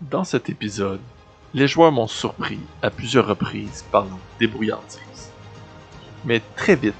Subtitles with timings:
[0.00, 1.00] Dans cet épisode,
[1.54, 5.30] les joueurs m'ont surpris à plusieurs reprises par leur débrouillardise.
[6.24, 6.94] Mais très vite,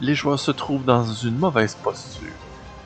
[0.00, 2.26] les joueurs se trouvent dans une mauvaise posture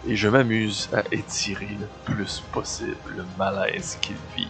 [0.07, 4.47] et je m'amuse à étirer le plus possible le malaise qu'ils vivent.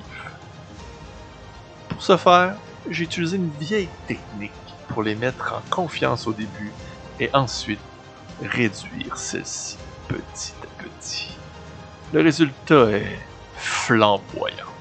[1.88, 2.56] Pour ce faire,
[2.90, 4.50] j'ai utilisé une vieille technique
[4.88, 6.72] pour les mettre en confiance au début
[7.20, 7.80] et ensuite
[8.42, 9.78] réduire celle-ci
[10.08, 11.36] petit à petit.
[12.12, 13.18] Le résultat est
[13.56, 14.75] flamboyant.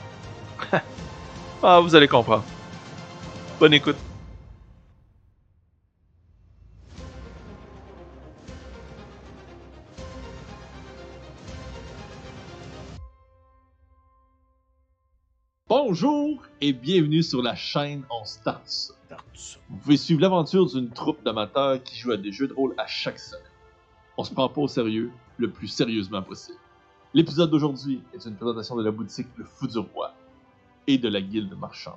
[1.64, 2.43] Ah, vous allez comprendre.
[3.59, 3.96] Bonne écoute.
[15.68, 18.96] Bonjour et bienvenue sur la chaîne On Start.
[19.69, 22.87] Vous pouvez suivre l'aventure d'une troupe d'amateurs qui joue à des jeux de rôle à
[22.87, 23.41] chaque semaine.
[24.18, 26.57] On se prend pas au sérieux, le plus sérieusement possible.
[27.13, 30.13] L'épisode d'aujourd'hui est une présentation de la boutique Le Fou du Roi
[30.88, 31.94] et de la Guilde Marchande.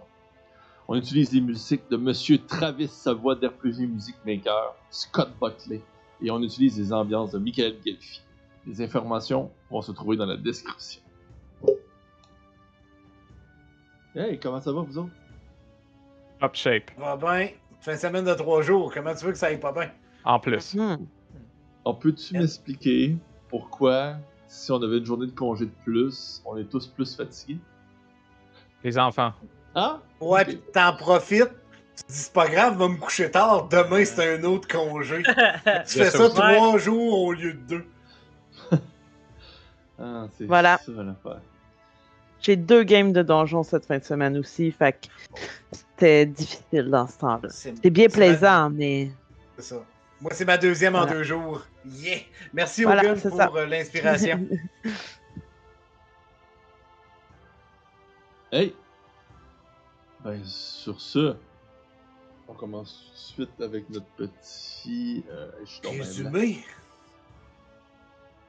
[0.88, 5.82] On utilise les musiques de Monsieur Travis Savoie d'RPG Music Maker, Scott Buckley,
[6.22, 8.22] et on utilise les ambiances de Michael Gelfi.
[8.66, 11.00] Les informations vont se trouver dans la description.
[14.14, 15.10] Hey, comment ça va vous autres?
[16.40, 17.48] Top shape, Va bien.
[17.80, 18.92] Fin de semaine de trois jours.
[18.92, 19.90] Comment tu veux que ça aille pas bien?
[20.24, 20.76] en plus.
[21.84, 23.16] On peut-tu m'expliquer
[23.48, 27.58] pourquoi, si on avait une journée de congé de plus, on est tous plus fatigués?
[28.84, 29.32] Les enfants.
[29.74, 30.00] Ah?
[30.20, 31.50] Ouais, pis t'en profites.
[31.96, 33.68] Tu te dis, c'est pas grave, va me coucher tard.
[33.68, 35.22] Demain, c'est un autre congé.
[35.86, 37.84] tu fais ça trois jours au lieu de deux.
[40.00, 40.78] Ah, c'est Voilà.
[40.78, 41.40] ça l'affaire.
[42.40, 45.08] J'ai deux games de donjon cette fin de semaine aussi, fait que
[45.72, 47.48] c'était difficile dans ce temps-là.
[47.50, 49.10] C'est bien ma- plaisant, mais
[49.56, 49.76] C'est ça.
[50.20, 51.62] Moi, c'est ma deuxième en deux jours.
[51.84, 52.18] Yeah!
[52.52, 54.40] Merci, Voilà, pour euh, l'inspiration.
[58.50, 58.74] Hey!
[60.24, 61.34] Ben, sur ce,
[62.48, 65.22] on commence tout de suite avec notre petit.
[65.30, 65.86] Euh, je.
[65.88, 66.64] Résumé.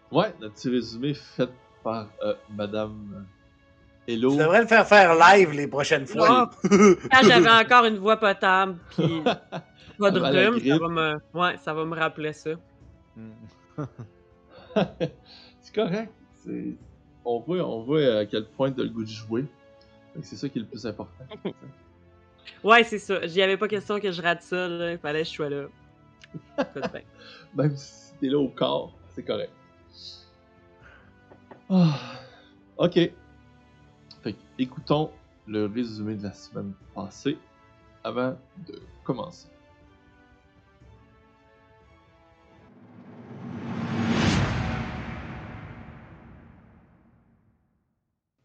[0.09, 1.49] Ouais, notre petit résumé fait
[1.83, 3.25] par euh, Madame
[4.07, 4.31] Hello.
[4.31, 6.49] Tu devrais le faire faire live les prochaines fois.
[6.63, 9.21] Quand j'avais encore une voix potable, puis
[9.99, 11.19] pas de rhume, ça va, me...
[11.33, 12.51] ouais, ça va me rappeler ça.
[15.61, 16.13] c'est correct.
[17.25, 19.45] On, voit, on voit à quel point t'as le goût de jouer.
[20.21, 21.25] C'est ça qui est le plus important.
[22.63, 23.25] Ouais, c'est ça.
[23.27, 24.91] J'y avais pas question que je rate ça, là.
[24.91, 25.67] Il fallait que je sois là.
[27.55, 29.51] Même si t'es là au corps, c'est correct.
[31.69, 32.19] Ah,
[32.77, 33.11] ok.
[34.23, 35.11] Fait écoutons
[35.47, 37.37] le résumé de la semaine passée
[38.03, 38.37] avant
[38.67, 39.47] de commencer.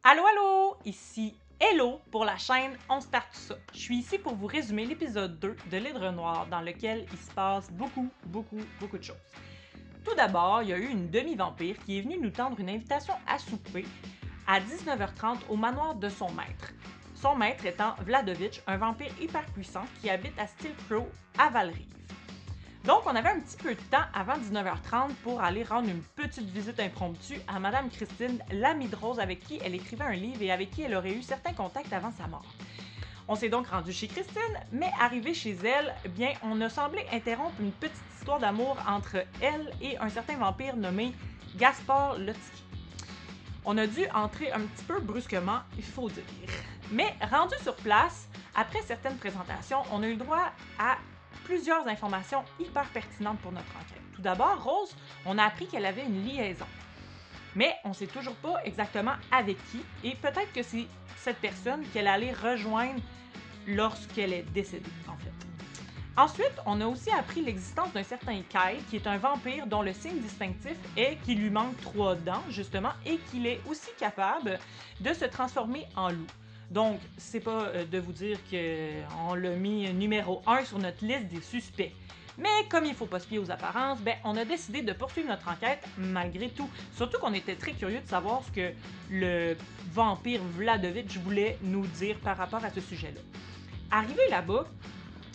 [0.03, 0.77] Allô, allô!
[0.85, 1.35] Ici
[1.67, 3.55] Hello pour la chaîne On Start.
[3.73, 7.31] Je suis ici pour vous résumer l'épisode 2 de l'Hydre Noir dans lequel il se
[7.31, 9.17] passe beaucoup, beaucoup, beaucoup de choses.
[10.05, 13.15] Tout d'abord, il y a eu une demi-vampire qui est venue nous tendre une invitation
[13.27, 13.87] à souper
[14.47, 16.75] à 19h30 au manoir de son maître.
[17.15, 21.09] Son maître étant Vladovitch, un vampire hyper puissant qui habite à Steel Crow
[21.39, 22.04] à Valrive.
[22.85, 26.51] Donc, on avait un petit peu de temps avant 19h30 pour aller rendre une petite
[26.51, 30.83] visite impromptue à Madame Christine Lamidrose avec qui elle écrivait un livre et avec qui
[30.83, 32.45] elle aurait eu certains contacts avant sa mort.
[33.27, 37.59] On s'est donc rendu chez Christine, mais arrivé chez elle, bien, on a semblé interrompre
[37.59, 41.15] une petite histoire d'amour entre elle et un certain vampire nommé
[41.57, 42.65] Gaspard Lotsky.
[43.65, 46.23] On a dû entrer un petit peu brusquement, il faut dire.
[46.93, 50.99] Mais rendu sur place, après certaines présentations, on a eu le droit à
[51.45, 54.03] plusieurs informations hyper pertinentes pour notre enquête.
[54.15, 54.97] Tout d'abord, Rose,
[55.27, 56.67] on a appris qu'elle avait une liaison.
[57.55, 62.09] Mais on sait toujours pas exactement avec qui, et peut-être que c'est cette personne qu'elle
[62.09, 63.01] allait rejoindre
[63.67, 65.31] lorsqu'elle est décédée, en fait.
[66.17, 69.93] Ensuite, on a aussi appris l'existence d'un certain Kai, qui est un vampire dont le
[69.93, 74.59] signe distinctif est qu'il lui manque trois dents, justement, et qu'il est aussi capable
[75.01, 76.27] de se transformer en loup.
[76.71, 81.29] Donc, c'est pas euh, de vous dire qu'on l'a mis numéro 1 sur notre liste
[81.29, 81.93] des suspects.
[82.37, 85.29] Mais comme il faut pas se fier aux apparences, ben, on a décidé de poursuivre
[85.29, 86.69] notre enquête malgré tout.
[86.97, 88.73] Surtout qu'on était très curieux de savoir ce que
[89.11, 89.57] le
[89.93, 93.21] vampire Vladovitch voulait nous dire par rapport à ce sujet-là.
[93.91, 94.67] Arrivé là-bas,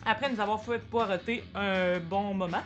[0.06, 2.64] après nous avoir fait poireter un bon moment,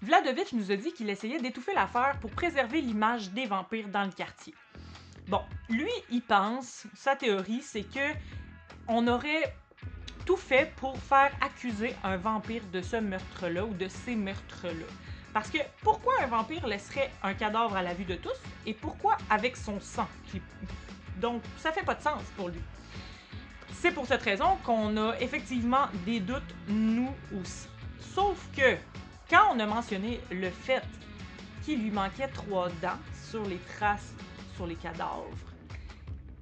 [0.00, 4.12] Vladovitch nous a dit qu'il essayait d'étouffer l'affaire pour préserver l'image des vampires dans le
[4.12, 4.54] quartier.
[5.28, 5.40] Bon,
[5.70, 8.12] lui, il pense, sa théorie, c'est que
[8.88, 9.54] on aurait
[10.26, 14.86] tout fait pour faire accuser un vampire de ce meurtre-là ou de ces meurtres-là.
[15.32, 18.36] Parce que pourquoi un vampire laisserait un cadavre à la vue de tous
[18.66, 20.08] et pourquoi avec son sang,
[21.20, 22.60] Donc, ça fait pas de sens pour lui.
[23.72, 27.68] C'est pour cette raison qu'on a effectivement des doutes, nous aussi.
[27.98, 28.76] Sauf que,
[29.28, 30.84] quand on a mentionné le fait
[31.62, 33.00] qu'il lui manquait trois dents
[33.30, 34.14] sur les traces
[34.54, 35.28] sur les cadavres,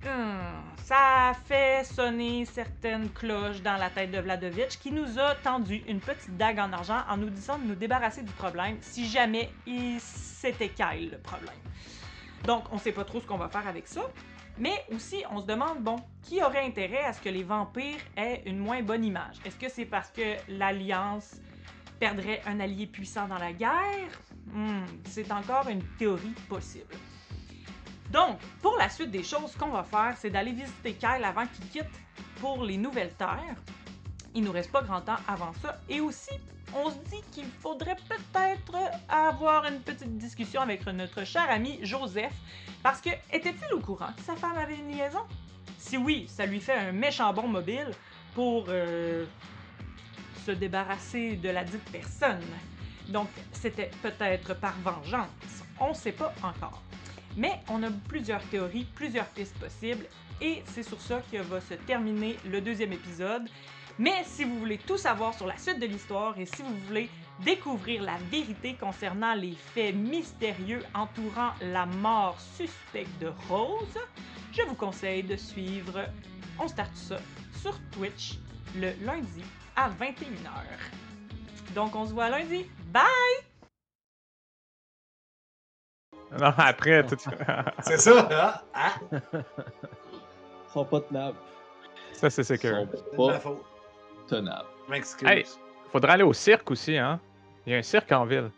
[0.04, 5.82] hum, ça fait sonner certaines cloches dans la tête de Vladovitch qui nous a tendu
[5.86, 9.50] une petite dague en argent en nous disant de nous débarrasser du problème si jamais
[9.66, 11.54] il c'était Kyle le problème.
[12.44, 14.02] Donc, on sait pas trop ce qu'on va faire avec ça.
[14.58, 18.42] Mais aussi, on se demande, bon, qui aurait intérêt à ce que les vampires aient
[18.44, 19.36] une moins bonne image?
[19.44, 21.36] Est-ce que c'est parce que l'Alliance
[21.98, 24.10] perdrait un allié puissant dans la guerre?
[24.46, 26.94] Hmm, c'est encore une théorie possible.
[28.12, 31.66] Donc, pour la suite des choses, qu'on va faire, c'est d'aller visiter Kyle avant qu'il
[31.70, 31.94] quitte
[32.40, 33.56] pour les Nouvelles Terres.
[34.34, 35.80] Il nous reste pas grand temps avant ça.
[35.88, 36.30] Et aussi,
[36.74, 38.76] on se dit qu'il faudrait peut-être
[39.08, 42.34] avoir une petite discussion avec notre cher ami Joseph,
[42.82, 45.22] parce que était-il au courant que sa femme avait une liaison?
[45.78, 47.90] Si oui, ça lui fait un méchant bon mobile
[48.34, 49.24] pour euh,
[50.44, 52.44] se débarrasser de la dite personne.
[53.08, 55.28] Donc, c'était peut-être par vengeance.
[55.80, 56.82] On ne sait pas encore.
[57.36, 60.06] Mais on a plusieurs théories, plusieurs pistes possibles,
[60.40, 63.48] et c'est sur ça que va se terminer le deuxième épisode.
[63.98, 67.08] Mais si vous voulez tout savoir sur la suite de l'histoire et si vous voulez
[67.44, 73.98] découvrir la vérité concernant les faits mystérieux entourant la mort suspecte de Rose,
[74.52, 76.06] je vous conseille de suivre
[76.58, 77.18] On start ça
[77.60, 78.38] sur Twitch
[78.76, 79.42] le lundi
[79.76, 81.74] à 21h.
[81.74, 82.66] Donc on se voit lundi.
[82.92, 83.51] Bye!
[86.40, 87.16] Non, après, tout
[87.82, 88.60] C'est ça, hein?
[88.74, 91.36] Ah, Ils sont pas tenables.
[92.14, 92.76] ça, c'est Ils sécure.
[93.16, 93.54] sont de ma pas
[94.26, 94.68] tenables.
[94.86, 95.28] Je m'excuse.
[95.28, 95.44] Hey.
[95.90, 97.20] Faudrait aller au cirque aussi, hein?
[97.66, 98.50] Il y a un cirque en ville.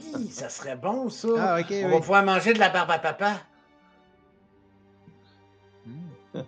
[0.00, 1.28] Hi, ça serait bon, ça.
[1.38, 1.90] Ah, ok, On oui.
[1.92, 3.36] va pouvoir manger de la barbe à papa.
[5.86, 6.40] Hmm.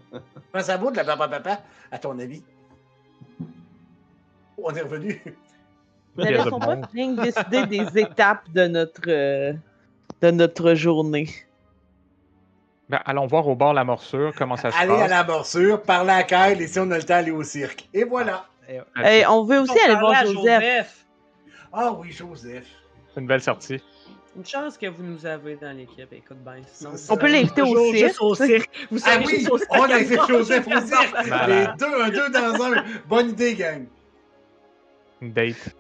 [0.53, 1.61] Comment ça vaut de la barbe à papa,
[1.91, 2.43] à ton avis?
[4.59, 5.23] On est revenu.
[6.17, 6.87] Mais Il y a de laissons pas bon.
[6.93, 9.55] bien décider des étapes de notre, euh,
[10.23, 11.29] de notre journée.
[12.89, 15.11] Ben, allons voir au bord la morsure comment ça se Aller à passe.
[15.11, 17.89] la morsure, parler à Kyle et si on a le temps, aller au cirque.
[17.95, 18.47] Et voilà.
[18.69, 21.07] Et- Hey, on veut aussi On aller voir à Joseph.
[21.73, 22.67] Ah oui, Joseph.
[23.15, 23.81] C'est une belle sortie.
[24.37, 26.63] Une chance que vous nous avez dans l'équipe, écoute bien.
[26.73, 27.97] Sinon, On peut l'inviter au cirque.
[28.09, 28.71] juste au cirque.
[28.91, 31.17] Vous Ah savez, oui, on à a fait manger Joseph au cirque.
[31.49, 32.85] Les deux, un deux dans un.
[33.09, 33.87] Bonne idée, gang.
[35.21, 35.75] Une date.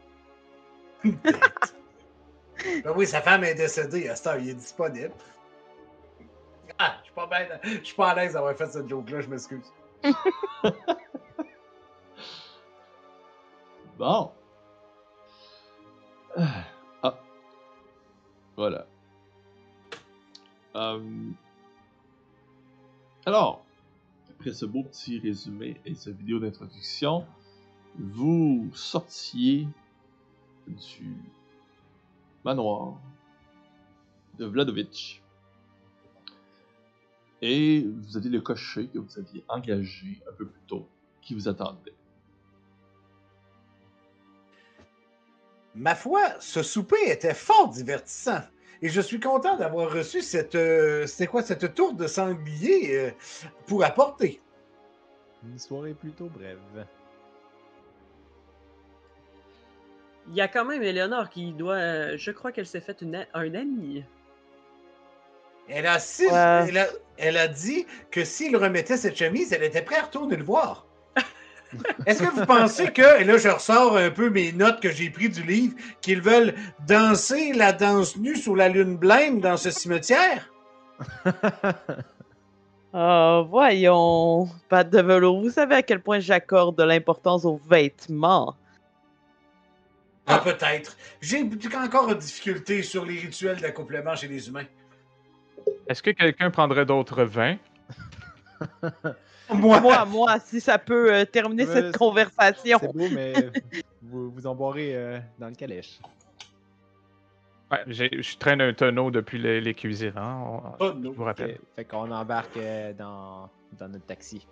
[2.64, 4.10] Ben oui, sa femme est décédée.
[4.40, 5.12] Il est disponible.
[6.78, 7.46] Ah, je suis pas bien.
[7.64, 9.72] Je suis pas à l'aise d'avoir fait cette joke-là, je m'excuse.
[13.98, 14.32] Bon.
[17.02, 17.18] Ah.
[18.56, 18.86] Voilà.
[20.74, 21.30] Euh,
[23.26, 23.62] Alors,
[24.30, 27.26] après ce beau petit résumé et cette vidéo d'introduction,
[27.98, 29.68] vous sortiez
[30.66, 31.14] du
[32.44, 32.98] manoir
[34.38, 35.22] de Vladovitch.
[37.42, 40.88] Et vous aviez le cocher que vous aviez engagé un peu plus tôt,
[41.22, 41.94] qui vous attendait.
[45.74, 48.40] Ma foi, ce souper était fort divertissant.
[48.82, 50.54] Et je suis content d'avoir reçu cette.
[50.54, 53.10] euh, C'était quoi, cette tour de sanglier euh,
[53.66, 54.40] pour apporter.
[55.44, 56.58] Une soirée plutôt brève.
[60.30, 61.74] Il y a quand même Eleonore qui doit.
[61.74, 64.04] euh, Je crois qu'elle s'est fait une a- un ami.
[65.68, 66.66] Elle a, si- Ouais.
[66.68, 66.86] elle, a,
[67.18, 70.86] elle a dit que s'il remettait cette chemise, elle était prête à retourner le voir.
[72.06, 75.10] Est-ce que vous pensez que, et là je ressors un peu mes notes que j'ai
[75.10, 76.54] prises du livre, qu'ils veulent
[76.88, 80.50] danser la danse nue sous la lune blême dans ce cimetière?
[82.92, 85.40] Ah, voyons, pas de velours.
[85.40, 88.56] Vous savez à quel point j'accorde de l'importance aux vêtements.
[90.26, 90.96] Ah, peut-être.
[91.20, 94.66] J'ai encore une difficulté sur les rituels d'accouplement chez les humains.
[95.88, 97.56] Est-ce que quelqu'un prendrait d'autres vins?
[99.52, 102.78] Moi, Moi, moi, si ça peut euh, terminer cette conversation.
[102.80, 103.32] C'est beau, mais
[104.02, 105.98] vous, vous en boirez euh, dans le calèche.
[107.72, 111.12] Ouais, j'ai- je traîne un tonneau depuis les, les cuisines, hein, on- Oh, je non.
[111.12, 111.52] vous rappelle.
[111.54, 113.48] Fait, fait qu'on embarque euh, dans,
[113.78, 114.46] dans notre taxi.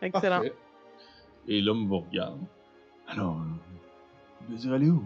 [0.00, 0.36] Excellent.
[0.36, 0.52] Parfait.
[1.48, 2.40] Et l'homme vous regarde.
[3.10, 3.44] Alors, euh,
[4.46, 5.02] vous désirez aller où?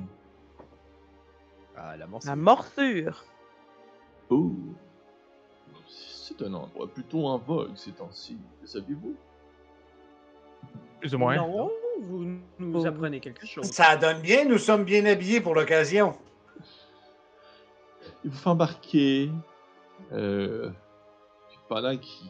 [1.77, 2.31] Ah, la morsure.
[2.31, 3.25] La morsure.
[4.31, 4.53] Oh,
[5.89, 8.39] c'est un endroit plutôt en vogue ces temps-ci.
[8.63, 9.15] Le saviez-vous?
[11.01, 11.37] Plus ou moins.
[11.37, 11.71] Non,
[12.03, 12.25] vous
[12.59, 12.87] nous Oh.
[12.87, 13.67] apprenez quelque chose.
[13.71, 16.13] ça donne bien, nous sommes bien habillés pour l'occasion.
[18.25, 19.31] Il vous fait embarquer
[20.13, 20.71] Euh,
[21.69, 22.29] pendant qu'il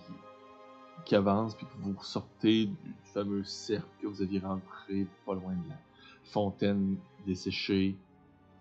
[1.04, 5.52] qu'il avance, puis que vous sortez du, fameux cercle que vous aviez rentré pas loin
[5.52, 5.78] de la
[6.24, 6.96] fontaine
[7.26, 7.96] desséchée,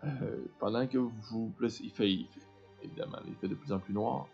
[0.03, 1.53] euh, pendant que vous...
[1.59, 2.27] là, il, fait,
[2.83, 4.27] évidemment, il fait de plus en plus noir.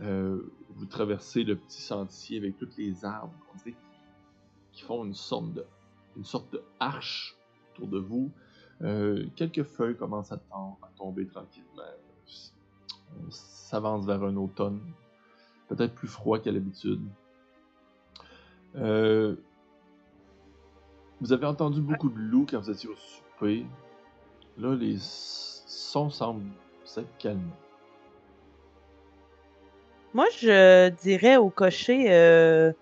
[0.00, 3.76] Euh, vous traversez le petit sentier avec tous les arbres, on dirait,
[4.72, 5.64] qui font une sorte de,
[6.16, 7.36] une sorte de arche
[7.72, 8.30] autour de vous.
[8.82, 10.40] Euh, quelques feuilles commencent à
[10.96, 11.82] tomber tranquillement.
[13.20, 14.80] On s'avance vers un automne,
[15.68, 17.00] peut-être plus froid qu'à l'habitude.
[18.80, 19.34] Euh,
[21.20, 23.66] vous avez entendu beaucoup de loups quand vous étiez au souper.
[24.58, 26.44] Là, les sons semblent
[26.84, 27.42] s'être calmés.
[30.14, 32.72] Moi, je dirais au cocher, euh,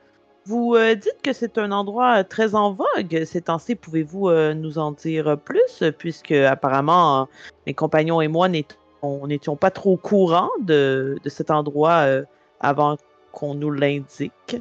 [0.44, 3.74] vous euh, dites que c'est un endroit très en vogue ces temps-ci.
[3.74, 7.28] Pouvez-vous nous en dire plus, puisque apparemment
[7.66, 12.06] mes compagnons et moi n'étions on n'étions pas trop au courant de, cet endroit
[12.60, 12.96] avant
[13.32, 14.56] qu'on nous l'indique.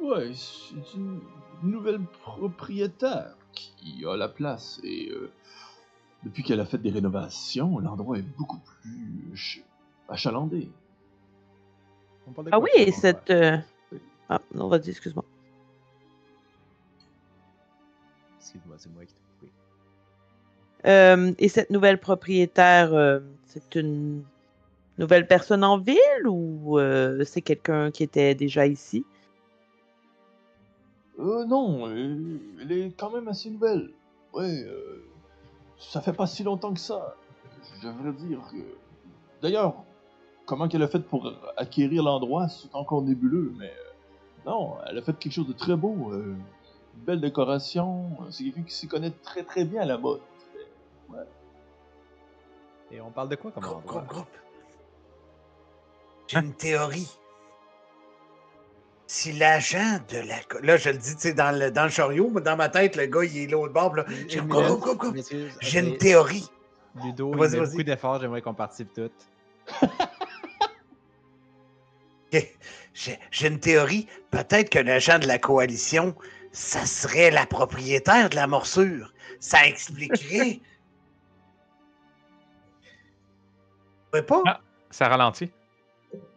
[0.00, 1.20] Ouais, c'est une
[1.62, 5.30] nouvelle propriétaire qui a la place et euh,
[6.22, 9.64] depuis qu'elle a fait des rénovations, l'endroit est beaucoup plus ch-
[10.08, 10.68] achalandé.
[12.26, 13.30] On parle de Ah quoi, oui, et cette...
[13.30, 13.56] euh,
[14.28, 15.24] Ah, non, vas-y, excuse-moi.
[18.40, 19.52] Excuse-moi, c'est moi qui t'ai coupé.
[20.86, 24.22] Euh, et cette nouvelle propriétaire, euh, c'est une
[24.98, 29.04] nouvelle personne en ville ou euh, c'est quelqu'un qui était déjà ici?
[31.18, 33.90] Euh, non, euh, elle est quand même assez nouvelle.
[34.34, 35.04] Ouais, euh,
[35.78, 37.16] ça fait pas si longtemps que ça.
[37.80, 38.56] Je devrais dire que.
[39.40, 39.74] D'ailleurs,
[40.44, 43.70] comment qu'elle a fait pour acquérir l'endroit, c'est encore nébuleux, mais.
[43.70, 46.12] euh, non, elle a fait quelque chose de très beau.
[46.12, 46.34] euh,
[46.98, 48.10] une belle décoration.
[48.30, 50.20] C'est quelqu'un qui s'y connaît très très bien à la mode.
[52.92, 54.02] Et on parle de quoi comme Groupe, endroit?
[54.02, 54.28] groupe, groupe.
[56.28, 57.08] J'ai une théorie.
[59.06, 60.36] Si l'agent de la...
[60.62, 62.96] Là, je le dis, tu sais, dans le, dans le chariot, mais dans ma tête,
[62.96, 63.94] le gars, il est l'autre bord.
[65.60, 66.48] j'ai une théorie.
[67.04, 69.28] Ludo, il Vas-y, met beaucoup d'efforts, j'aimerais qu'on participe toutes.
[72.32, 74.08] J'ai j'ai une théorie.
[74.30, 76.14] Peut-être que l'agent de la coalition,
[76.52, 79.12] ça serait la propriétaire de la morsure.
[79.38, 80.60] Ça expliquerait.
[84.26, 84.42] Pas?
[84.46, 84.60] Ah.
[84.90, 85.52] Ça ralentit.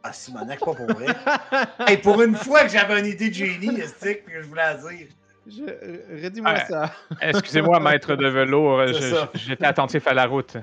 [0.03, 1.07] Ah, Simonac, pas pour vrai.
[1.87, 3.67] Hey, pour une fois que j'avais une idée de génie,
[4.01, 5.07] que je voulais la dire.
[5.47, 6.93] Je, euh, redis-moi Ah, ça.
[7.21, 10.57] Excusez-moi, maître de velours, je- j'étais attentif à la route.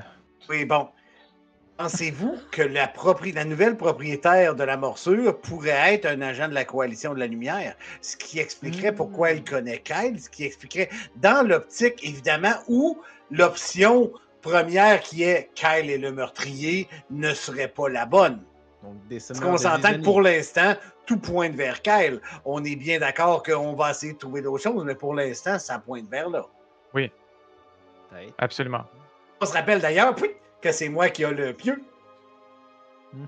[0.48, 0.88] Oui, bon.
[1.76, 6.54] Pensez-vous que la, propri- la nouvelle propriétaire de la morsure pourrait être un agent de
[6.54, 7.74] la coalition de la lumière?
[8.00, 12.98] Ce qui expliquerait pourquoi elle connaît Kyle, ce qui expliquerait dans l'optique, évidemment, où
[13.30, 14.10] l'option
[14.40, 18.40] première qui est Kyle est le meurtrier ne serait pas la bonne.
[18.86, 20.74] Donc, des Parce qu'on s'entend que pour l'instant,
[21.06, 22.20] tout pointe vers Kyle.
[22.44, 25.78] On est bien d'accord qu'on va essayer de trouver d'autres choses, mais pour l'instant, ça
[25.80, 26.46] pointe vers là.
[26.92, 28.34] Peut-être.
[28.38, 28.84] Absolument.
[29.40, 31.82] On se rappelle d'ailleurs puis, que c'est moi qui ai le pieu.
[33.12, 33.26] Mhm.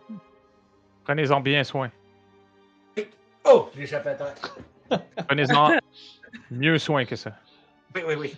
[1.04, 1.90] Prenez-en bien soin.
[3.44, 4.34] Oh, l'échappatoire.
[5.28, 5.78] Prenez-en
[6.50, 7.32] mieux soin que ça.
[7.94, 8.36] Oui, oui, oui.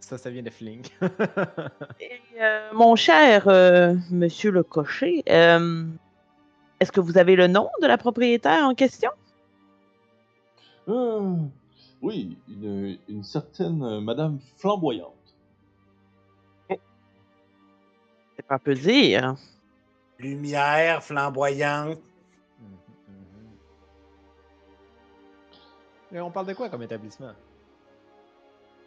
[0.00, 0.84] Ça, ça vient de Fling.
[2.00, 5.86] Et, euh, mon cher euh, monsieur le cocher, euh,
[6.80, 9.10] est-ce que vous avez le nom de la propriétaire en question?
[10.88, 11.36] Euh,
[12.02, 15.12] oui, une, une certaine euh, Madame Flamboyante.
[16.68, 19.36] C'est pas peu dire.
[20.18, 21.98] Lumière flamboyante.
[22.60, 22.76] Mhm.
[26.12, 27.32] Et on parle de quoi comme établissement?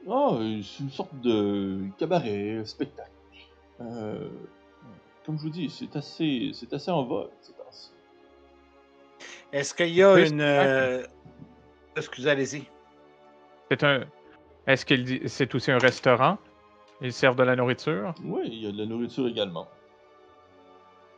[0.07, 3.11] Euh, c'est une sorte de cabaret, spectacle.
[3.81, 4.29] Euh,
[5.25, 7.29] comme je vous dis, c'est assez, c'est assez en vogue.
[9.53, 10.41] Est-ce qu'il y a Oui, une.
[10.41, 11.03] euh,
[11.95, 12.63] Excusez, allez-y.
[13.71, 14.03] C'est un.
[14.65, 16.37] Est-ce qu'il dit c'est aussi un restaurant?
[17.01, 18.13] Ils servent de la nourriture?
[18.23, 19.67] Oui, il y a de la nourriture également.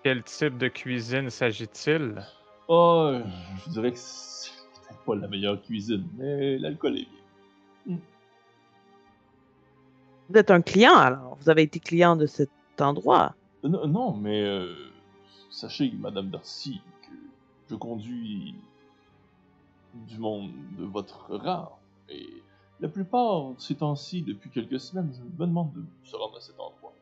[0.03, 2.23] Quel type de cuisine s'agit-il?
[2.69, 3.21] Ah,
[3.65, 4.51] je dirais que c'est
[4.87, 7.07] peut-être pas la meilleure cuisine, mais l'alcool est
[7.85, 7.97] bien.
[10.29, 11.37] Vous êtes un client alors.
[11.41, 13.33] Vous avez été client de cet endroit.
[13.63, 14.73] Non, non, mais euh,
[15.49, 16.81] sachez, Madame Darcy,
[17.69, 18.55] je conduis
[19.93, 21.77] du monde de votre rang.
[22.09, 22.27] Et
[22.79, 26.93] la plupart, ces temps-ci, depuis quelques semaines, me demandent de se rendre à cet endroit.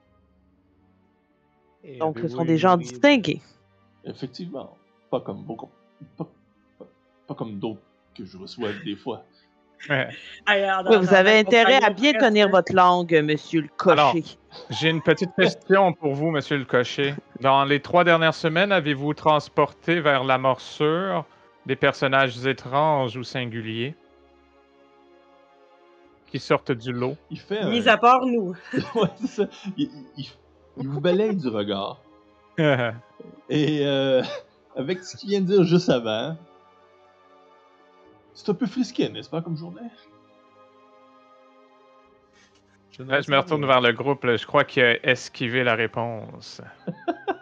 [1.83, 3.41] Et Donc, ce sont des gens distingués.
[4.03, 4.77] Effectivement,
[5.09, 5.69] pas comme beaucoup,
[6.17, 6.27] pas,
[6.77, 6.85] pas-
[7.27, 7.81] pas comme d'autres
[8.13, 9.23] que je reçois des fois.
[9.89, 10.07] Ouais.
[10.45, 14.23] Alors, dans- Oui, vous avez intérêt à bien tenir votre langue, monsieur le Alors, cocher.
[14.71, 17.13] J'ai une petite question pour vous, monsieur le cocher.
[17.41, 21.25] Dans les trois dernières semaines, avez-vous transporté vers la morsure
[21.65, 23.93] des personnages étranges ou singuliers
[26.31, 27.15] qui sortent du lot?
[27.29, 27.69] Il fait un...
[27.69, 28.55] Mis à part nous.
[28.95, 29.43] Ouais, c'est ça.
[29.77, 30.29] Il, il-
[30.79, 31.99] il vous balaye du regard.
[33.49, 34.21] Et euh,
[34.75, 36.35] avec ce qu'il vient de dire juste avant,
[38.37, 39.81] c'est un peu frisqué, n'est-ce pas, comme journée?
[42.91, 44.23] Je me retourne vers le groupe.
[44.23, 44.37] là.
[44.37, 46.61] Je crois qu'il a esquivé la réponse.
[46.87, 47.35] Très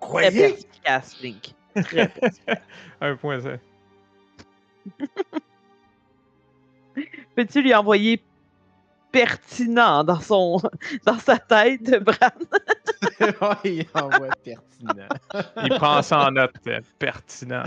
[0.00, 0.48] Croyez?
[0.50, 1.54] perspicace, Link.
[1.82, 2.58] Très perspicace.
[3.00, 3.56] Un point zéro.
[7.34, 8.22] Peux-tu lui envoyer
[9.12, 10.60] pertinent dans son
[11.04, 12.30] dans sa tête, Bran?
[13.64, 15.08] Il envoie pertinent.
[15.62, 16.52] Il prend ça en note.
[16.68, 17.64] euh, Pertinent.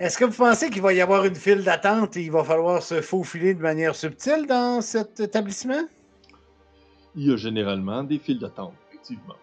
[0.00, 2.82] Est-ce que vous pensez qu'il va y avoir une file d'attente et il va falloir
[2.82, 5.82] se faufiler de manière subtile dans cet établissement?
[7.14, 9.36] Il y a généralement des files d'attente, effectivement.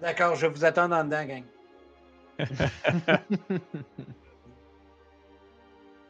[0.00, 1.44] D'accord, je vous attends en dedans, gang.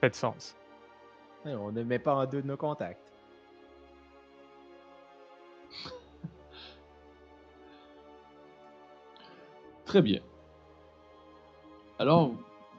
[0.00, 0.56] Fait de sens.
[1.44, 3.12] On ne met pas en doute nos contacts.
[9.84, 10.20] Très bien.
[11.98, 12.34] Alors,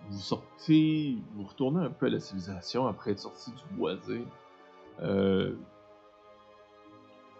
[0.09, 4.23] vous sortez, vous retournez un peu à la civilisation après être sorti du boisé.
[4.99, 5.55] Euh,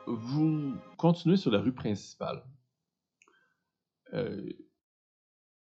[0.06, 2.44] vous continuez sur la rue principale.
[4.14, 4.52] Euh,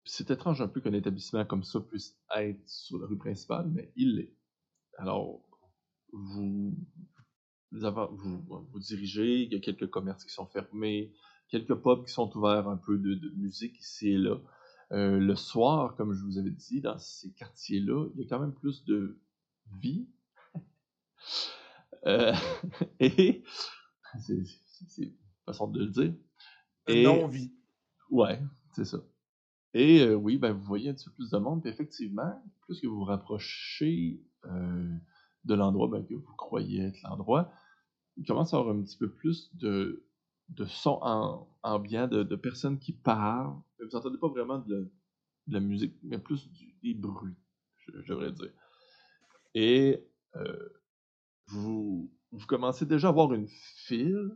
[0.04, 3.92] c'est étrange un peu qu'un établissement comme ça puisse être sur la rue principale, mais
[3.96, 4.36] il l'est.
[4.98, 5.42] Alors,
[6.12, 6.76] vous,
[7.72, 11.14] vous, dirigez, il y a quelques commerces qui sont fermés,
[11.50, 14.38] quelques pubs qui sont ouverts, un peu de musique ici et là.
[14.92, 18.40] Euh, le soir, comme je vous avais dit, dans ces quartiers-là, il y a quand
[18.40, 19.20] même plus de
[19.80, 20.08] vie.
[22.06, 22.34] Euh,
[23.00, 23.44] et
[24.20, 24.44] c'est
[24.98, 25.14] une
[25.46, 26.14] façon de le dire.
[26.88, 27.52] Et- Non-vie.
[28.10, 28.42] Ouais,
[28.74, 28.98] c'est ça.
[29.76, 32.82] Et euh, oui, ben, vous voyez un petit peu plus de monde, puis effectivement, plus
[32.82, 34.24] que vous vous rapprochez
[35.46, 37.52] de l'endroit ben, que vous croyez être l'endroit,
[38.18, 40.09] il commence à y avoir un petit peu plus de,
[40.50, 43.56] de sons en, ambiants, de, de personnes qui parlent.
[43.80, 44.92] Vous n'entendez pas vraiment de
[45.48, 47.36] de la musique, mais plus du- des bruits,
[48.08, 48.54] devrais dire.
[49.56, 50.70] Et euh,
[51.48, 54.32] vous, vous commencez déjà à avoir une file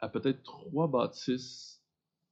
[0.00, 1.82] à peut-être trois bâtisses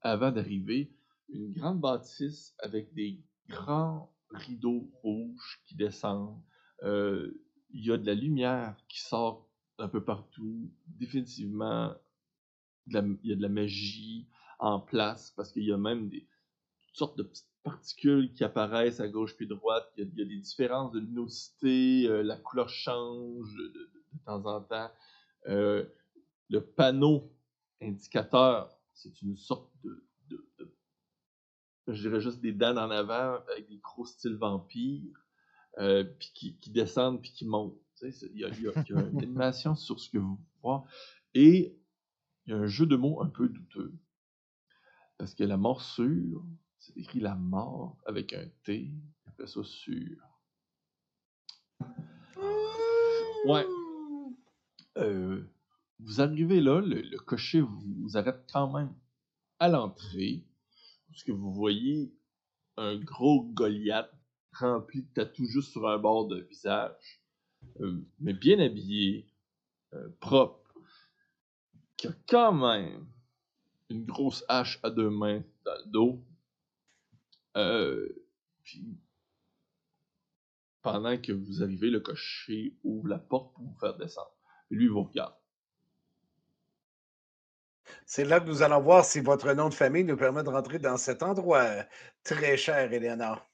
[0.03, 0.93] avant d'arriver.
[1.29, 6.41] Une grande bâtisse avec des grands rideaux rouges qui descendent.
[6.83, 7.33] Euh,
[7.71, 9.49] Il y a de la lumière qui sort
[9.79, 10.71] un peu partout.
[10.87, 11.95] Définitivement,
[12.87, 16.27] il y a de la magie en place parce qu'il y a même des
[16.87, 19.85] toutes sortes de petites particules qui apparaissent à gauche puis droite.
[19.97, 23.91] Il y a, des différences de luminosité, euh, la couleur change de,
[24.25, 24.91] temps en temps.
[25.49, 25.85] Euh,
[26.51, 27.33] le panneau
[27.83, 30.07] indicateur, c'est une sorte de,
[31.89, 35.27] je dirais juste des dents en avant avec des gros styles vampires,
[35.79, 37.79] euh, puis qui, descendent puis qui montent.
[38.03, 40.39] Il y, a, il y a- il y a une animation sur ce que vous
[40.63, 40.85] voyez.
[41.35, 41.79] Et
[42.47, 43.95] il y a un jeu de mots un peu douteux.
[45.19, 46.45] Parce que la morsure,
[46.79, 48.91] c'est écrit la mort avec un T,
[49.27, 50.17] après ça sur.
[53.47, 53.67] Ouais.
[54.97, 55.45] Euh,
[56.01, 58.95] vous arrivez là, le, le cocher vous, vous arrête quand même
[59.59, 60.45] à l'entrée,
[61.09, 62.13] parce que vous voyez
[62.77, 64.11] un gros Goliath
[64.53, 67.23] rempli de tatous juste sur un bord de visage,
[67.81, 69.27] euh, mais bien habillé,
[69.95, 70.64] euh, propre,
[71.97, 73.07] qui a quand même
[73.91, 76.25] une grosse hache à deux mains dans le dos.
[77.57, 78.09] Euh,
[78.63, 78.99] puis,
[80.83, 84.35] pendant que vous arrivez, le cocher ouvre la porte pour vous faire descendre.
[84.71, 85.35] Et lui, il vous regarde.
[88.07, 90.79] C'est là que nous allons voir si votre nom de famille nous permet de rentrer
[90.79, 91.83] dans cet endroit, euh,
[92.23, 93.47] très cher, Eleonore.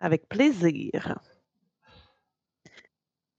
[0.00, 1.18] Avec plaisir.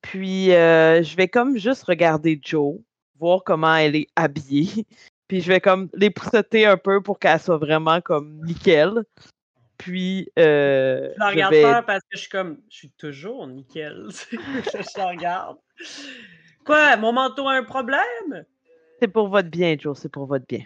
[0.01, 2.79] Puis, euh, je vais comme juste regarder Joe,
[3.19, 4.86] voir comment elle est habillée.
[5.28, 9.04] Puis, je vais comme l'épousseter un peu pour qu'elle soit vraiment comme nickel.
[9.78, 13.47] Puis, euh, Je la regarde vais- faire parce que je suis comme, je suis toujours
[13.47, 14.08] nickel.
[14.32, 15.58] je la regarde.
[16.65, 18.45] Quoi, mon manteau a un problème?
[18.99, 20.63] c'est pour votre bien, Joe, c'est pour votre bien.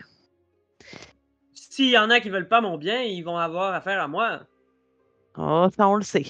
[1.56, 4.42] S'il y en a qui veulent pas mon bien, ils vont avoir affaire à moi.
[5.38, 6.26] Oh, ça, on le sait.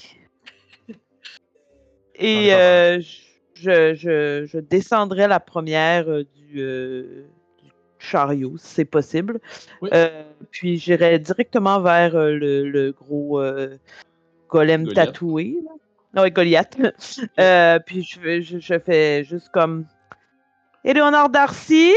[2.14, 3.27] Et pas euh, je,
[3.94, 7.24] je, je descendrai la première euh, du, euh,
[7.62, 9.40] du chariot, si c'est possible.
[9.82, 9.90] Oui.
[9.92, 13.40] Euh, puis j'irai directement vers le, le gros
[14.48, 14.94] golem Goliath.
[15.06, 15.56] tatoué.
[15.64, 15.70] là.
[16.14, 16.76] Ah ouais, Goliath.
[17.86, 19.84] Puis je, fais- je, je fais juste comme
[20.84, 21.92] Éléonore Darcy,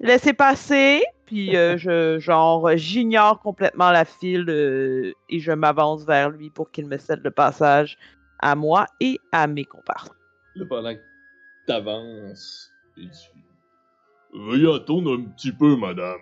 [0.00, 1.02] laissez passer.
[1.26, 6.70] Puis euh, je, genre, j'ignore complètement la file euh, et je m'avance vers lui pour
[6.70, 7.98] qu'il me cède le passage
[8.40, 10.10] à moi et à mes comparses.
[10.56, 11.00] Là, pendant que
[11.66, 13.28] t'avances, il dit
[14.32, 16.18] Veuillez attendre un petit peu, madame?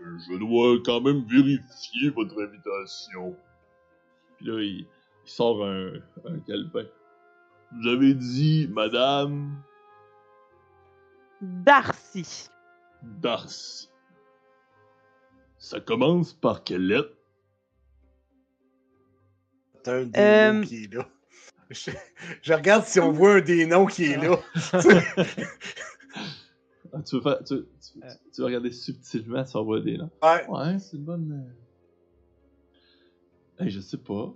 [0.00, 3.36] Je dois quand même vérifier votre invitation.
[4.36, 4.86] Puis là, il, il
[5.30, 5.92] sort un,
[6.24, 6.86] un calepin.
[7.72, 9.60] Vous avez dit, madame?
[11.40, 12.48] Darcy.
[13.02, 13.90] Darcy.
[15.58, 17.14] Ça commence par quelle lettre?
[19.82, 21.08] T'as un Euh, qui est là.
[21.70, 21.90] Je,
[22.42, 24.38] je regarde si on voit un des noms qui est là.
[24.72, 24.80] Ah,
[27.06, 28.00] tu, veux faire, tu, tu-
[28.34, 30.10] tu veux regarder subtilement si on voit des noms?
[30.22, 30.46] Ouais.
[30.48, 31.52] Ouais, c'est une bonne.
[33.60, 34.32] euh, Hey, je sais pas.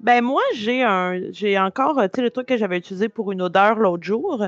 [0.00, 3.32] Ben moi, j'ai un j'ai encore, euh, tu sais, le truc que j'avais utilisé pour
[3.32, 4.44] une odeur l'autre jour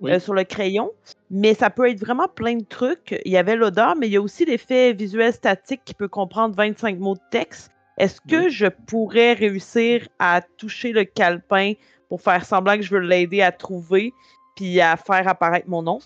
[0.00, 0.12] Oui.
[0.12, 0.92] euh, sur le crayon.
[1.30, 3.20] Mais ça peut être vraiment plein de trucs.
[3.26, 6.54] Il y avait l'odeur, mais il y a aussi l'effet visuel statique qui peut comprendre
[6.56, 7.70] 25 mots de texte.
[7.98, 8.50] Est-ce que Oui.
[8.50, 11.74] je pourrais réussir à toucher le calepin
[12.08, 14.12] pour faire semblant que je veux l'aider à trouver
[14.56, 15.98] puis à faire apparaître mon nom?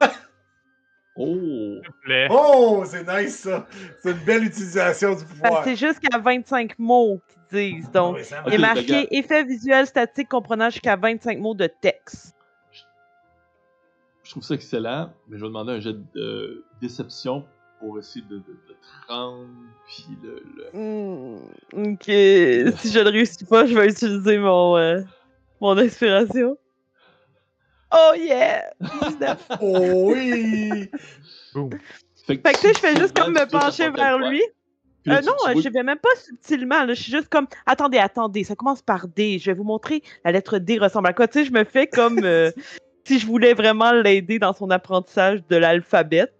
[1.16, 1.80] Oh!
[2.30, 3.66] Oh, c'est nice ça.
[4.02, 5.64] C'est une belle utilisation du Parce pouvoir.
[5.64, 7.90] c'est jusqu'à 25 mots qu'ils disent.
[7.90, 11.66] Donc, Ouais, ça il est Ok, marqué effet visuel statique comprenant jusqu'à 25 mots de
[11.66, 12.34] texte.
[14.22, 17.44] Je trouve ça excellent, mais je vais demander un jet de euh, déception
[17.80, 19.48] pour essayer de, de, de te rendre,
[19.86, 20.34] puis le...
[20.56, 21.38] le- Hmm,
[21.72, 22.04] ok.
[22.04, 25.00] Si je ne réussis pas, je vais utiliser mon, euh,
[25.60, 26.56] mon inspiration.
[27.92, 28.70] Oh yeah!
[29.08, 29.48] 19.
[29.60, 30.88] Oh oui!
[32.26, 34.42] Fait que tu sais, je fais juste comme me pencher vers lui.
[35.02, 36.84] Puis là, Euh, tu- non, tu euh, je vais même pas subtilement.
[36.84, 36.94] Là.
[36.94, 39.38] Je suis juste comme, attendez, attendez, ça commence par D.
[39.40, 41.26] Je vais vous montrer la lettre D ressemble à quoi.
[41.26, 42.52] Tu sais, je me fais comme euh,
[43.04, 46.30] si je voulais vraiment l'aider dans son apprentissage de l'alphabet.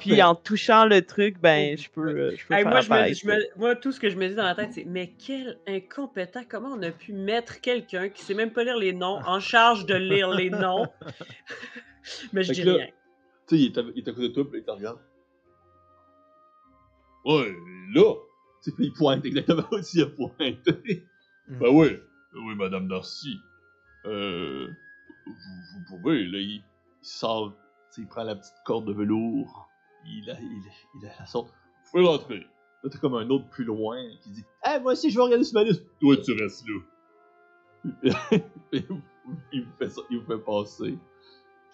[0.00, 2.94] Puis en touchant le truc, ben, je peux, je peux Hey, faire moi, je me,
[2.94, 5.12] apparaître je me- moi, tout ce que je me dis dans la tête, c'est Mais
[5.18, 9.18] quel incompétent, comment on a pu mettre quelqu'un qui sait même pas lire les noms
[9.26, 10.86] en charge de lire les noms?
[12.32, 12.86] Mais je Fait dis là- rien.
[13.48, 14.98] Tu sais, il est, à, côté de toi, il te regarde.
[17.24, 17.54] Ouais,
[17.94, 18.14] là!
[18.64, 21.06] Tu il pointe exactement aussi il a pointé.
[21.48, 21.88] Ben oui,
[22.32, 23.36] ben oui, Madame Darcy.
[24.06, 24.68] Euh,
[25.32, 26.62] vous, vous pouvez, là, il, il
[27.00, 27.56] sort, tu
[27.90, 29.68] sais, il prend la petite corde de velours,
[30.06, 30.62] il a, il,
[31.00, 31.48] il a la sorte.
[31.48, 32.46] Vous pouvez rentrer.
[32.82, 35.44] Là, t'as comme un autre plus loin qui dit Eh, moi aussi, je vais regarder
[35.44, 35.84] sur ma liste.
[36.00, 36.80] Toi, tu restes là.
[38.72, 38.86] il,
[39.64, 40.98] vous fait ça, il vous fait passer.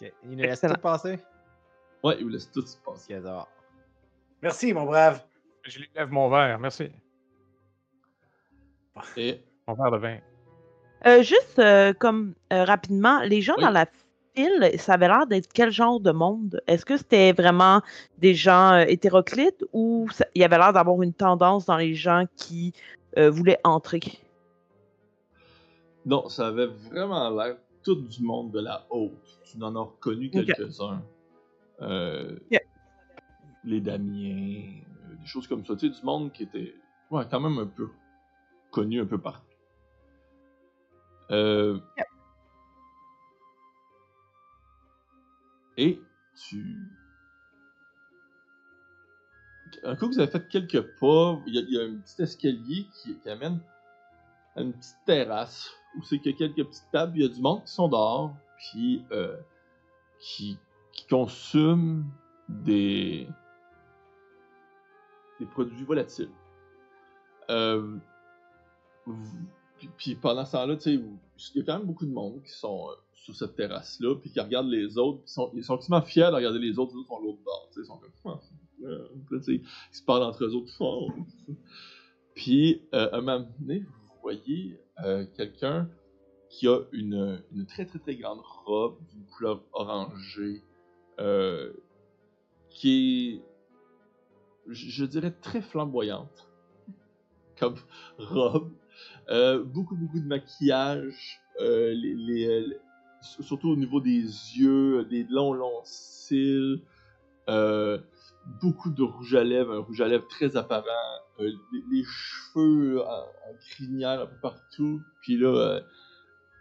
[0.00, 0.12] Ok.
[0.24, 1.18] Il nous laisse tout passer?
[2.02, 3.20] Ouais, il vous laisse tout se passer.
[4.42, 5.24] Merci, mon brave.
[5.64, 6.90] Je lui lève mon verre, merci.
[9.16, 10.18] Et Mon verre de vin.
[11.06, 13.62] Euh, juste euh, comme euh, rapidement, les gens Oui.
[13.64, 13.86] dans la
[14.34, 16.60] file, ça avait l'air d'être quel genre de monde?
[16.66, 17.82] Est-ce que c'était vraiment
[18.18, 22.24] des gens hétéroclites ou ça- il y avait l'air d'avoir une tendance dans les gens
[22.36, 22.72] qui
[23.16, 24.00] voulaient entrer?
[26.06, 29.40] Non, ça avait vraiment l'air tout du monde de la haute.
[29.44, 31.02] Tu en as reconnu quelques-uns.
[33.64, 34.62] Les Damiens,
[35.20, 35.74] des choses comme ça.
[35.74, 36.74] Tu sais, du monde qui était
[37.10, 37.88] ouais, quand même un peu
[38.70, 39.47] connu un peu partout.
[41.30, 41.78] Euh,
[45.76, 46.00] Et
[46.34, 46.76] tu.
[49.84, 51.98] Un coup que vous avez fait quelques pas, il y, a- il y a un
[51.98, 53.60] petit escalier qui, qui amène
[54.56, 57.28] à une petite terrasse où c'est qu'il y a quelques petites tables, il y a
[57.28, 59.36] du monde qui sont dehors, puis euh,
[60.18, 60.58] qui,
[60.92, 62.04] qui consument
[62.48, 63.28] des,
[65.38, 66.30] des produits volatiles.
[67.50, 67.98] Euh,
[69.06, 71.04] vous- puis, puis pendant ce temps-là, tu sais,
[71.54, 74.30] il y a quand même beaucoup de monde qui sont euh, sur cette terrasse-là, puis
[74.30, 75.22] qui regardent les autres,
[75.54, 77.80] ils sont extrêmement fiers de regarder les autres, les autres sont l'autre bord, tu sais,
[77.82, 78.10] ils sont comme...
[78.24, 78.40] Ah,
[78.84, 79.08] euh,
[79.48, 79.62] ils
[79.92, 80.72] se parlent entre eux autres.
[80.80, 81.10] Oh.
[82.34, 84.78] Puis, euh, un moment donné, vous voyez
[85.36, 85.88] quelqu'un
[86.48, 90.62] qui a une, très très très grande robe d'une couleur orangée,
[92.70, 93.42] qui est,
[94.68, 96.48] je dirais, très flamboyante
[97.58, 97.76] comme
[98.18, 98.72] robe.
[99.30, 102.80] Euh, beaucoup beaucoup de maquillage, euh, les, les- les-
[103.20, 106.80] surtout au niveau des yeux, des longs longs cils.
[107.48, 107.98] Euh,
[108.60, 110.84] beaucoup de rouge à lèvres, un rouge à lèvres très apparent,
[111.40, 111.50] euh,
[111.90, 115.00] les, cheveux en, en crinière un peu partout.
[115.22, 115.80] Puis là, euh,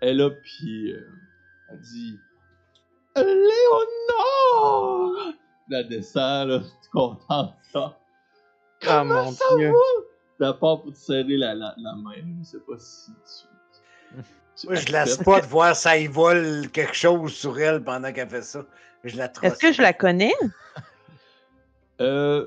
[0.01, 1.01] elle a, puis euh,
[1.69, 2.17] elle dit
[4.07, 5.33] Léonore!
[5.71, 7.99] Elle descend, là, tu contente, ça.
[8.87, 9.71] Ah, mon ça Dieu.
[9.71, 9.77] va?
[10.37, 12.11] Puis elle part pour te serrer la, la, la main.
[12.39, 14.65] Je sais pas si tu.
[14.65, 18.41] Moi, je la spot voir ça y vole quelque chose sur elle pendant qu'elle fait
[18.41, 18.65] ça.
[19.03, 19.31] Je la.
[19.43, 20.33] Est-ce que je la connais?
[21.99, 22.45] Euh,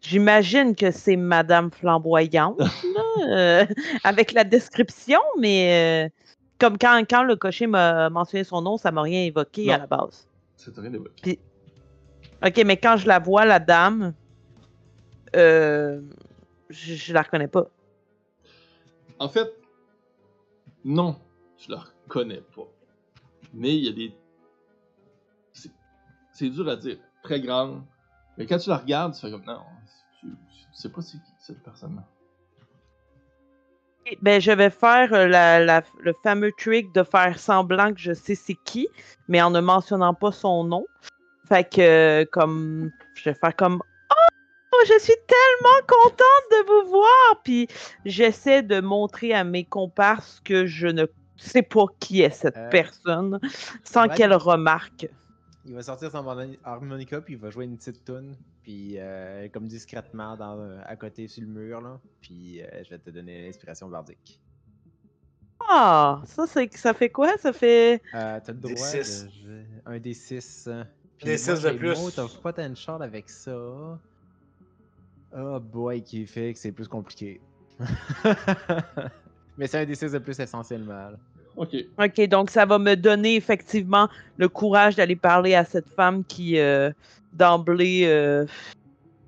[0.00, 3.66] J'imagine que c'est Madame Flamboyante, là, euh,
[4.04, 6.08] avec la description, mais euh,
[6.60, 9.86] comme quand, quand le cocher m'a mentionné son nom, ça m'a rien évoqué à la
[9.88, 10.28] base.
[10.56, 11.40] c'est rien d'évoqué.
[12.44, 14.12] Ok, mais quand je la vois, la dame,
[15.34, 16.00] euh,
[16.70, 17.66] je, je la reconnais pas.
[19.18, 19.52] En fait,
[20.84, 21.16] non,
[21.58, 22.68] je la reconnais pas.
[23.54, 24.14] Mais il y a des.
[26.32, 26.98] C'est- dur à dire.
[27.22, 27.82] Très grande.
[28.36, 29.60] Mais quand tu la regardes, tu fais comme non.
[30.20, 30.28] Tu
[30.72, 32.04] sais pas c'est qui cette personne-là.
[34.22, 38.12] Ben, je vais faire euh, la- la- le fameux trick de faire semblant que je
[38.12, 38.86] sais c'est qui,
[39.26, 40.86] mais en ne mentionnant pas son nom.
[41.48, 43.82] Fait que, euh, comme, je vais faire comme
[44.86, 47.42] je suis tellement contente de vous voir!
[47.44, 47.68] Puis
[48.04, 52.68] j'essaie de montrer à mes comparses que je ne sais pas qui est cette Euh,
[52.70, 53.40] personne
[53.84, 55.08] sans qu'elle remarque.
[55.64, 59.48] Il va sortir son harmoni- harmonica, puis il va jouer une petite tune, puis euh,
[59.48, 61.98] comme discrètement dans, à côté sur le mur, là.
[62.20, 64.40] Puis euh, je vais te donner l'inspiration bardique.
[65.68, 67.36] Ah, ça, c'est, ça fait quoi?
[67.38, 68.00] Ça fait.
[68.14, 69.24] Euh, T'as le Des droit six.
[69.44, 70.68] de un des 6.
[71.24, 72.14] Des six de plus.
[72.14, 73.98] T'as potential avec ça.
[75.34, 77.40] Oh boy, qui fait que c'est plus compliqué.
[79.58, 80.92] Mais c'est un des 6 de plus essentiellement.
[80.92, 81.16] là.
[81.56, 81.74] Ok.
[81.98, 86.58] Ok, donc ça va me donner effectivement le courage d'aller parler à cette femme qui,
[86.58, 86.90] euh,
[87.32, 88.44] d'emblée, euh,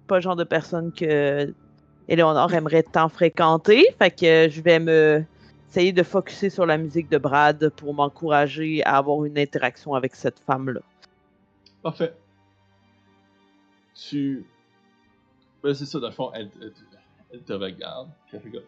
[0.06, 1.52] pas le genre de personne que
[2.08, 3.86] Eleonore aimerait tant fréquenter.
[3.98, 5.24] Fait que je vais me
[5.70, 10.14] essayer de focuser sur la musique de Brad pour m'encourager à avoir une interaction avec
[10.14, 10.80] cette femme-là.
[11.82, 12.14] Parfait.
[13.94, 14.44] Tu.
[15.62, 16.80] Ben, c'est ça, dans le fond, elle, elle te-
[17.32, 18.08] elle te regarde.
[18.26, 18.62] puis Elle fait comme.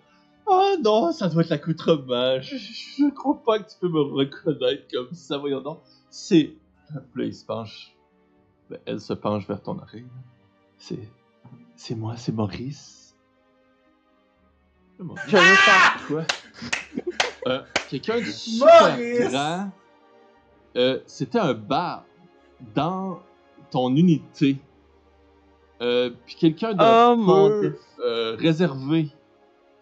[0.46, 2.40] Oh non, ça doit être l'accoutrement.
[2.40, 5.81] Je, je, je crois pas que tu peux me reconnaître comme ça, voyons donc.
[6.09, 6.55] C'est.
[7.14, 7.94] Là, il se penche.
[8.68, 10.07] Ben, elle se penche vers ton oreille.
[10.79, 10.98] C'est.
[11.76, 13.16] C'est moi, c'est Maurice.
[14.96, 15.22] C'est Maurice.
[15.29, 16.07] Je faire.
[16.09, 16.24] Quoi?
[17.46, 19.31] Euh, Quelqu'un de super Maurice!
[19.31, 19.70] grand.
[20.76, 22.05] Euh, C'était un bar
[22.74, 23.22] dans
[23.70, 24.59] ton unité.
[25.81, 29.09] Euh, puis quelqu'un d'un Oh, peu euh, réservé.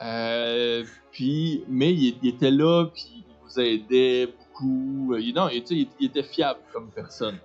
[0.01, 5.15] Euh, puis, mais il, il était là, puis il vous aidait beaucoup.
[5.15, 7.39] Euh, il- non, il, tu sais, il- il était fiable comme personne.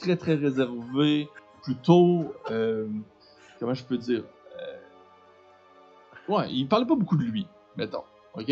[0.00, 1.28] Très très réservé,
[1.62, 2.32] plutôt.
[3.60, 4.24] comment je peux dire?
[6.28, 8.02] Ouais, il parlait pas beaucoup de lui, mettons.
[8.34, 8.50] Ok?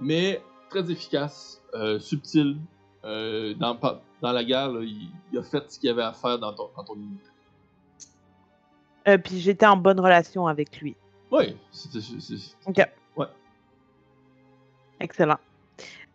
[0.00, 1.62] Mais très efficace,
[2.00, 2.56] subtil.
[3.04, 3.78] dans,
[4.22, 6.82] la guerre, là, il, il a fait ce qu'il avait à faire dans ton, dans
[6.84, 7.29] ton unité.
[9.08, 10.94] Euh, puis j'étais en bonne relation avec lui.
[11.30, 11.98] Ouais, c'était.
[12.66, 12.76] Ok.
[13.16, 13.26] Ouais.
[15.00, 15.38] Excellent.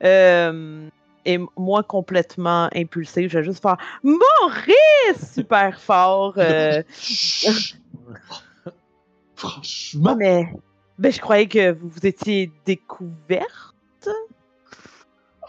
[0.04, 0.88] Euh,
[1.26, 6.34] et moi, complètement impulsé, je vais juste faire Maurice super fort.
[6.38, 6.84] euh!
[9.36, 10.54] Franchement, mais
[10.98, 13.74] ben, je croyais que vous vous étiez découvert.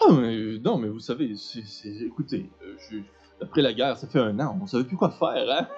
[0.01, 2.51] Ah, mais, non, mais vous savez, c'est, écoutez,
[2.90, 2.99] je-
[3.40, 5.68] après la guerre, ça fait un an, on savait plus quoi faire, hein?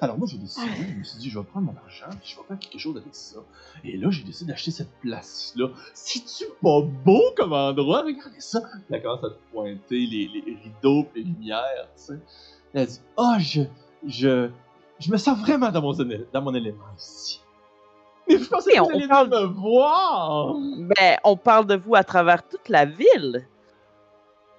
[0.00, 2.36] Alors moi, j'ai décidé, je me suis dit, je vais prendre mon argent, puis je
[2.36, 3.38] vais faire quelque chose avec ça.
[3.84, 5.68] Et là, j'ai décidé d'acheter cette place-là.
[5.94, 8.02] C'est-tu pas beau comme endroit?
[8.02, 8.60] Regardez ça!
[8.60, 12.18] Puis Elle commence à te pointer les, les rideaux, les lumières, tu sais.
[12.74, 13.62] Elle dit, ah, je,
[14.06, 14.48] je,
[14.98, 17.40] je me sens vraiment dans mon, éle- dans mon élément ici.
[18.28, 20.54] Mais je pensais Oui, que vous alliez parle- me voir!
[20.96, 23.46] Ben, on parle de vous à travers toute la ville.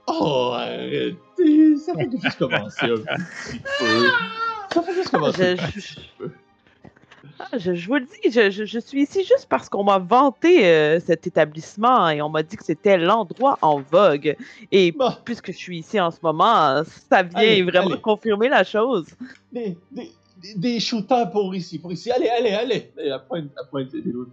[0.08, 1.78] Oh, arrêtez!
[1.78, 4.08] Ça fait juste commencer un petit peu.
[4.74, 6.00] Je-.
[7.40, 9.98] Ah, je, je vous le dis, je, je- je suis ici juste parce qu'on m'a
[9.98, 14.36] vanté euh, cet établissement et on m'a dit que c'était l'endroit en vogue.
[14.72, 18.02] Et Bon, puisque je suis ici en ce moment, ça vient Allez, vraiment allez.
[18.02, 19.08] confirmer la chose.
[19.52, 19.78] des,
[20.58, 22.12] des, shooters pour ici, pour ici.
[22.12, 22.92] Allez, allez, allez!
[22.98, 24.32] La pointe, la pointe des autres.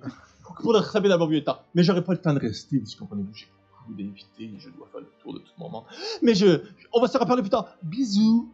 [0.60, 1.60] Pour le rattraper dans mon vieux temps.
[1.74, 3.46] Mais j'aurais pas le temps de rester, vous comprenez-vous, j'ai
[3.78, 5.84] beaucoup d'invités, je dois faire le tour de tout mon monde.
[6.22, 6.60] Mais je,
[6.92, 7.68] on va se reparler plus tard.
[7.84, 8.50] Bisous!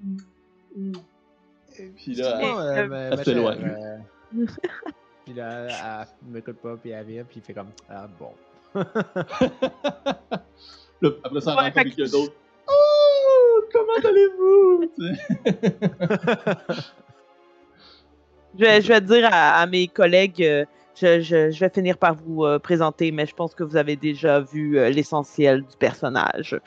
[1.97, 3.61] Puis là, euh, euh, elle ma s'éloigne.
[3.61, 3.77] chère,
[4.39, 4.47] euh,
[5.25, 5.67] Puis là,
[6.03, 8.33] elle m'écoute pas, puis elle vient, puis il fait comme Ah bon.
[11.03, 12.33] Là, après ça, elle Ouais, rencontre quelqu'un que- d'autre.
[12.69, 14.91] Oh, comment allez-vous?
[18.59, 21.99] Je vais, je vais dire à, à mes collègues, euh, je, je- je vais finir
[21.99, 25.77] par vous euh, présenter, mais je pense que vous avez déjà vu euh, l'essentiel du
[25.79, 26.59] personnage.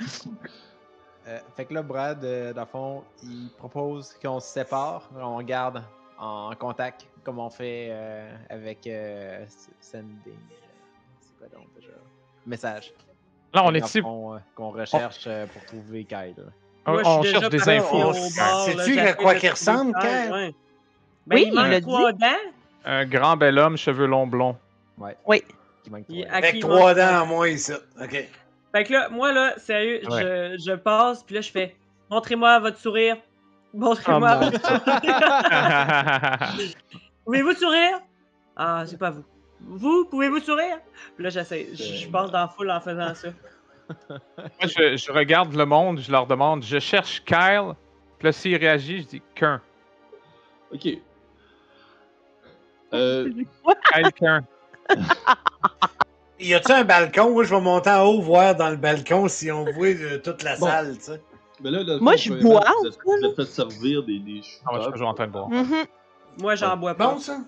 [1.30, 5.42] Euh, fait que là, Brad, euh, dans le fond, il propose qu'on se sépare, on
[5.44, 5.84] garde
[6.18, 9.46] en contact, comme on fait euh, avec euh,
[9.80, 10.10] Sending.
[11.38, 11.94] quoi donc déjà?
[12.48, 12.92] Message.
[13.54, 14.00] Là, on est ici.
[14.00, 16.36] euh, Qu'on recherche euh, pour trouver Kyle.
[16.86, 18.14] On, Moi, cherche des infos.
[18.14, 20.32] Sais-tu à quoi qu'il ressemble, Kyle?
[20.32, 20.56] ouais.
[21.28, 22.28] Ben, Oui, il il trois dents.
[22.86, 24.56] Un grand bel homme, cheveux longs blonds.
[25.84, 26.34] Qui manque Il- trois.
[26.34, 27.74] à Avec qui il trois dents en moins ici.
[28.02, 28.30] OK.
[28.72, 30.22] Fait que là, moi, là, sérieux, Ouais.
[30.58, 31.76] je, je passe, puis là, je fais
[32.10, 33.18] Montrez-moi votre sourire.
[33.74, 36.40] Montrez-moi Oh, mon votre sourire.
[37.26, 38.00] Pouvez-vous sourire?
[38.56, 39.24] Ah, c'est pas vous.
[39.62, 40.80] Vous, pouvez-vous sourire?
[41.16, 41.68] Puis là, j'essaie.
[41.74, 43.28] Je, je passe dans la foule en faisant ça.
[44.10, 44.20] Moi,
[44.64, 47.74] je, je regarde le monde, je leur demande, je cherche Kyle.
[48.18, 49.62] Puis là, s'il réagit, je dis qu'un.
[50.74, 50.88] Ok.
[52.94, 53.30] Euh,
[53.94, 54.44] Kyle qu'un.
[56.40, 57.32] Y a-tu un balcon?
[57.32, 60.44] Moi, je vais monter en haut, voir dans le balcon si on voit euh, toute
[60.44, 60.68] la Bon.
[60.68, 61.22] salle, tu sais.
[61.62, 64.72] mais là, là, Moi, je bois, Vous êtes, vous êtes fait servir des, des Ah,
[64.72, 65.50] moi, je suis en train de boire.
[65.50, 65.86] Mhm.
[66.40, 67.14] Moi, j'en bois pas.
[67.14, 67.40] Bon, ça?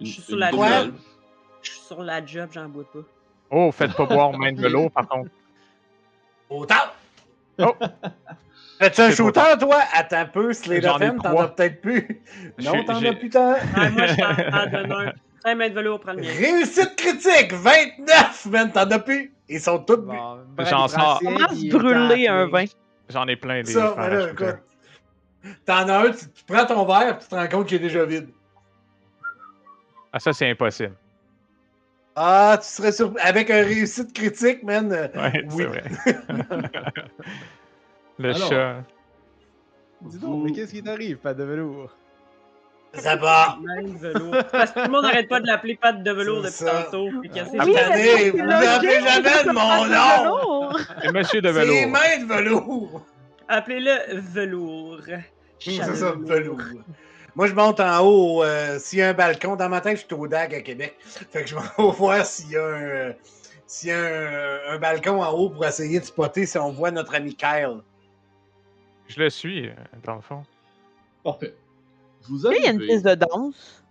[0.00, 0.94] Je suis sur la elfe.
[1.62, 3.00] Je suis sur la job, j'en bois pas.
[3.50, 5.30] Oh, faites pas boire main de l'eau, par contre.
[6.50, 6.74] Autant!
[7.58, 7.74] Oh.
[8.78, 9.76] Fais-tu un shooter, toi?
[9.94, 12.22] Attends un peu, Hand, t'en as peut-être plus.
[12.58, 13.52] Non, t'en as plus tant.
[13.52, 15.12] Ouais, moi, je suis en en donneur.
[15.42, 16.28] 5 mètres de velours, prends le mien.
[16.38, 17.52] Réussite critique!
[17.52, 18.70] 29, man!
[18.72, 19.32] T'en as plus?
[19.48, 19.96] Ils sont tous.
[19.96, 21.20] Bon, J'en sors.
[21.22, 22.64] Comment se brûler un vin?
[23.08, 23.94] J'en ai plein des Ça.
[25.66, 28.04] T'en as un, tu, tu prends ton verre, tu te rends compte qu'il est déjà
[28.04, 28.28] vide.
[30.12, 30.94] Ah, ça, c'est impossible.
[32.14, 33.20] Ah, tu serais surpris.
[33.22, 34.92] Avec un réussite critique, man.
[34.92, 35.50] euh, Ouais, Oui.
[35.56, 35.82] c'est vrai.
[38.18, 38.48] le Alors.
[38.48, 38.76] chat.
[40.02, 41.90] Dis donc, mais qu'est-ce qui t'arrive, pas de velours?
[42.94, 44.36] Velours.
[44.52, 47.08] Parce que tout le monde n'arrête pas de l'appeler patte de velours C'est depuis tantôt.
[47.20, 47.62] Puis casser Ah.
[47.62, 50.78] Attendez, vous n'appelez jamais de mon nom!
[51.02, 51.88] Et monsieur de C'est velours.
[51.90, 53.06] mains de velours!
[53.48, 55.00] Appelez-le velours.
[55.58, 56.58] C'est ça, velours.
[57.34, 58.44] Moi, je monte en haut.
[58.44, 60.96] euh, s'il y a un balcon, dans ma tête, je suis au DAG à Québec.
[61.00, 63.12] Fait que je vais voir s'il y a un, euh,
[63.66, 66.90] s'il y a un, un balcon en haut pour essayer de spotter si on voit
[66.90, 67.78] notre ami Kyle.
[69.08, 69.72] Je le suis, euh,
[70.04, 70.42] dans le fond.
[71.24, 71.54] Parfait.
[72.28, 73.84] Vous Il y a une piste de danse.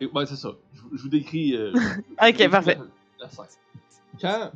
[0.00, 0.52] Et- ouais, c'est ça.
[0.72, 1.54] Je, vous- je vous décris.
[1.56, 1.72] euh,
[2.22, 2.76] Ok, parfait.
[3.18, 3.46] La, la scène.
[4.20, 4.50] Quand,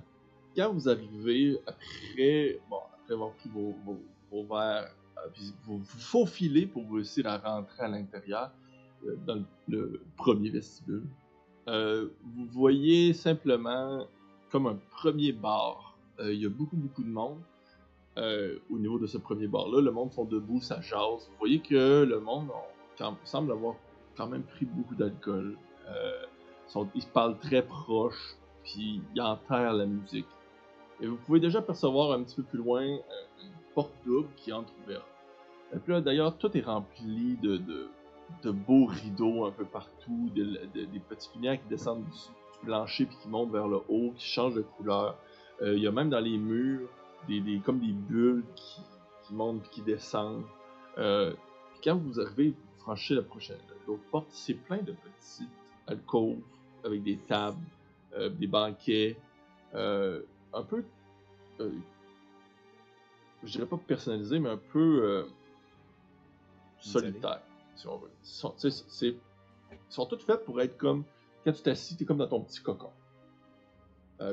[0.56, 3.98] quand vous arrivez après, bon, après avoir pris vos, vos,
[4.30, 5.28] vos verres, euh,
[5.64, 8.50] vous vous faufilez pour réussir à rentrer à l'intérieur
[9.06, 11.04] euh, dans le, le premier vestibule,
[11.68, 14.06] euh, vous voyez simplement
[14.50, 15.96] comme un premier bar.
[16.22, 17.38] Il y a beaucoup, beaucoup de monde.
[18.70, 21.28] au niveau de ce premier bar-là, le monde sont debout, ça jase.
[21.28, 22.48] Vous voyez que le monde
[23.24, 23.74] semble avoir
[24.16, 25.56] quand même pris beaucoup d'alcool.
[25.88, 26.24] Euh,
[26.94, 30.26] ils parlent très proches, puis ils enterrent la musique.
[31.00, 32.98] Et vous pouvez déjà percevoir un petit peu plus loin euh,
[33.42, 35.06] une porte double qui entre ouverte.
[35.74, 40.58] Et puis là, d'ailleurs, tout est rempli de, de, beaux rideaux un peu partout, de-
[40.74, 44.12] de- des petites lumières qui descendent du, du plancher puis qui montent vers le haut,
[44.16, 45.16] qui changent de couleur.
[45.62, 46.88] Euh, Il y a même dans les murs
[47.28, 48.80] des, des- comme des bulles qui,
[49.24, 50.44] qui montent puis qui descendent.
[50.98, 51.32] Euh,
[51.72, 52.54] puis quand vous arrivez,
[52.86, 55.50] franchissez la prochaine, l'autre porte, c'est plein de petites
[55.88, 56.38] alcôves
[56.84, 57.58] avec des tables,
[58.14, 59.16] euh, des banquets,
[59.74, 60.22] euh,
[60.52, 60.84] un peu,
[61.58, 61.72] euh,
[63.42, 65.26] je dirais pas personnalisé, mais un peu
[66.78, 67.42] solitaire,
[67.74, 68.10] si on veut.
[68.22, 68.54] Ils sont,
[69.02, 69.18] ils
[69.88, 71.02] sont toutes faites pour être comme,
[71.44, 72.92] quand tu t'assis, t'es comme dans ton petit cocon.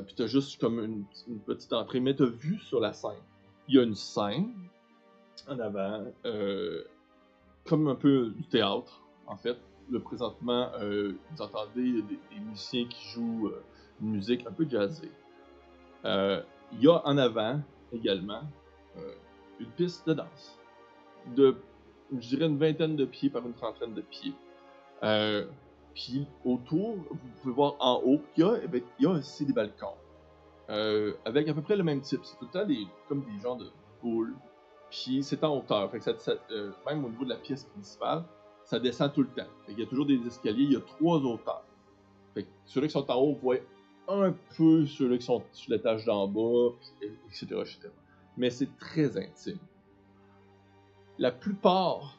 [0.06, 3.10] Puis t'as juste comme une, une petite entrée, mais t'as vu sur la scène.
[3.66, 4.54] Il y a une scène
[5.48, 6.04] en avant,
[7.64, 9.56] comme un peu du théâtre, en fait.
[9.90, 13.62] Le présentement, euh, vous entendez des, musiciens qui jouent euh,
[14.00, 15.10] une musique un peu jazzée.
[16.04, 17.60] Euh, Il y a en avant
[17.92, 18.42] également
[19.60, 20.58] une piste de danse
[21.34, 21.56] de,
[22.12, 24.34] je dirais, une vingtaine de pieds par une trentaine de pieds.
[25.94, 29.10] Puis autour, vous pouvez voir en haut, il y a, eh ben, il y a
[29.10, 29.94] aussi des balcons.
[30.68, 32.20] Avec à peu près le même type.
[32.24, 33.70] C'est tout le temps comme des genres de
[34.02, 34.34] boules.
[34.94, 35.90] Puis c'est en hauteur.
[35.90, 38.22] Fait que ça- euh, même au niveau de la pièce principale,
[38.62, 39.48] ça descend tout le temps.
[39.66, 41.64] Qu'il y a toujours des escaliers, il y a trois hauteurs.
[42.32, 43.56] Fait que ceux-là qui sont en haut voient
[44.06, 46.70] un peu ceux-là qui sont sur l'étage d'en bas,
[47.28, 47.88] etc., etc.
[48.36, 49.58] Mais c'est très intime.
[51.18, 52.16] La plupart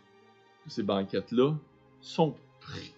[0.66, 1.54] de ces banquettes-là
[2.02, 2.94] sont pris.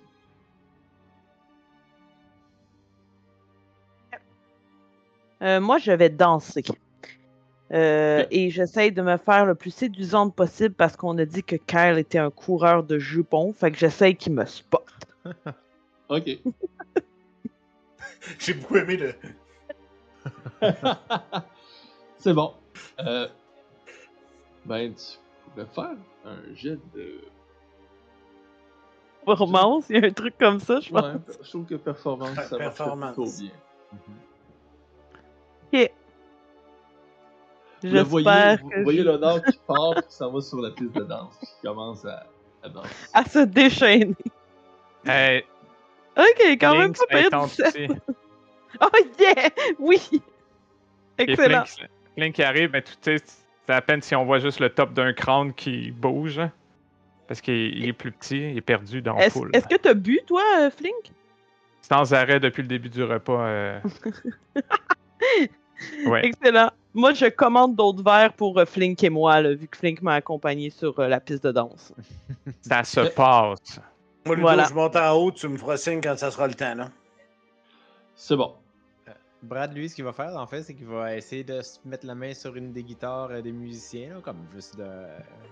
[5.44, 6.64] Euh, moi, je vais danser.
[7.74, 8.28] Euh, Ok.
[8.32, 11.98] Et j'essaye de me faire le plus séduisante possible parce qu'on a dit que Kyle
[11.98, 13.52] était un coureur de jupons.
[13.54, 14.84] Fait que j'essaye qu'il me spot.
[16.10, 16.30] Ok.
[18.40, 19.14] J'ai beaucoup aimé le.
[22.18, 22.54] c'est bon.
[23.00, 23.28] Euh,
[24.66, 25.18] ben, tu
[25.52, 27.20] pourrais faire un jet de.
[29.26, 31.04] Romance, il y a un truc comme ça, je pense.
[31.04, 31.12] Ouais,
[31.42, 33.16] je trouve que performance, ça marche Performance.
[33.16, 33.32] plutôt
[35.74, 35.88] bien.
[37.84, 41.04] Vous voyez, vous voyez je- l'honneur qui part, qui s'en va sur la piste de
[41.04, 42.26] danse, qui commence à,
[42.64, 42.90] à danser.
[43.14, 44.16] à se déchaîner.
[45.06, 45.44] Hey,
[46.18, 47.68] Ok, quand même pas pire elle tente 17.
[47.68, 47.88] aussi.
[48.82, 48.88] Oh
[49.20, 49.50] yeah!
[49.80, 50.02] Oui!
[51.18, 51.66] Excellent.
[51.66, 53.18] Flink, Flink qui arrive, mais tu sais,
[53.66, 56.40] c'est à peine si on voit juste le top d'un crâne qui bouge.
[56.40, 56.52] hein.
[57.28, 59.50] Parce qu'il il est plus petit, il est perdu dans la foule.
[59.54, 61.12] est-ce que t'as bu, toi, euh, Flink?
[61.82, 63.46] Sans arrêt depuis le début du repas.
[63.48, 63.80] euh.
[66.06, 66.26] ouais.
[66.26, 66.72] Excellent.
[66.98, 70.16] Moi, je commande d'autres verres pour euh, Flink et moi, là, vu que Flink m'a
[70.16, 71.94] accompagné sur euh, la piste de danse.
[72.62, 73.80] Ça se passe.
[74.26, 74.66] Moi, Ludo, Voilà.
[74.68, 76.90] je monte en haut, tu me feras signe quand ça sera le temps, là.
[78.16, 78.56] C'est bon.
[79.44, 82.08] Brad, lui, ce qu'il va faire, en fait, c'est qu'il va essayer de se mettre
[82.08, 84.88] la main sur une des guitares euh, des musiciens, là, comme juste de.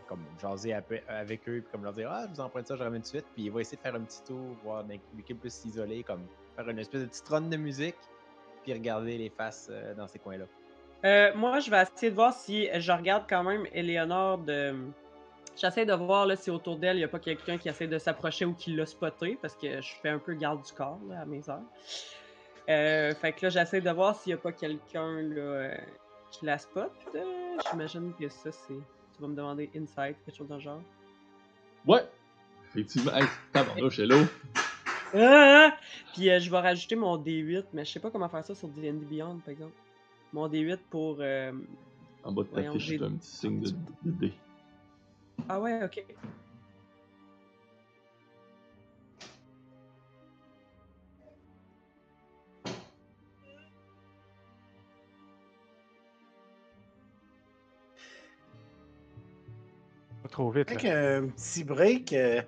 [0.09, 3.01] comme jaser avec eux, puis comme leur dire Ah, je vous emprunte ça, je ramène
[3.01, 3.25] tout de suite.
[3.35, 6.21] Puis il va essayer de faire un petit tour, voir dans lequel peut s'isoler, comme
[6.55, 7.95] faire une espèce de petite run de musique,
[8.63, 10.45] puis regarder les faces euh, dans ces coins-là.
[11.05, 14.75] Euh, moi, je vais essayer de voir si je regarde quand même Eleonore de.
[15.55, 17.97] J'essaie de voir là, si autour d'elle, il n'y a pas quelqu'un qui essaie de
[17.97, 21.21] s'approcher ou qui l'a spoté, parce que je fais un peu garde du corps là,
[21.21, 21.61] à mes heures.
[22.67, 25.77] Euh, fait que là, j'essaie de voir s'il n'y a pas quelqu'un là, euh,
[26.31, 26.91] qui la spot.
[27.13, 27.23] Euh,
[27.71, 28.73] J'imagine que ça, c'est.
[28.73, 30.81] Tu vas me demander insight, quelque chose dans le genre.
[31.85, 32.03] Ouais.
[32.69, 33.13] Effectivement.
[33.13, 34.25] Hey, tabarnouche, hello.
[35.13, 35.77] Ah!
[36.13, 38.67] Puis euh, je vais rajouter mon D8, mais je sais pas comment faire ça sur
[38.67, 39.73] D&D Beyond, par exemple.
[40.33, 41.17] Mon D8 pour...
[41.19, 41.51] euh,
[42.23, 43.69] En bas de ta fiche, j'ai- un petit signe de,
[44.03, 44.33] de dé.
[45.47, 46.03] Ah ouais, ok.
[60.23, 60.69] Pas trop vite.
[60.71, 61.17] Avec Là.
[61.17, 62.41] un petit break, euh,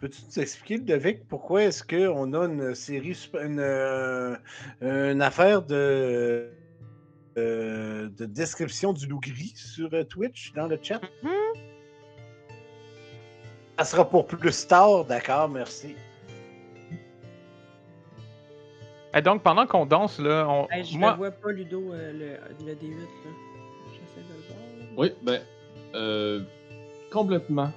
[0.00, 4.36] peux-tu nous expliquer, Ludovic, pourquoi est-ce qu'on a une série, une, euh,
[4.82, 6.50] une affaire de,
[7.36, 11.00] euh, de description du loup gris sur euh, Twitch dans le chat?
[13.78, 15.94] Ça sera pour plus tard, d'accord, merci.
[19.14, 20.68] Et donc, pendant qu'on danse, là, on...
[20.70, 23.30] Hey, je moi, ne vois pas, Ludo, euh, le, le D8, là.
[23.92, 24.98] J'essaie de le voir.
[24.98, 25.40] Oui, ben.
[25.94, 26.42] Euh,
[27.10, 27.70] complètement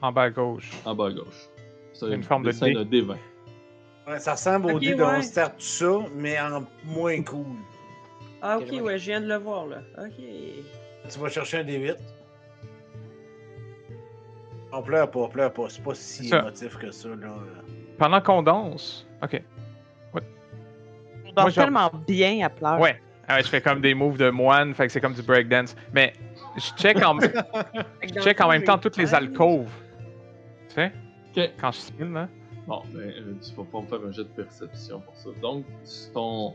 [0.00, 0.70] en bas à gauche.
[0.84, 1.48] en bas à gauche.
[1.92, 2.74] C'est Une forme de dessin dé.
[2.74, 3.16] d'un D20.
[4.06, 5.16] Ouais, ça ressemble au Ok, dé de ouais.
[5.18, 7.46] On Start tout ça, mais en moins cool.
[8.46, 9.78] Ah, ok, ouais, je viens de le voir, là.
[9.98, 10.12] Ok.
[11.10, 11.96] Tu vas chercher un D8.
[14.70, 15.64] On pleure pas, pleure pas.
[15.70, 16.40] C'est pas si Ça.
[16.40, 17.32] émotif que ça, là.
[17.96, 19.06] Pendant qu'on danse.
[19.22, 19.42] Ok.
[20.12, 20.22] On Moi,
[21.36, 22.80] danse genre- tellement bien à pleurer.
[22.82, 23.00] Ouais.
[23.26, 25.74] Ah ouais, je fais comme des moves de moine, fait que c'est comme du breakdance.
[25.94, 26.12] Mais
[26.56, 27.18] je check en,
[28.02, 29.70] je check en même temps toutes les alcôves.
[30.68, 32.28] Tu sais, quand je spin, là.
[32.66, 35.30] Bon, ben, euh, tu vas pas me faire un jet de perception pour ça.
[35.40, 35.64] Donc,
[36.12, 36.54] ton,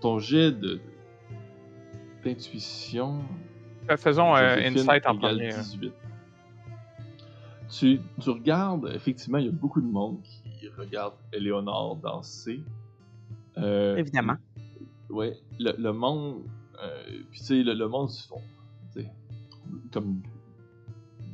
[0.00, 0.80] ton jet de
[2.24, 3.20] d'intuition.
[3.90, 5.52] Euh, Faisons euh, Insight en égale premier.
[5.54, 5.60] hein.
[5.62, 5.92] 18.
[7.70, 10.18] Tu, tu regardes, effectivement, il y a beaucoup de monde
[10.58, 12.62] qui regarde Eleonore danser.
[13.58, 14.36] Euh, Évidemment.
[15.08, 16.42] Ouais, le, le monde.
[16.82, 18.40] euh, puis tu sais, le, le monde se font.
[18.94, 19.10] tu sais,
[19.92, 20.20] Comme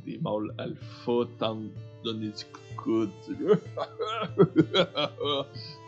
[0.05, 1.71] des mâles alpha tentent
[2.03, 2.45] donner du
[2.75, 3.11] coude.
[3.25, 3.39] Tu sais.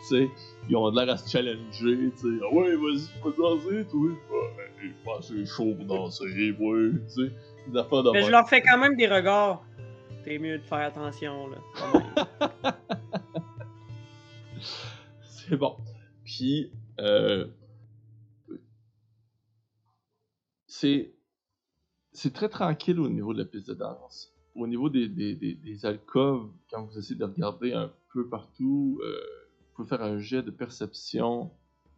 [0.02, 0.28] Tu sais,
[0.68, 1.62] ils ont l'air à se challenger.
[1.72, 4.00] Tu sais, ah ouais, vas-y, tu peux danser, toi.
[4.00, 4.16] Ouais,
[4.80, 6.90] je pense que c'est chaud pour danser, ouais.
[7.68, 9.62] Des affaires de Mais je leur fais quand même des regards.
[10.24, 11.58] T'es mieux de faire attention, là.
[15.22, 15.76] C'est bon.
[16.24, 17.46] Puis, euh,
[20.66, 21.14] c'est
[22.12, 24.32] c'est très tranquille au niveau de la piste de danse.
[24.54, 29.00] Au niveau des, des, des, des alcôves, quand vous essayez de regarder un peu partout,
[29.02, 29.16] euh,
[29.58, 31.50] vous pouvez faire un jet de perception,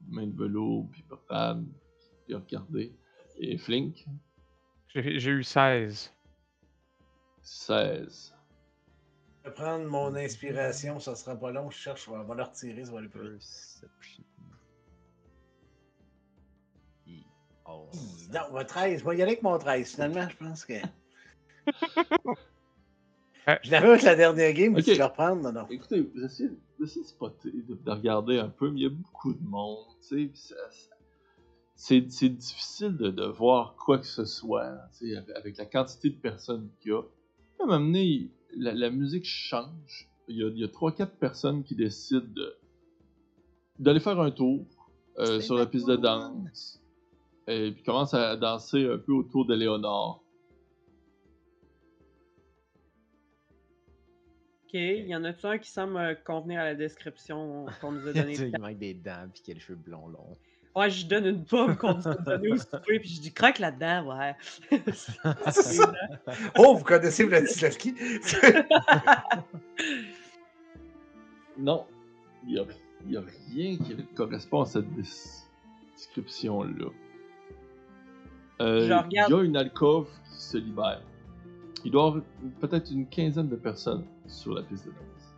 [0.08, 1.66] main de velours, puis Brad,
[2.26, 2.94] puis regarder.
[3.38, 4.06] Et Flink,
[4.94, 6.12] J'ai eu 16.
[7.42, 8.34] 16.
[9.44, 11.68] Je vais prendre mon inspiration, ça sera pas long.
[11.70, 13.38] Je cherche, on va le retirer, ça va aller plus.
[13.80, 14.24] Perception.
[17.66, 17.88] Oh.
[18.32, 19.00] Non, on va 13.
[19.00, 19.94] Je vais y aller avec mon 13.
[19.94, 20.74] Finalement, je pense que.
[23.46, 23.58] Ouais.
[23.62, 24.86] Je l'avais avec la dernière game, mais Ok.
[24.86, 25.66] tu vas reprendre, non, non.
[25.68, 26.48] Écoutez, vous essayez,
[26.78, 29.46] vous essayez de spotter, de, de regarder un peu, mais il y a beaucoup de
[29.46, 30.94] monde, tu sais, puis ça- ça-
[31.76, 35.66] c'est c'est difficile de, de voir quoi que ce soit, tu sais, avec, avec la
[35.66, 37.00] quantité de personnes qu'il y a.
[37.00, 40.08] À un moment donné, la, la musique change.
[40.28, 42.56] Il y a, il y a 3-4 personnes qui décident de-
[43.78, 44.64] d'aller faire un tour
[45.18, 46.80] euh, C'est sur la piste de danse,
[47.46, 50.20] et puis commencent à danser un peu autour de Léonard.
[54.78, 58.12] Il y en a-tu un qui semble euh, convenir à la description qu'on nous a
[58.14, 58.34] donnée?
[58.34, 60.36] il manque des dents puis qu'il a les cheveux blonds longs.
[60.76, 63.32] Ouais, je lui donne une pomme qu'on nous a donnée au souper, puis je dis
[63.32, 64.34] craque là-dedans, ouais.
[66.58, 67.94] Oh, vous connaissez Vladislaski?
[71.56, 71.86] Non,
[72.44, 72.64] il n'y a,
[73.06, 73.20] y a
[73.52, 75.02] rien qui correspond à cette des-
[75.94, 76.86] description-là.
[78.60, 79.04] Euh.
[79.10, 81.00] Il y a une alcôve qui se libère.
[81.84, 82.24] Il doit y avoir
[82.60, 85.34] peut-être une quinzaine de personnes sur la piste de danse.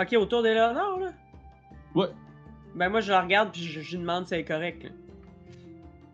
[0.00, 1.12] ok, autour d'Eleonore, là?
[1.94, 2.08] Ouais.
[2.74, 4.84] Ben moi, je la regarde, puis je, je lui demande si elle est correcte.
[4.84, 4.90] là.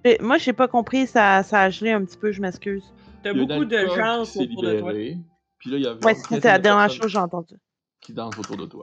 [0.04, 2.92] Et Moi, j'ai pas compris, ça, ça a gelé un petit peu, je m'excuse.
[3.22, 4.92] T'as Il y a une beaucoup de gens qui s'est autour de toi.
[5.58, 7.06] Puis là, il y a Ouais, une c'est quinzaine c'est la de dernière personnes chose
[7.06, 7.56] que j'ai entendue.
[8.00, 8.82] qui dansent autour de toi.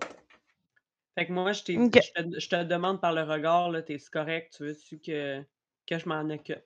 [1.17, 1.93] Fait que moi, je, t'ai- Ok.
[1.93, 5.41] je, te, je te demande par le regard, là, t'es correct, tu veux-tu que,
[5.87, 6.63] que je m'en occupe?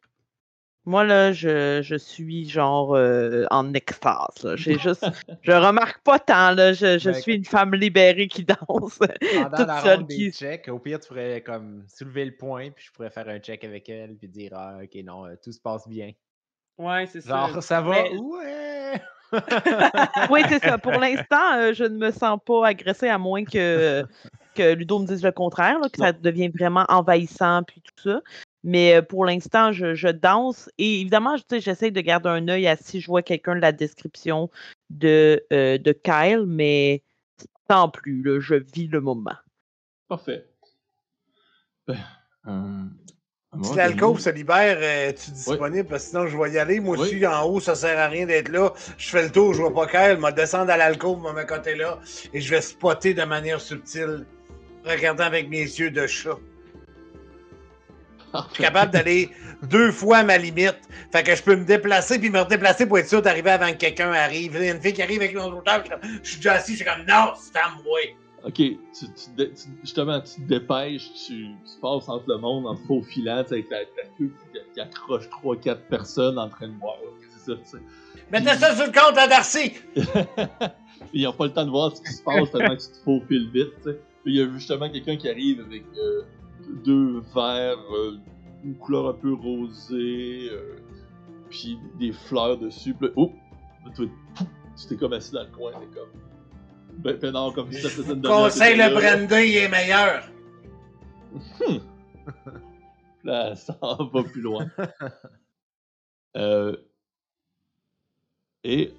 [0.88, 4.42] Moi, là, je, je suis genre euh, en extase.
[4.44, 4.56] là.
[4.56, 5.06] J'ai juste.
[5.44, 6.72] je remarque pas tant, là.
[6.72, 8.58] Je, je Ben, suis une femme libérée qui danse.
[8.98, 12.38] Pendant Toute la seule ronde des qui- checks, au pire, tu pourrais comme soulever le
[12.38, 15.36] point, puis je pourrais faire un check avec elle, puis dire Ah, ok, non, euh,
[15.44, 16.12] tout se passe bien.
[16.78, 17.48] Ouais, c'est ça.
[17.52, 17.92] Genre, ça va?
[17.92, 19.02] Mais- Ouais!
[20.30, 20.78] oui, c'est ça.
[20.78, 24.06] Pour l'instant, euh, je ne me sens pas agressée à moins que,
[24.56, 28.22] que Ludo me dise le contraire, là, que ça devient vraiment envahissant puis tout ça.
[28.68, 32.28] Mais euh, pour l'instant, je, je danse et évidemment, je- tu sais, j'essaie de garder
[32.28, 34.50] un œil à si je vois quelqu'un de la description
[34.90, 37.02] de, euh, de Kyle, mais
[37.70, 39.38] sans plus, là, je vis le moment.
[40.10, 40.46] Parfait.
[41.88, 41.98] Ben,
[42.48, 42.84] euh,
[43.64, 45.88] Si l'alcôve se libère, es-tu disponible?
[45.88, 46.82] Parce que sinon, je vais y aller.
[46.82, 48.74] Moi aussi, en haut, ça sert à rien d'être là.
[48.98, 52.00] Je fais le tour, je vois pas Kyle, me descendre à l'alcôve, me côté là,
[52.34, 54.26] et je vais spotter de manière subtile,
[54.84, 56.38] regardant avec mes yeux de chat.
[58.34, 59.30] Je suis capable d'aller
[59.64, 60.78] deux fois à ma limite.
[61.12, 63.78] Fait que je peux me déplacer puis me redéplacer pour être sûr d'arriver avant que
[63.78, 64.56] quelqu'un arrive.
[64.60, 65.84] Il y a une fille qui arrive avec une autre auteur,
[66.24, 68.00] je suis déjà assis, je suis comme non, c'est à moi.
[68.44, 71.48] Ok, tu, tu te dé- tu- justement, tu te dépêches, tu,
[71.82, 74.32] passes entre le monde en te faufilant, tu sais, avec ta, ta queue
[74.74, 76.96] qui, accroche 3-4 personnes en train de voir.
[77.46, 77.78] C'est ça.
[78.32, 79.74] Mettez ça sur le compte à Darcy!
[81.14, 82.98] Ils n'ont pas le temps de voir ce qui se passe tellement que tu te
[83.04, 84.00] faufiles vite, tu sais.
[84.24, 86.22] Puis il y a justement quelqu'un qui arrive avec euh,
[86.68, 88.18] deux verres, euh,
[88.64, 90.78] une couleur un peu rosée, euh,
[91.50, 92.94] puis des fleurs dessus.
[92.94, 93.32] Puis là, oh!
[93.96, 94.10] Tu
[94.88, 96.10] t'es comme assis dans le coin, t'es comme.
[96.98, 100.24] Ben, ben non, comme si ça faisait une Conseil le brandy il est meilleur.
[103.24, 104.68] Là, ça va plus loin.
[106.36, 106.76] Euh,
[108.64, 108.94] et,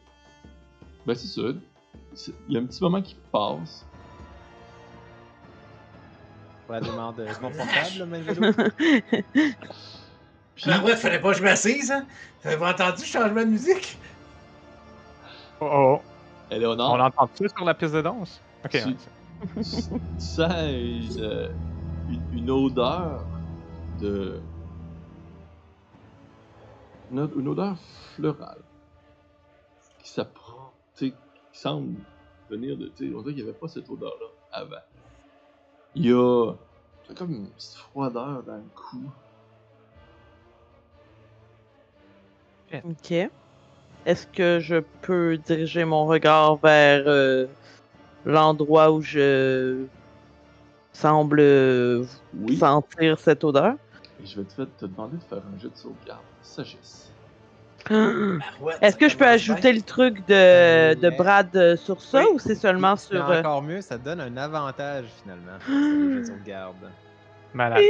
[1.07, 1.43] ben c'est ça.
[2.49, 3.87] Il y a un petit moment qui passe.
[6.69, 8.45] Probablement de confortable.
[10.55, 12.07] Puis, ouais, fallait pas que je m'assise, hein?
[12.43, 13.99] T'avez entendu le changement de musique?
[15.63, 16.01] Oh, oh.
[16.51, 18.43] Eleonore, On entend ça sur la piste de danse?
[18.67, 18.73] Ok.
[18.73, 21.49] Tu- ouais, tu, tu sens une, euh,
[22.07, 23.25] une, une odeur
[23.99, 24.43] de.
[27.11, 27.79] Une, odeur
[28.15, 28.61] florale.
[30.03, 30.75] Qui s'apprend.
[30.99, 31.15] Tu sais,
[31.53, 31.95] qui semble
[32.51, 32.89] venir de.
[32.89, 34.77] Tu sais, on dirait qu'il n'y avait pas cette odeur-là avant.
[35.95, 36.53] Il y a.
[37.17, 39.11] Comme une petite froideur dans le cou.
[42.85, 43.31] OK.
[44.07, 47.47] Est-ce que je peux diriger mon regard vers euh,
[48.25, 49.87] l'endroit où je
[50.93, 52.57] semble euh, Oui.
[52.59, 53.75] sentir cette odeur?
[54.23, 56.21] Et je vais te, te demander de faire un jet de sauvegarde.
[56.43, 57.11] Sagesse.
[58.81, 62.27] Est-ce que je peux ajouter le truc de, de Brad euh, sur ça Oui.
[62.35, 63.29] ou c'est seulement sur.
[63.31, 65.59] euh, Encore mieux, ça donne un avantage finalement.
[65.65, 66.91] sur les jeux de sauvegarde.
[67.55, 67.81] Malade.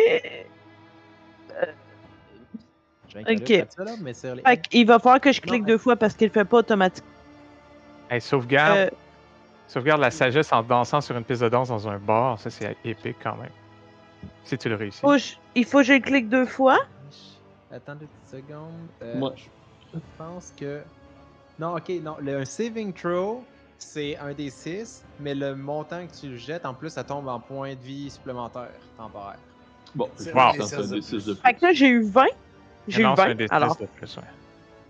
[3.09, 3.27] J'ai Ok.
[3.29, 4.43] inclus ça, là, mais sur les...
[4.43, 6.59] Fait qu'il va falloir que je clique Non, deux fois parce qu'il le fait pas
[6.59, 7.11] automatiquement.
[8.11, 8.91] Hey, sauvegarde, Euh,
[9.67, 12.39] sauvegarde la sagesse en dansant sur une piste de danse dans un bar.
[12.39, 13.51] Ça, c'est épique quand même.
[14.45, 15.01] Si tu le réussis.
[15.01, 16.79] faut que je- il faut que je clique deux fois.
[17.71, 18.89] Attends deux petites secondes.
[19.03, 19.45] Euh, Moi, Je
[20.16, 20.80] pense que.
[21.59, 22.16] Non, ok, non.
[22.20, 23.43] Le, un saving throw,
[23.78, 27.28] c'est un des 6, mais le montant que tu le jettes, en plus, ça tombe
[27.28, 29.39] en points de vie supplémentaires, temporaires.
[29.95, 31.89] Bon, C'est je vrai, vais c'est un des de 6 de Fait que là, j'ai
[31.89, 32.24] eu 20.
[32.86, 33.34] J'ai eu c'est un 20.
[33.34, 33.76] des Alors.
[33.76, 34.22] de plus, ouais.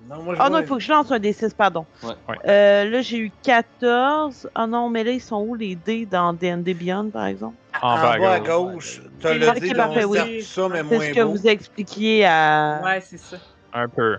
[0.08, 1.84] Non, moi, je Ah non, il faut que je lance un D6, pardon.
[2.02, 2.10] Ouais.
[2.28, 2.36] Ouais.
[2.46, 4.48] Euh, là, j'ai eu 14.
[4.54, 7.56] Ah non, mais là, ils sont où les dés dans D&D Beyond, par exemple?
[7.82, 9.00] En, En bas à gauche.
[9.00, 10.38] gauche, t'as le dé dont oui.
[10.38, 11.30] tout ça, mais C'est moins ce que beau.
[11.32, 12.80] vous expliquiez à...
[12.84, 13.36] Ouais, c'est ça.
[13.74, 14.16] Un peu.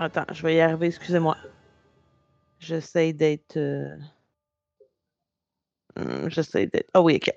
[0.00, 1.36] Attends, je vais y arriver, excusez-moi.
[2.58, 3.58] J'essaie d'être...
[3.58, 3.96] euh,
[5.96, 6.88] hum, J'essaie d'être...
[6.94, 7.30] Ah oui, ok.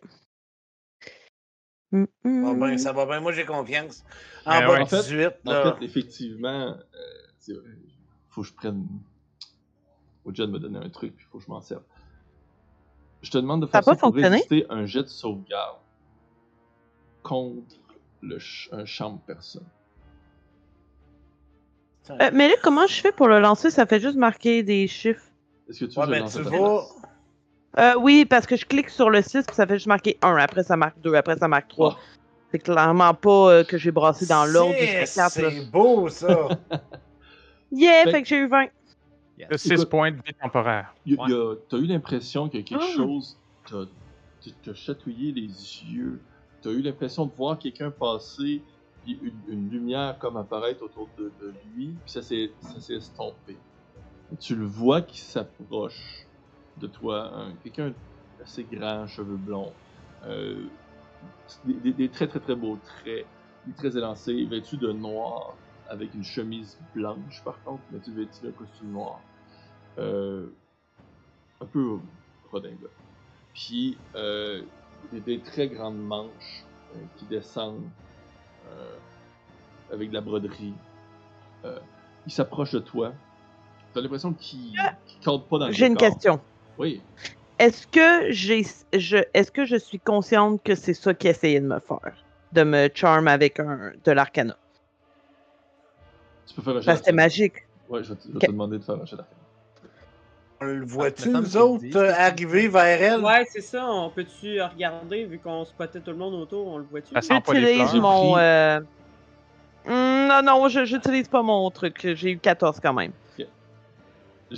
[1.91, 2.41] Hum, hum.
[2.41, 4.05] Bon, ben, ça va bien, moi j'ai confiance.
[4.45, 4.79] En Eh bas ouais.
[4.81, 5.75] En fait- 18, En là.
[5.77, 7.69] fait, effectivement, euh, vrai,
[8.29, 8.87] faut que je prenne.
[10.23, 11.83] Oja de me donner un truc, puis faut que je m'en serve.
[13.23, 14.37] Je te demande de faire ça pas pour fonctionné?
[14.37, 15.79] résister un jet de sauvegarde.
[17.23, 17.75] contre
[18.21, 19.67] le ch- un champ de personne.
[22.09, 23.69] Euh, mais là, comment je fais pour le lancer?
[23.71, 25.23] Ça fait juste marquer des chiffres.
[25.69, 26.81] Est-ce que tu Ouais, veux ben, tu vas.
[27.79, 30.35] Euh, oui, parce que je clique sur le 6 puis ça fait juste marquer 1.
[30.37, 31.15] Après, ça marque 2.
[31.15, 31.97] Après, ça marque 3.
[32.51, 35.41] C'est clairement pas euh, que j'ai brassé dans l'ordre C'est- 4.
[35.41, 35.49] là.
[35.51, 36.49] C'est beau, ça.
[37.71, 38.67] Yeah, Ben- fait que j'ai eu 20.
[39.49, 40.93] De 6 Écoute- points de vie temporaire.
[41.07, 42.95] T'as eu l'impression que quelque Ah.
[42.95, 43.37] chose
[43.67, 46.21] t'a chatouillé les yeux?
[46.61, 48.61] T'as eu l'impression de voir quelqu'un passer,
[49.05, 51.33] une, une lumière comme apparaître autour de,
[51.65, 52.55] lui, puis ça s'est
[52.89, 53.59] estompé.
[54.39, 56.27] Tu le vois qui s'approche
[56.77, 57.93] de toi, un- quelqu'un
[58.39, 59.75] assez grand, cheveux blonds,
[60.23, 60.69] euh,
[61.63, 63.29] des, très très très beaux traits,
[63.77, 68.51] très élancé, vêtu de noir, avec une chemise blanche par contre, mais tu vêtu d'un
[68.51, 69.23] costume noir.
[69.99, 70.49] Euh,
[71.59, 71.99] un peu
[72.51, 72.91] redingote.
[73.53, 74.65] Puis euh,
[75.11, 76.67] des, des très grandes manches
[77.15, 77.91] qui descendent
[79.91, 80.73] avec de la broderie.
[81.65, 81.79] Euh,
[82.25, 83.13] il s'approche de toi.
[83.93, 86.41] T'as l'impression qu'il ne cadre pas dans le J'ai une question.
[86.77, 87.01] Oui.
[87.59, 91.67] Est-ce que j'ai je est-ce que je suis consciente que c'est ça qu'il essayait de
[91.67, 92.15] me faire?
[92.51, 94.57] De me charm avec un de l'arcana?
[96.47, 97.53] Tu peux faire un jet Parce que c'était magique.
[97.89, 98.41] Ouais, je vais te, je vais Ok.
[98.41, 99.39] te demander de faire un jet d'arcana.
[100.63, 101.97] On le Ah, voit-tu, nous autres, dit.
[101.97, 103.21] arriver vers elle?
[103.21, 103.85] Ouais, c'est ça.
[103.85, 107.13] On peut-tu regarder, vu qu'on spottait tout le monde autour, on le voit-tu?
[107.15, 108.79] J'utilise mon euh,
[109.85, 111.99] hmm, Non non, je j'utilise pas mon truc.
[112.15, 113.11] J'ai eu 14 quand même.
[113.37, 113.47] J'ai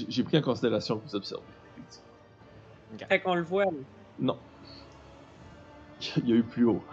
[0.10, 1.43] j'ai pris en considération que vous observez.
[3.10, 3.66] Fait qu'on le voit.
[4.20, 4.38] Non.
[6.18, 6.84] Il y a eu plus haut.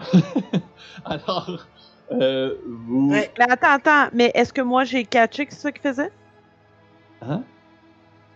[1.05, 1.67] Alors,
[2.13, 3.11] euh, vous.
[3.11, 3.31] Ouais.
[3.39, 6.13] Mais attends, attends, mais est-ce que moi j'ai catché que c'est ça qu'il faisait?
[7.23, 7.43] Hein?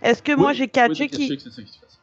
[0.03, 1.36] Est-ce que moi Oui, j'ai oui, catché t'as qu'il.
[1.36, 1.99] que c'est ça qui se passe.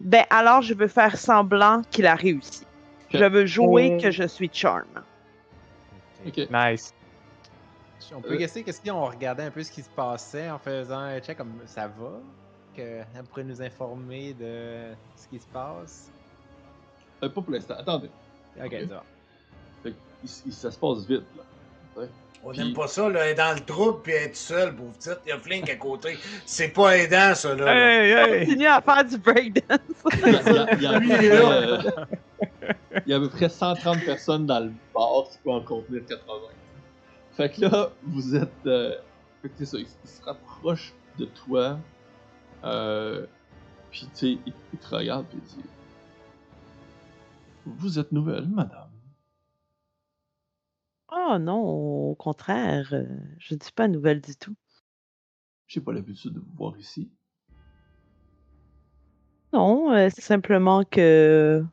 [0.00, 2.64] Ben alors je veux faire semblant qu'il a réussi.
[3.10, 4.86] Je veux jouer que je suis charm.
[6.26, 6.38] Ok.
[6.50, 6.92] Nice.
[8.14, 10.58] On peut Euh, guesser que si on regardait un peu ce qui se passait en
[10.58, 12.20] faisant un check comme ça va,
[12.74, 16.08] qu'elle pourrait nous informer de ce qui se passe?
[17.22, 17.74] Euh, pas pour l'instant.
[17.78, 18.10] Attendez.
[18.58, 18.72] Ok, Ok.
[18.80, 19.02] ça va.
[19.82, 22.02] Fait que, il- il- ça se passe vite, là.
[22.44, 25.18] On n'aime pas ça, là, être dans le trouble puis être seul, pauvre petite.
[25.26, 26.16] Il y a Flink à côté.
[26.44, 27.64] C'est pas aidant, ça, là.
[27.64, 27.74] là.
[28.04, 28.46] Hey, hey!
[28.46, 29.80] Continue à faire du breakdance.
[30.14, 31.52] Il y a, il y a- il y a à peu près, là.
[31.52, 31.82] euh,
[33.06, 36.02] il y a à peu près 130 personnes dans le bar qui peuvent en contenir
[36.06, 36.34] 80.
[37.36, 38.48] Fait que là, vous êtes.
[38.66, 38.94] euh,
[39.42, 41.78] fait que c'est ça, il, il se rapproche de toi.
[42.64, 43.26] Euh,
[43.90, 45.68] puis tu sais, il, il te regarde et il dit
[47.66, 48.85] Vous êtes nouvelle, madame.
[51.10, 51.62] Oh non,
[52.10, 53.04] au contraire, euh,
[53.38, 54.54] je dis pas nouvelle du tout.
[55.68, 57.10] J'ai pas l'habitude de vous voir ici.
[59.52, 61.64] Non, euh, c'est simplement que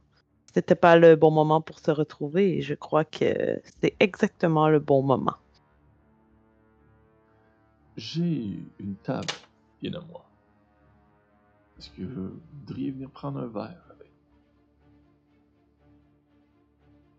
[0.54, 4.80] c'était pas le bon moment pour se retrouver et je crois que c'est exactement le
[4.80, 5.36] bon moment.
[7.98, 9.28] J'ai une table
[9.82, 10.26] bien à moi.
[11.78, 13.93] Est-ce que vous voudriez venir prendre un verre?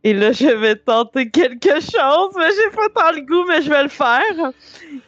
[0.04, 3.70] Et là, je vais tenter quelque chose, mais j'ai pas tant le goût, mais je
[3.70, 4.52] vais le faire.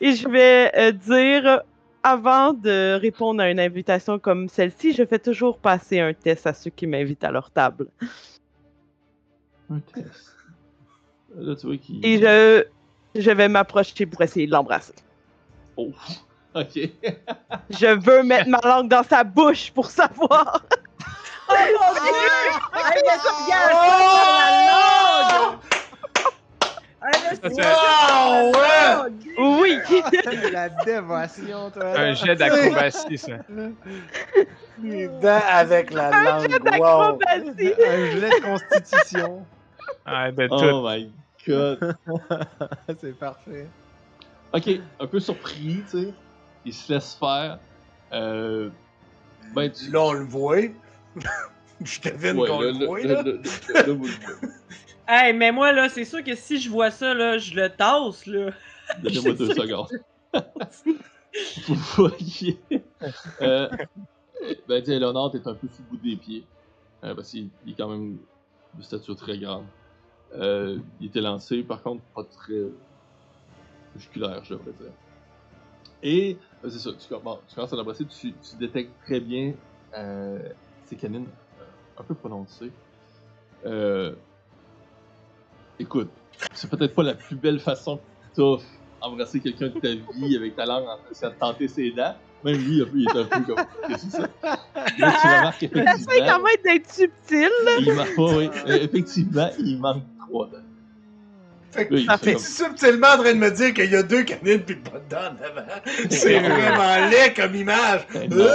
[0.01, 1.61] Et je vais euh, dire,
[2.03, 6.55] avant de répondre à une invitation comme celle-ci, je fais toujours passer un test à
[6.55, 7.89] ceux qui m'invitent à leur table.
[9.71, 10.35] un test
[11.39, 12.05] Là, tu vois qu'il.
[12.05, 12.65] Et je,
[13.15, 14.95] je vais m'approcher pour essayer de l'embrasser.
[15.77, 15.93] Oh,
[16.55, 16.89] ok.
[17.69, 20.65] Je veux mettre ma langue dans sa bouche pour savoir.
[21.49, 22.13] Oh mon dieu!
[22.75, 23.79] Hey, mais ça, regarde, Oh!
[24.39, 24.51] la
[25.43, 25.59] langue!
[27.43, 28.95] C'est- Wow, ouais!
[29.39, 29.79] Oui!
[30.53, 31.85] La dévotion, toi.
[31.97, 33.33] Un jet d'acrobatie, ça.
[34.83, 36.51] Les dents avec la Un langue.
[36.51, 37.19] jet Wow!
[37.19, 37.75] d'acrobatie!
[37.87, 39.47] Un gilet de constitution.
[40.05, 40.49] Ah, tout.
[40.51, 41.13] Oh my
[41.47, 41.97] god.
[43.01, 43.67] c'est parfait.
[44.53, 44.69] Ok,
[45.01, 46.15] un peu surpris, tu sais.
[46.65, 47.59] Il se laisse faire.
[48.13, 48.71] Euh.
[49.55, 49.91] Ben, tu.
[49.93, 50.57] Là, on le voit.
[51.81, 54.07] Je devine Ouais, qu'on le voit, là, vous.
[55.09, 58.27] Hey, mais moi, là, c'est sûr que si je vois ça, là, je le tasse,
[58.27, 58.51] là.
[59.03, 59.89] Donnez-moi deux secondes.
[61.69, 62.65] Vous voyez?
[63.41, 63.69] Euh,
[64.67, 66.47] ben, sais, Léonard, t'es un peu sous le bout des pieds.
[67.05, 68.19] Euh, parce qu'il il est quand même
[68.75, 69.67] de stature très grande.
[70.35, 72.63] Euh, il était lancé, par contre, pas très
[73.95, 74.93] musculaire, je devrais dire.
[76.03, 79.21] Et, euh, c'est ça, tu, com- bon, tu commences à l'embrasser, tu, tu détectes très
[79.21, 79.55] bien
[79.97, 80.39] euh,
[80.87, 81.27] ses canines
[81.61, 81.65] euh,
[82.01, 82.71] un peu prononcées.
[83.65, 84.15] Euh,
[85.79, 86.11] écoute,
[86.53, 88.01] c'est peut-être pas la plus belle façon
[88.37, 88.43] que
[89.01, 92.15] embrasser quelqu'un de ta vie avec ta langue en train de tenter ses dents.
[92.45, 93.57] Même lui, il est un peu comme.
[93.89, 94.29] Qu'est-ce que c'est ça?
[94.43, 94.59] Là,
[94.97, 96.43] tu remarques J'essaie quand effectivement.
[96.43, 97.51] même d'être subtil.
[97.81, 100.59] Il manque, ouais, euh, effectivement, il manque trois dents.
[101.77, 104.99] Fait t'es subtilement en train de me dire qu'il y a deux canines puis pas
[104.99, 105.67] de dents en avant.
[106.11, 108.07] C'est vraiment laid comme image.
[108.13, 108.47] Ben non.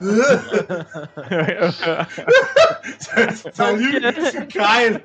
[3.52, 4.00] Salut,
[4.48, 5.00] Kyle.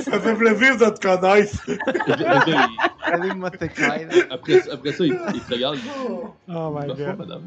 [0.00, 1.66] Ça fait plaisir de te connaître.
[3.02, 4.26] Allez-moi te Kyle.
[4.30, 5.78] après, après ça, il, il te regarde.
[6.48, 7.18] Oh my god.
[7.18, 7.42] madame,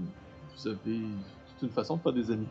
[0.57, 0.77] vous avez
[1.59, 2.47] toute une façon de faire des amis.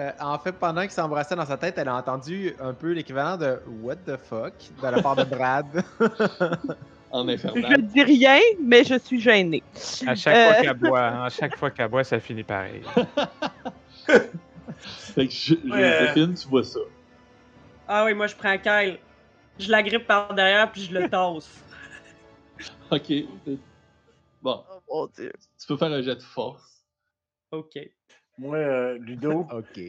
[0.00, 3.36] Euh, en fait, pendant qu'il s'embrassait dans sa tête, elle a entendu un peu l'équivalent
[3.36, 5.66] de What the fuck de la part de Brad.
[7.12, 7.82] En Je infernal.
[7.88, 9.64] dis rien, mais je suis gênée.
[10.06, 10.52] À chaque Euh.
[10.52, 12.82] fois qu'elle boit, hein, à chaque fois qu'elle boit, ça finit pareil.
[14.78, 15.98] Fait que je, je- Ouais.
[16.00, 16.78] Joséphine, tu vois ça.
[17.88, 18.98] Ah oui, moi je prends Kyle.
[19.58, 21.50] Je la grippe par derrière puis je le tasse.
[22.92, 23.12] Ok.
[24.40, 25.32] Bon, Oh mon dieu.
[25.58, 26.84] tu peux faire un jet de force.
[27.50, 27.76] Ok.
[28.40, 29.80] Moi, euh, Ludo, ok.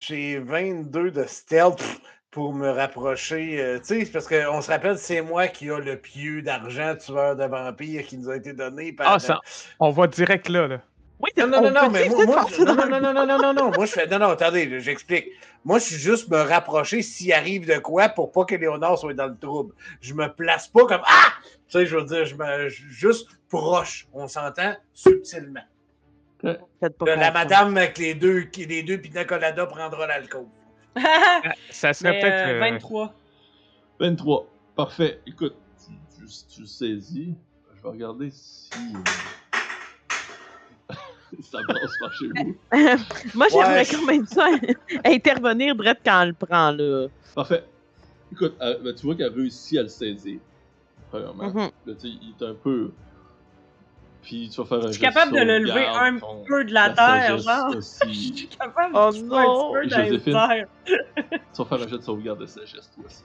[0.00, 1.82] j'ai 22 de stealth
[2.30, 3.60] pour me rapprocher.
[3.60, 6.96] euh, tu sais, c'est parce qu'on se rappelle, c'est moi qui a le pieu d'argent
[6.96, 9.12] tueur de vampires qui nous a été donné par.
[9.12, 9.40] Ah, ça,
[9.78, 10.80] on va direct là, là.
[11.20, 13.38] Oui, Non, non, on non, non, mais moi, moi, passer non, non, non, non, non,
[13.38, 15.26] non, non, moi, je fais, non, non, attendez, j'explique.
[15.64, 19.14] Moi, je suis juste me rapprocher s'il arrive de quoi pour pas que Léonard soit
[19.14, 19.74] dans le trouble.
[20.00, 21.32] Je me place pas comme, ah!
[21.68, 25.62] Tu sais, je veux dire, je me, je- juste proche, on s'entend, subtilement.
[26.80, 30.46] Faites pas La, madame avec les deux, les deux pina colada prendra l'alcool.
[31.70, 32.48] Ça serait peut-être.
[32.48, 33.14] euh, euh, 23.
[34.00, 34.46] 23.
[34.76, 35.20] Parfait.
[35.26, 35.54] Écoute,
[35.86, 37.34] tu, tu, saisis.
[37.76, 38.70] Je vais regarder si.
[40.90, 40.94] euh,
[41.42, 42.56] ça passe par chez vous.
[43.34, 43.86] Moi, j'aimerais Ouais.
[43.90, 44.48] quand même ça
[45.04, 47.08] intervenir direct quand elle le prend, là.
[47.34, 47.64] Parfait.
[48.32, 50.38] Écoute, euh, ben, tu vois qu'elle réussit à le saisir.
[51.10, 51.48] Premièrement.
[51.50, 51.70] Mhm.
[51.86, 52.92] Là, sais, il est un peu.
[54.24, 56.72] Puis tu vas faire un Je suis capable de le lever sauvegarde un peu de
[56.72, 57.72] la terre, genre?
[57.72, 59.74] Je suis capable Oh de faire non.
[59.74, 60.34] un petit peu les Joséphine.
[60.34, 60.66] airs.
[61.54, 63.24] tu vas faire un jet de sauvegarde de sagesse, toi aussi.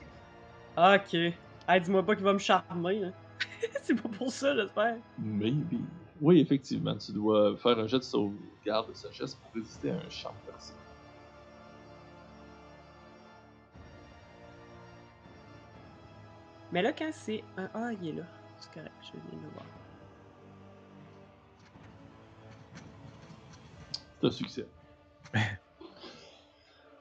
[0.77, 1.33] Ok.
[1.67, 3.03] Hey, dis-moi pas qu'il va me charmer.
[3.03, 3.13] hein.
[3.83, 4.97] C'est pas pour ça, j'espère.
[5.17, 5.79] Maybe.
[6.21, 10.09] Oui, effectivement, tu dois faire un jet de sauvegarde de sagesse pour résister à un
[10.09, 10.73] champ percé.
[16.71, 18.23] Mais là, quand c'est un Ah, il est là.
[18.59, 19.65] C'est correct, je viens de le voir.
[24.19, 24.67] C'est un succès.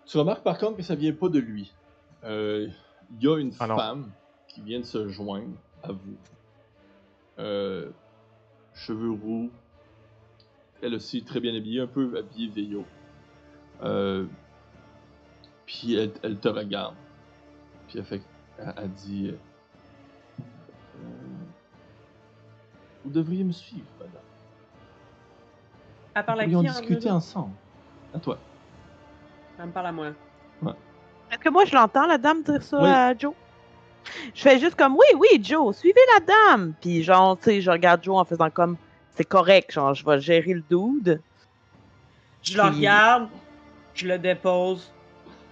[0.07, 1.73] tu remarques par contre que ça vient pas de lui.
[2.25, 2.69] Euh,
[3.13, 4.11] Il y a une Ah femme
[4.49, 6.17] qui vient de se joindre à vous.
[7.39, 7.91] Euh,
[8.75, 9.51] cheveux roux.
[10.83, 12.85] Elle aussi très bien habillée, un peu habillée vieillot.
[13.83, 14.27] Euh,
[15.67, 16.95] puis elle, elle te regarde.
[17.89, 18.23] Puis elle fait,
[18.59, 19.37] elle, elle dit, euh,
[21.01, 21.05] Euh,
[23.05, 24.23] vous devriez me suivre, madame.
[26.19, 27.53] À qui pourrions en discuter ensemble.
[28.15, 28.39] À toi.
[29.59, 30.07] Elle me parle à moi.
[31.31, 32.89] Est-ce que moi, je l'entends, la dame, dire ça Oui.
[32.89, 33.35] à Joe?
[34.35, 36.73] Je fais juste comme, oui, oui, Joe, suivez la dame.
[36.81, 38.77] Puis genre, tu sais, je regarde Joe en faisant comme,
[39.15, 41.21] c'est correct, genre, je vais gérer le dude.
[42.43, 43.29] Je le regarde,
[43.95, 44.91] je le dépose.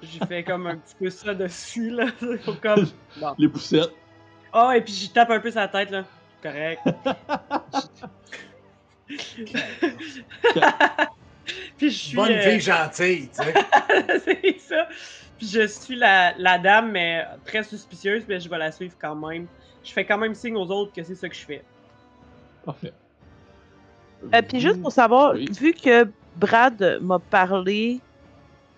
[0.02, 2.06] J'ai fait comme un petit peu ça dessus, là.
[2.62, 2.86] Comme.
[3.18, 3.34] Bon.
[3.38, 3.92] Les poussettes.
[4.54, 6.04] Oh, et puis j'y tape un peu sa tête, là.
[6.42, 6.80] Correct.
[11.76, 12.16] puis je suis.
[12.16, 13.54] Bonne euh, fille gentille, tu sais.
[14.24, 14.88] c'est ça.
[15.38, 19.14] Puis je suis la, la dame, mais très suspicieuse, mais je vais la suivre quand
[19.14, 19.46] même.
[19.84, 21.62] Je fais quand même signe aux autres que c'est ça que je fais.
[22.64, 22.92] Parfait.
[24.34, 25.46] Euh, puis juste pour savoir, Oui.
[25.52, 28.00] vu que Brad m'a parlé,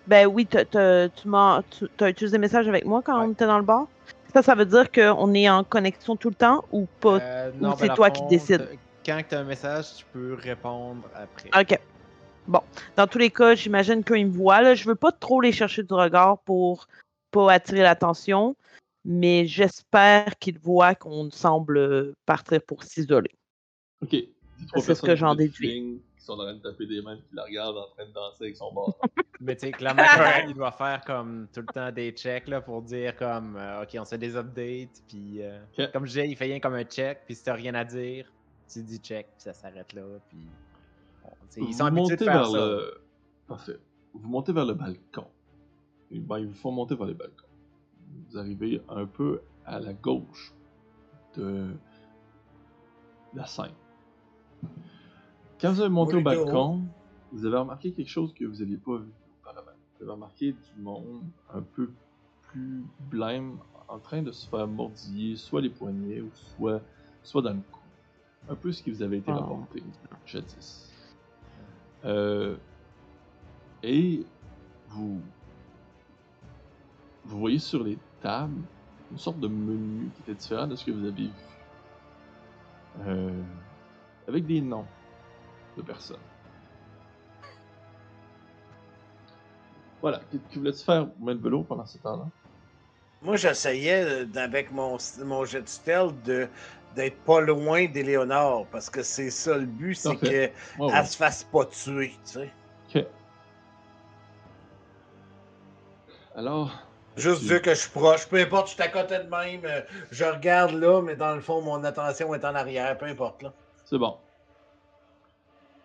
[0.05, 3.27] ben oui, t'as- t'as- tu m'as tu- t'as utilisé le message avec moi quand Ouais.
[3.27, 3.87] on était dans le bar?
[4.33, 7.19] Ça, ça veut dire qu'on est en connexion tout le temps ou pas?
[7.19, 8.67] Euh, Ou c'est ben, toi qui décides?
[9.05, 11.49] Quand tu as un message, tu peux répondre après.
[11.59, 11.79] Ok.
[12.47, 12.61] Bon.
[12.95, 14.61] Dans tous les cas, j'imagine qu'ils me voient.
[14.61, 14.75] Là.
[14.75, 16.87] Je veux pas trop les chercher du regard pour
[17.31, 18.55] pas attirer l'attention,
[19.05, 23.31] mais j'espère qu'ils voient qu'on semble partir pour s'isoler.
[24.01, 24.15] Ok.
[24.75, 26.01] C'est ce que j'en déduis.
[26.17, 28.43] Qui sont en train de taper des mains, qui la regardent en train de danser
[28.45, 28.93] avec son bâton.
[29.39, 30.03] Mais tu sais, clairement,
[30.47, 33.89] il doit faire comme tout le temps des checks là, pour dire comme euh, OK,
[33.97, 35.01] on se fait des updates.
[35.07, 35.59] Puis euh,
[35.93, 37.19] comme je disais, il fait rien comme un check.
[37.25, 38.25] Puis si t'as rien à dire,
[38.69, 40.03] tu dis check, puis ça s'arrête là.
[40.29, 40.37] Puis
[41.23, 42.57] bon, ils sont vous habitués montez de faire vers ça.
[42.57, 43.01] le.
[43.47, 43.79] Parfait.
[44.13, 45.27] Vous montez vers le balcon.
[46.11, 47.45] Et ben, ils vous font monter vers le balcon.
[48.29, 50.53] Vous arrivez un peu à la gauche
[51.35, 51.67] de
[53.33, 53.73] la scène.
[55.61, 56.83] Quand vous avez monté au balcon,
[57.31, 59.11] vous avez remarqué quelque chose que vous n'aviez pas vu
[59.41, 59.71] auparavant.
[59.95, 61.21] Vous avez remarqué du monde
[61.53, 61.91] un peu
[62.43, 66.81] plus blême en train de se faire mordiller soit les poignets ou soit,
[67.23, 67.78] soit dans le cou.
[68.49, 69.35] Un peu ce qui vous avait été Oh.
[69.35, 69.83] rapporté
[70.25, 70.91] jadis.
[72.05, 72.57] Euh,
[73.83, 74.25] et
[74.89, 75.21] vous,
[77.25, 78.61] vous voyez sur les tables
[79.11, 81.29] une sorte de menu qui était différent de ce que vous avez vu.
[83.05, 83.41] Euh,
[84.27, 84.85] avec des noms
[85.77, 86.17] de personnes.
[90.01, 92.27] Voilà, que, que voulais-tu faire, Melvelo, pendant ce temps-là?
[93.21, 96.47] Moi, j'essayais, euh, avec mon, mon jet de stealth, de,
[96.95, 101.05] d'être pas loin d'Éléonore, parce que c'est ça le but, c'est qu'elle ouais.
[101.05, 102.53] se fasse pas tuer, tu sais.
[102.95, 103.05] Ok.
[106.35, 106.71] Alors,
[107.15, 109.65] Juste Tu- dire que je suis proche, peu importe, je suis à côté de même,
[109.65, 113.41] euh, je regarde là, mais dans le fond, mon attention est en arrière, peu importe,
[113.43, 113.51] là.
[113.83, 114.17] c'est bon.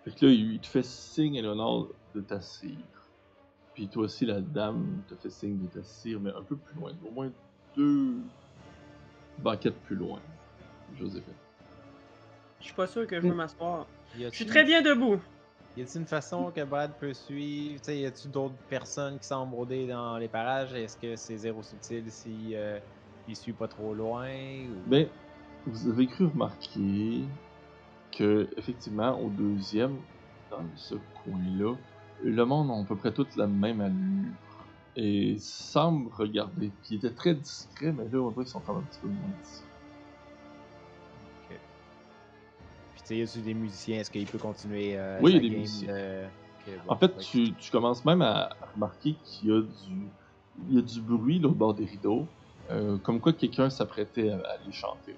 [0.05, 2.77] Fait que là, il te fait signe, Eleonore, de t'assire.
[3.73, 6.93] Puis toi aussi, la dame te fait signe de t'assire, mais un peu plus loin.
[7.05, 7.31] Au moins
[7.77, 8.19] deux
[9.39, 10.21] banquettes plus loin,
[10.99, 11.35] Joséphine.
[12.61, 13.87] Je suis pas sûr que je veux m'asseoir.
[14.18, 15.20] Je suis très bien debout.
[15.76, 17.80] Y a-t-il une façon que Brad peut suivre?
[17.89, 20.72] Y a-tu d'autres personnes qui sont brodées dans les parages?
[20.72, 22.78] Est-ce que c'est zéro subtil si euh,
[23.26, 24.28] il suit pas trop loin?
[24.28, 24.89] Ou...
[24.89, 25.09] Ben,
[25.66, 27.24] vous avez cru remarquer
[28.12, 29.97] que, effectivement, au deuxième,
[30.51, 31.74] dans ce coin-là,
[32.22, 34.32] le monde a à peu près toute la même allure.
[34.97, 36.70] Et semble regarder.
[36.82, 39.01] Puis il était très discret, mais là, on dirait qu'ils sont quand même un petit
[39.01, 39.66] peu moins discrets.
[43.11, 44.01] Y a-tu des musiciens?
[44.01, 45.95] Est-ce qu'il peut continuer euh, Oui, il y a des game musiciens.
[46.87, 50.09] bon, En fait, tu, tu commences même à remarquer qu'il y a du,
[50.69, 52.27] il y a du bruit là, au bord des rideaux,
[52.71, 55.15] euh, comme quoi quelqu'un s'apprêtait à, à aller chanter.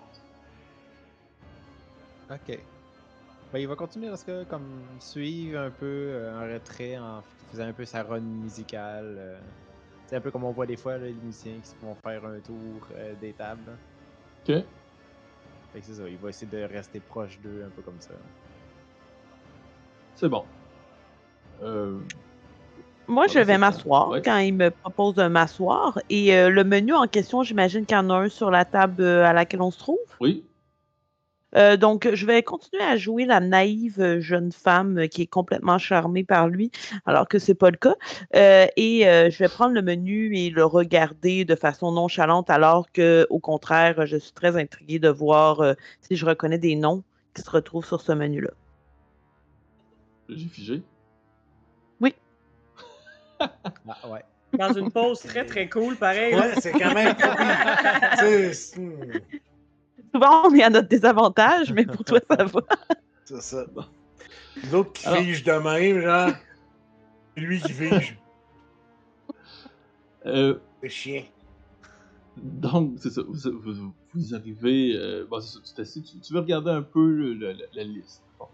[2.31, 2.59] Ok.
[3.53, 4.67] Ben, il va continuer à ce que, comme,
[4.99, 9.15] suivre un peu euh, en retrait en faisant un peu sa run musicale.
[9.19, 9.39] euh.
[10.09, 12.25] C'est un peu comme on voit des fois là, les musiciens qui se font faire
[12.25, 13.73] un tour euh, des tables.
[14.49, 14.57] Ok.
[15.77, 18.15] Fait que c'est ça, il va essayer de rester proche d'eux, un peu comme ça.
[20.15, 20.47] C'est bon.
[21.63, 21.99] Euh,
[23.07, 24.23] Moi, je vais m'asseoir Ouais.
[24.23, 25.99] quand il me propose de m'asseoir.
[26.09, 29.03] Et euh, le menu en question, j'imagine qu'il y en a un sur la table
[29.03, 29.99] euh, à laquelle on se trouve?
[30.19, 30.47] oui.
[31.57, 35.27] Euh, donc, je vais continuer à jouer la naïve euh, jeune femme euh, qui est
[35.27, 36.71] complètement charmée par lui,
[37.07, 37.95] alors que c'est pas le cas.
[38.35, 42.91] Euh, et euh, je vais prendre le menu et le regarder de façon nonchalante, alors
[42.93, 47.03] que, au contraire, je suis très intriguée de voir euh, si je reconnais des noms
[47.35, 48.51] qui se retrouvent sur ce menu-là.
[50.29, 50.83] J'ai figé.
[53.89, 54.25] Ah ouais.
[54.59, 56.35] Dans une pause très très cool, pareil.
[56.35, 57.37] Ouais, c'est quand même pas
[60.17, 62.61] Souvent, on est à notre désavantage, mais pour toi, ça va.
[63.27, 63.67] c'est ça.
[64.63, 66.31] Les autres qui Alors- figent de même, genre.
[67.37, 68.19] Lui qui fige.
[70.27, 71.23] Euh, C'est chien.
[72.37, 73.23] donc, c'est ça.
[73.23, 74.97] Vous, vous- vous arrivez.
[74.97, 76.03] Euh, bon, c'est ça, tu.
[76.03, 78.25] Tu, tu veux regarder un peu le- le- la, la liste.
[78.39, 78.47] Bon.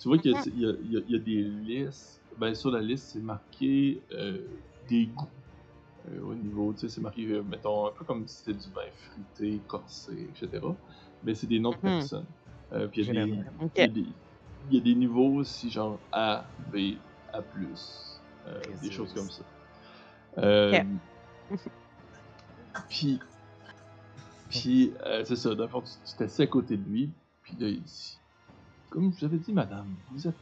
[0.00, 2.20] Tu vois qu'il y, a- y y des listes.
[2.36, 4.38] Ben, sur la liste, c'est marqué euh,
[4.88, 5.28] des goûts.
[6.10, 8.68] Euh, au niveau, tu sais, c'est marqué, euh, mettons, un peu comme si c'était du
[8.74, 10.66] vin fruité, corsé, etc.
[11.22, 11.82] Mais c'est des noms de Mhm.
[11.82, 12.26] personnes.
[12.72, 13.30] Euh, puis il y a des.
[13.30, 13.52] Général.
[13.60, 13.72] OK.
[13.76, 14.06] Il y, a des,
[14.68, 16.76] il y a des niveaux aussi, genre A, B,
[17.32, 17.42] A,
[18.46, 19.42] euh, des choses comme ça.
[20.38, 20.82] Euh,
[22.88, 23.18] puis,
[24.48, 27.10] puis euh, c'est ça, le fond, tu t'assis à côté de lui,
[27.42, 28.18] puis là, il dit
[28.90, 30.34] Comme je vous avais dit, madame, vous êtes.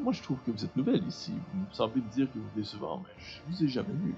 [0.00, 1.32] Moi, je trouve que vous êtes nouvelle ici.
[1.52, 4.14] Vous me semblez me dire que vous venez souvent, mais je vous ai jamais vu.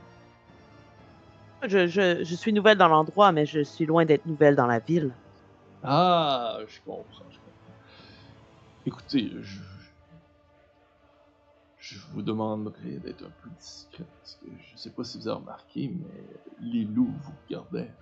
[1.66, 4.78] Je, je- je suis nouvelle dans l'endroit, mais je suis loin d'être nouvelle dans la
[4.78, 5.14] ville.
[5.82, 7.76] Ah, je comprends, je comprends.
[8.86, 9.60] Écoutez, je.
[11.78, 15.38] Je vous demanderai d'être un peu discret, parce que je sais pas si vous avez
[15.40, 17.94] remarqué, mais les loups vous regardaient.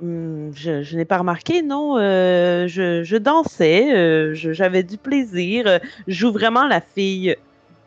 [0.00, 1.98] Hmm, je je n'ai pas remarqué, non.
[1.98, 5.66] euh, je, je dansais, euh, je- j'avais du plaisir.
[5.66, 7.36] euh, Je joue vraiment la fille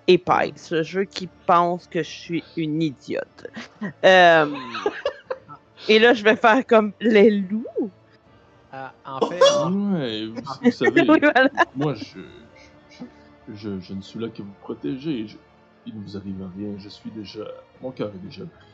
[0.07, 3.47] épaisse, le jeu qui pense que je suis une idiote.
[5.77, 7.65] Euh, et là, je vais faire comme les loups.
[8.71, 11.49] Ah, en fait, Ouais, vous, vous savez, Oui, voilà.
[11.75, 12.19] moi, je
[12.89, 13.03] je,
[13.49, 15.27] je, je- je ne suis là que vous protéger.
[15.27, 15.37] Je-
[15.85, 16.73] il ne vous arrive rien.
[16.77, 17.45] Je suis déjà.
[17.81, 18.67] Mon cœur est déjà pris.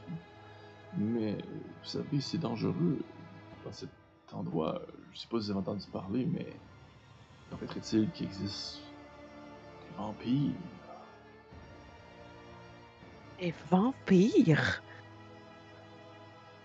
[0.97, 2.99] Mais, vous savez, c'est dangereux.
[3.65, 3.89] Dans cet
[4.33, 4.81] endroit,
[5.13, 6.47] je sais pas si vous avez entendu parler, mais.
[7.51, 8.81] Paraîtrait-il qu'il existe
[9.91, 10.51] des vampires.
[13.39, 14.81] Et vampire.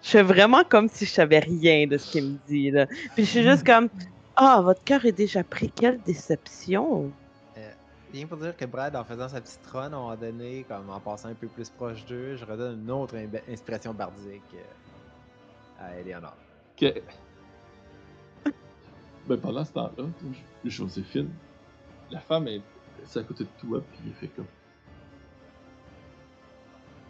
[0.09, 2.70] Je fais vraiment comme si je savais rien de ce qu'il me dit.
[2.70, 2.86] Là.
[3.14, 3.90] Puis je suis juste comme
[4.36, 5.70] Ah, votre cœur est déjà pris.
[5.70, 7.12] Quelle déception.
[8.11, 10.88] rien pour dire que Brad, en faisant sa petite run, à un moment donné, comme
[10.88, 13.16] en passant un peu plus proche d'eux, je redonne une autre
[13.50, 16.34] inspiration bardique euh, à Eleanor.
[16.80, 16.94] Ok.
[19.26, 20.04] Ben, pendant ce temps-là,
[20.64, 21.28] Jo- Joséphine,
[22.11, 22.62] la femme est
[23.04, 24.46] c'est à côté de toi, puis elle fait comme.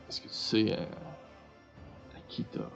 [0.08, 0.84] Est-ce que tu sais euh,
[2.28, 2.70] Qui t'a.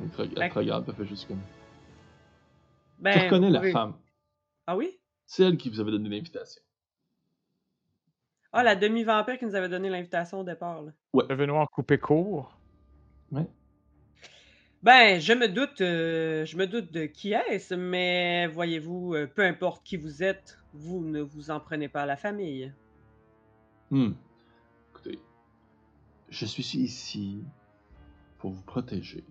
[0.00, 1.40] Elle te, elle te regarde, elle fait juste comme.
[2.98, 3.72] Ben, tu reconnais la oui.
[3.72, 3.94] femme.
[4.66, 4.98] Ah oui?
[5.26, 6.62] C'est elle qui vous avait donné l'invitation.
[8.52, 10.82] Ah, la demi-vampire qui nous avait donné l'invitation au départ.
[10.82, 10.92] là.
[11.28, 12.56] Cheveux noirs coupés court.
[14.84, 19.42] Ben, je me doute, euh, je me doute de qui est-ce, mais voyez-vous, euh, peu
[19.42, 22.70] importe qui vous êtes, vous ne vous en prenez pas à la famille.
[23.90, 24.12] Hmm.
[26.34, 27.44] Je suis ici
[28.38, 29.22] pour vous protéger.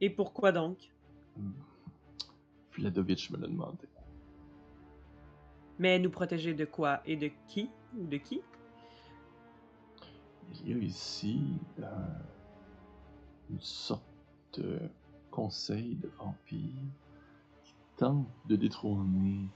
[0.00, 0.90] Et pourquoi donc?
[2.76, 3.86] Vladovitch me l'a demandé.
[5.78, 7.02] Mais nous protéger de quoi?
[7.06, 7.70] Et de qui?
[7.96, 8.40] Ou de qui?
[10.64, 11.40] Il y a ici
[11.78, 11.84] euh,
[13.48, 14.02] une sorte
[14.54, 14.80] de
[15.30, 16.90] conseil de vampires
[17.62, 19.46] qui tente de détrôner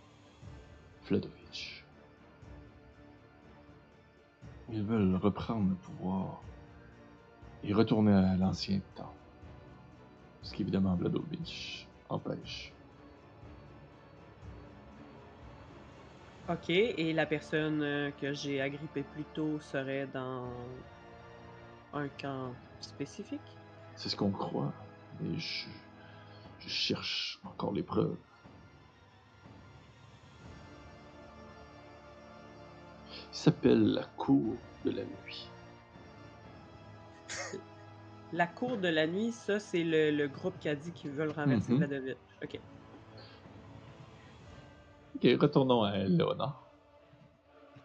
[1.08, 1.85] Vladovitch.
[4.68, 6.42] Ils veulent reprendre le pouvoir
[7.62, 9.14] et retourner à l'ancien temps.
[10.42, 12.72] Ce qu'évidemment Vladovitch empêche.
[16.48, 20.68] Ok, et la personne euh, que j'ai agrippée plus tôt serait dans
[21.92, 23.58] un camp spécifique?
[23.96, 24.72] C'est ce qu'on croit,
[25.18, 25.68] mais je,
[26.58, 28.16] je cherche encore les preuves.
[33.36, 34.54] S'appelle la Cour
[34.86, 35.50] de la Nuit.
[38.32, 41.30] La cour de la nuit, ça, c'est le, le groupe qui a dit qu'ils veulent
[41.30, 41.78] renverser Mhm.
[41.78, 42.16] Vladovitch.
[42.42, 42.58] Ok.
[45.16, 46.62] Ok, retournons à Léonard.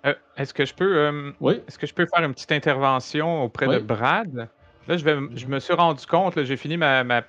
[0.05, 0.97] Euh, Est-ce que je peux.
[0.97, 3.79] euh, Oui, Est-ce que je peux faire une petite intervention auprès de.
[3.79, 4.47] Brad?
[4.87, 7.21] Là, je, vais, je me suis rendu compte, j'ai fini ma, ma,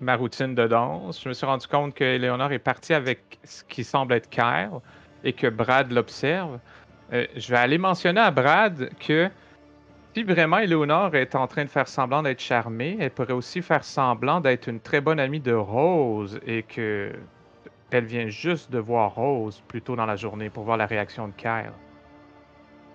[0.00, 1.20] ma routine de danse.
[1.22, 4.70] Je me suis rendu compte que Léonard est parti avec ce qui semble être Kyle
[5.24, 6.58] et que Brad l'observe.
[7.12, 9.28] Euh, je vais aller mentionner à Brad que
[10.14, 13.84] si vraiment Éléonore est en train de faire semblant d'être charmée, elle pourrait aussi faire
[13.84, 17.12] semblant d'être une très bonne amie de Rose et que
[17.92, 21.26] elle vient juste de voir Rose plus tôt dans la journée pour voir la réaction
[21.26, 21.72] de Kyle.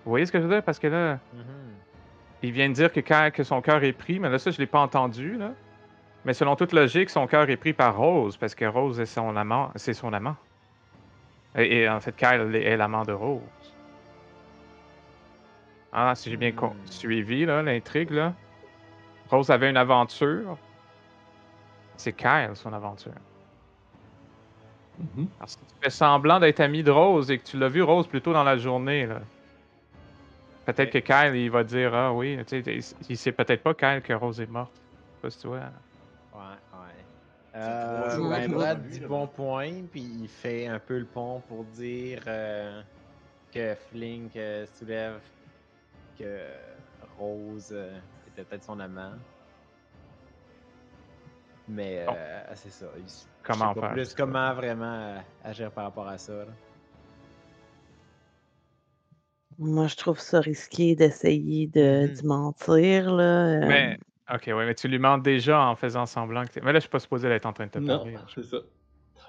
[0.05, 0.63] Vous voyez ce que je veux dire?
[0.63, 1.43] Parce que là, Mhm.
[2.43, 4.57] il vient de dire que, Kyle- que son cœur est pris, mais là, ça, je
[4.57, 5.35] l'ai pas entendu.
[5.37, 5.51] Là.
[6.23, 9.35] Mais selon toute logique, son cœur est pris par Rose, parce que Rose est son
[9.35, 9.71] amant.
[9.75, 10.35] C'est son amant.
[11.57, 13.41] Et, et en fait, Kyle est l'amant de Rose.
[15.97, 16.73] Ah, si j'ai bien Hmm.
[16.85, 18.33] suivi là, l'intrigue, là.
[19.29, 20.57] Rose avait une aventure.
[21.95, 23.13] C'est Kyle, son aventure.
[24.99, 25.29] Mhm.
[25.39, 28.07] Alors, si tu fais semblant d'être ami de Rose et que tu l'as vu Rose
[28.07, 29.21] plus tôt dans la journée, là,
[30.65, 33.73] peut-être que Kyle, il va dire Ah oui, tu sais, il- il sait peut-être pas,
[33.73, 34.73] Kyle, que Rose est morte.
[34.75, 35.59] Je sais pas si tu vois.
[36.33, 36.39] Ouais,
[36.73, 37.05] ouais.
[37.55, 41.63] Euh, jours ben, Brad dit bon point, puis il fait un peu le pont pour
[41.63, 42.81] dire euh,
[43.53, 45.21] que Flink euh, soulève
[46.17, 46.47] que
[47.17, 47.97] Rose euh,
[48.27, 49.13] était peut-être son amant.
[51.67, 52.85] Mais euh, c'est ça.
[52.97, 53.13] il- je
[53.43, 56.33] Comment sais pas faire, plus comment vraiment agir par rapport à ça.
[56.33, 56.45] là.
[59.57, 62.27] Moi, je trouve ça risqué d'essayer de Mhm.
[62.27, 63.23] mentir, là.
[63.63, 63.97] euh, Mais,
[64.33, 66.89] ok, ouais, mais tu lui mens déjà en faisant semblant que Mais là, je suis
[66.89, 68.17] pas supposé d'être en train de te parler.
[68.33, 68.57] c'est ça.
[68.57, 69.21] Eh,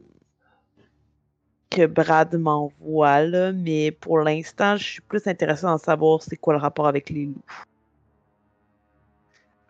[1.73, 6.53] que Brad m'envoie, là, mais pour l'instant, je suis plus intéressée d'en savoir c'est quoi
[6.53, 7.41] le rapport avec les loups.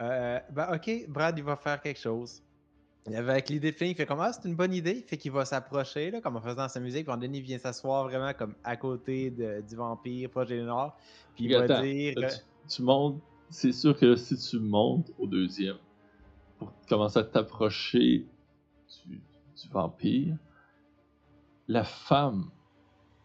[0.02, 2.42] Euh, ben, ok, Brad, il va faire quelque chose.
[3.14, 5.04] Avec l'idée de Flink, il fait comme Ah, c'est une bonne idée.
[5.08, 7.06] Fait qu'il va s'approcher, là, comme en faisant sa musique.
[7.06, 10.98] Puis en il vient s'asseoir vraiment comme à côté de- du vampire, proche des Nord.
[11.36, 12.16] Puis il va Attends, dire.
[12.16, 13.20] tu, tu montes.
[13.50, 15.78] C'est sûr que si tu montes au deuxième,
[16.58, 18.26] pour commencer à t'approcher
[19.06, 20.36] du, du vampire,
[21.68, 22.50] la femme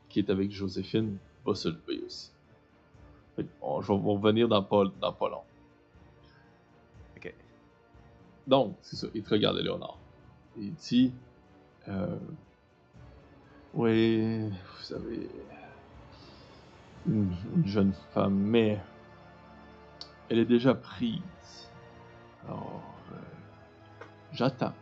[0.08, 2.30] qui est avec Joséphine va se lever aussi.
[3.36, 5.42] Fait que, on- je vais revenir dans pas, dans pas long.
[7.16, 7.34] Ok.
[8.46, 9.98] Donc, c'est ça, il te regarde, Léonard.
[10.58, 11.12] Et il dit
[11.88, 12.16] euh,
[13.74, 15.28] Oui, vous savez,
[17.06, 18.80] une, une jeune femme, mais
[20.28, 21.20] elle est déjà prise.
[22.46, 22.82] Alors,
[23.12, 23.16] euh,
[24.32, 24.72] j'attends.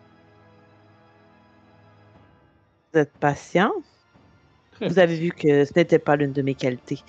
[2.97, 3.73] Êtes patient?
[4.81, 7.05] Vous avez vu que ce n'était pas l'une de mes qualités.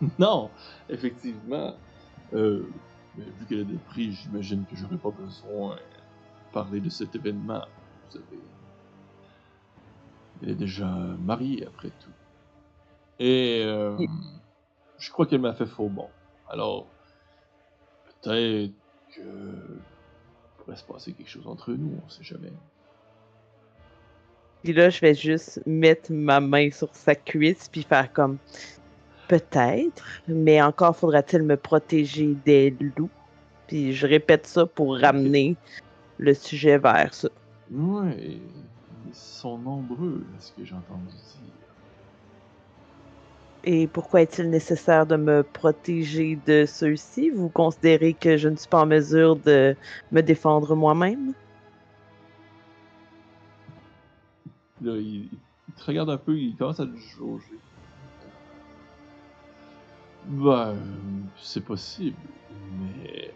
[0.18, 0.52] Non,
[0.88, 1.74] effectivement.
[2.32, 2.70] Euh,
[3.16, 7.14] mais vu qu'elle est des prix, j'imagine que j'aurais pas besoin de parler de cet
[7.16, 7.64] événement.
[8.06, 8.38] Vous savez.
[10.42, 12.12] Elle est déjà mariée après tout.
[13.18, 14.06] Et euh, Oui.
[14.98, 16.08] je crois qu'elle m'a fait faux bon.
[16.48, 16.86] Alors,
[18.22, 18.72] peut-être
[19.16, 19.82] que
[20.58, 22.52] pourrait se passer quelque chose entre nous, on sait jamais.
[24.68, 28.36] Puis là, je vais juste mettre ma main sur sa cuisse puis faire comme
[29.26, 33.08] peut-être, mais encore faudra-t-il me protéger des loups.
[33.66, 35.56] Puis je répète ça pour ramener
[36.18, 37.30] le sujet vers ça.
[37.70, 41.54] Ouais, ils sont nombreux, à ce que j'ai entendu dire.
[43.64, 47.30] Et pourquoi est-il nécessaire de me protéger de ceux-ci?
[47.30, 49.74] Vous considérez que je ne suis pas en mesure de
[50.12, 51.32] me défendre moi-même?
[54.82, 55.28] Là, il,
[55.68, 57.58] il te regarde un peu, il commence à te jauger.
[60.26, 60.76] Ben,
[61.36, 62.18] c'est possible,
[62.78, 63.34] mais.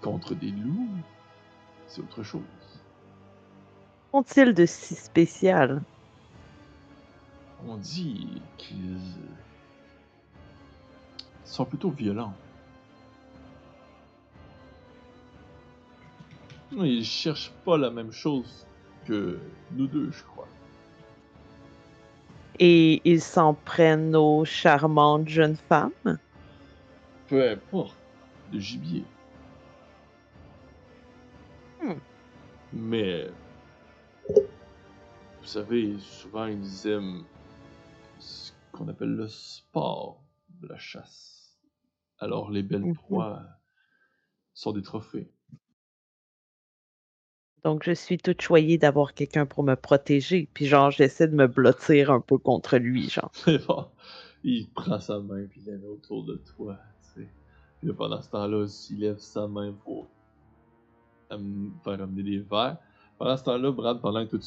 [0.00, 0.88] Contre des loups,
[1.88, 2.42] c'est autre chose.
[4.12, 5.82] Qu'ont-ils de si spécial?
[7.66, 9.00] On dit qu'ils
[11.44, 12.34] sont plutôt violents.
[16.72, 18.65] Ils cherchent pas la même chose
[19.06, 19.38] que
[19.72, 20.48] nous deux, je crois.
[22.58, 26.18] Et ils s'en prennent aux charmantes jeunes femmes?
[27.28, 27.96] Peu importe,
[28.52, 29.04] le gibier.
[31.82, 31.94] Hmm.
[32.72, 33.26] Mais,
[34.28, 37.24] vous savez, souvent ils aiment
[38.18, 40.22] ce qu'on appelle le sport
[40.60, 41.56] de la chasse.
[42.18, 42.94] Alors les belles Mhm.
[42.94, 43.42] proies
[44.54, 45.30] sont des trophées.
[47.66, 50.48] Donc, je suis toute choyée d'avoir quelqu'un pour me protéger.
[50.54, 53.30] Puis, genre, j'essaie de me blottir un peu contre lui, genre.
[53.34, 53.86] C'est bon.
[54.44, 56.78] Il prend sa main puis il la met autour de toi.
[57.12, 57.28] tu sais.
[57.82, 60.06] Puis pendant ce temps-là, il lève sa main pour
[61.28, 62.76] faire amener des verres.
[63.18, 64.46] Pendant ce temps-là, Brad, pendant que toi, tu,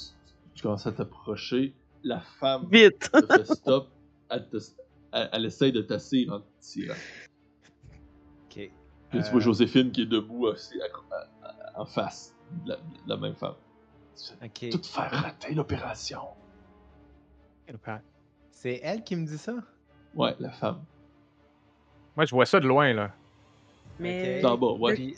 [0.56, 1.74] tu commences à t'approcher,
[2.06, 3.12] la femme Vite!
[3.12, 3.90] te fait stop.
[4.30, 4.58] Elle, te-
[5.12, 6.94] elle- elle essaye de t'asseoir en te tirant.
[8.46, 8.54] Ok.
[8.54, 8.72] Puis
[9.12, 12.34] tu Euh, vois Joséphine qui est debout aussi à- à- à- en face
[13.08, 13.56] la, même femme.
[14.16, 14.72] Tu fais Ok.
[14.72, 16.22] tout faire rater l'opération.
[18.52, 19.54] C'est elle qui me dit ça?
[20.16, 20.84] Ouais, la femme.
[22.16, 23.12] Moi, je vois ça de loin, là.
[24.00, 24.42] Mais.
[24.42, 24.96] Bas, ouais.
[24.96, 25.18] Puis,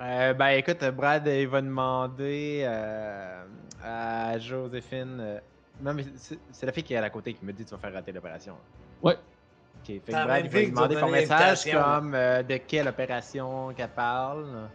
[0.00, 3.44] euh, ben écoute, Brad, il va demander euh,
[3.82, 5.18] à Joséphine.
[5.20, 5.40] euh,
[5.80, 7.78] non, mais c'est la fille qui est à la côté qui me dit tu vas
[7.78, 8.56] faire rater l'opération.
[9.02, 9.14] Ouais.
[9.14, 13.72] Ok, fait que Brad, il va lui demander ton message comme euh, de quelle opération
[13.74, 14.68] qu'elle parle.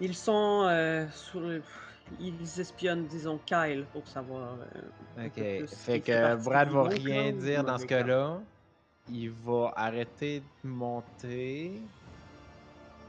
[0.00, 1.62] Ils sont euh, sur le-
[2.20, 4.58] Ils espionnent, disons, Kyle pour savoir.
[4.60, 8.40] euh, Ok, peu fait que Brad va rien dire dans ce cas-là.
[9.10, 11.80] Il va arrêter de monter.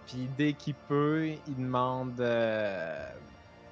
[0.07, 2.19] Puis dès qu'il peut, il demande.
[2.19, 3.09] euh,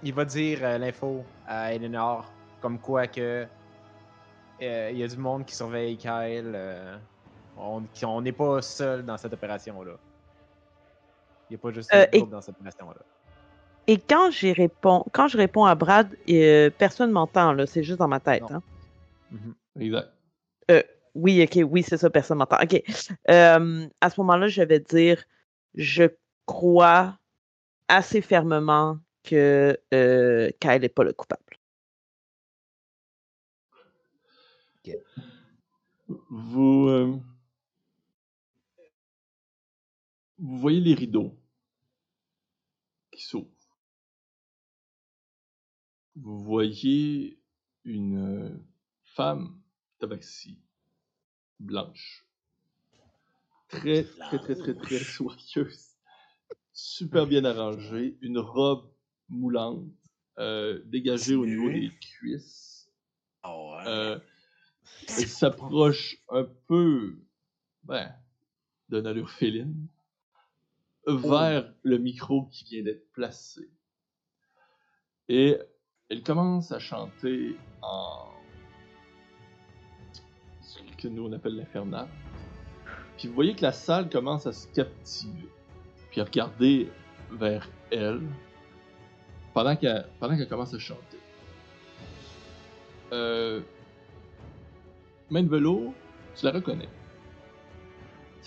[0.04, 3.46] il va dire euh, l'info à Eleanor, comme quoi que.
[4.62, 6.56] il y a du monde qui surveille Kyle.
[7.58, 9.94] on n'est pas seul dans cette opération-là.
[11.50, 13.02] Il n'y a pas juste Euh, un et- groupe dans cette opération-là.
[13.88, 17.66] Et quand j'y réponds, quand je réponds à Brad, euh, personne m'entend, là.
[17.66, 18.62] C'est juste dans ma tête, hein.
[19.32, 19.56] Mhm.
[19.80, 20.10] Exact.
[21.16, 22.58] Oui, ok, oui, c'est ça, personne m'entend.
[22.62, 22.84] Ok.
[23.32, 25.24] Euh, à ce moment-là, je vais dire
[25.74, 26.04] je
[26.46, 27.18] crois
[27.88, 31.42] assez fermement que euh, Kyle n'est pas le coupable.
[36.30, 37.22] Vous,
[40.40, 41.38] vous voyez les rideaux
[43.12, 43.48] qui s'ouvrent.
[46.16, 47.40] Vous voyez
[47.84, 48.66] une euh,
[49.04, 49.60] femme
[50.00, 50.60] tabaxi,
[51.60, 52.26] blanche,
[53.68, 55.96] très, très, très, très, très soyeuse,
[56.74, 58.92] super bien arrangée, une robe
[59.30, 59.86] moulante,
[60.40, 62.90] euh, dégagée au niveau des cuisses.
[63.44, 63.84] Ah.
[63.88, 64.20] Euh,
[65.08, 67.20] elle s'approche un peu,
[67.84, 68.14] ben,
[68.90, 69.88] d'une allure féline,
[71.08, 73.70] vers le micro qui vient d'être placé.
[75.30, 75.58] Et
[76.10, 78.28] elle commence à chanter en
[80.62, 82.08] ce que nous on appelle l'infernal.
[83.18, 85.50] Puis vous voyez que la salle commence à se captiver,
[86.12, 86.90] puis à regarder
[87.32, 88.22] vers elle
[89.54, 91.18] pendant qu'elle pendant qu'elle commence à chanter.
[93.14, 93.62] Euh,
[95.30, 95.90] Main de
[96.36, 96.88] tu la reconnais.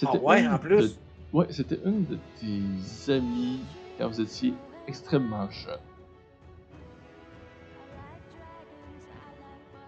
[0.03, 0.95] Ah ouais, une en plus?
[0.97, 3.61] de- Ouais, c'était une de tes amies
[3.99, 4.53] quand vous étiez
[4.89, 5.79] extrêmement jeune.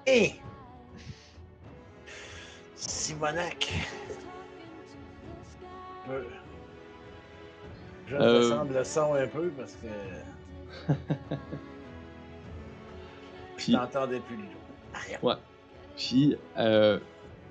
[0.07, 0.35] Hé!
[2.77, 3.73] Simonac.
[6.09, 6.13] Je,
[8.09, 8.41] je Euh.
[8.41, 9.87] descendre le son un peu parce que
[10.89, 10.95] je
[13.57, 15.27] Puis, t'entendais plus du tout.
[15.27, 15.35] ouais.
[15.97, 16.99] Puis, euh,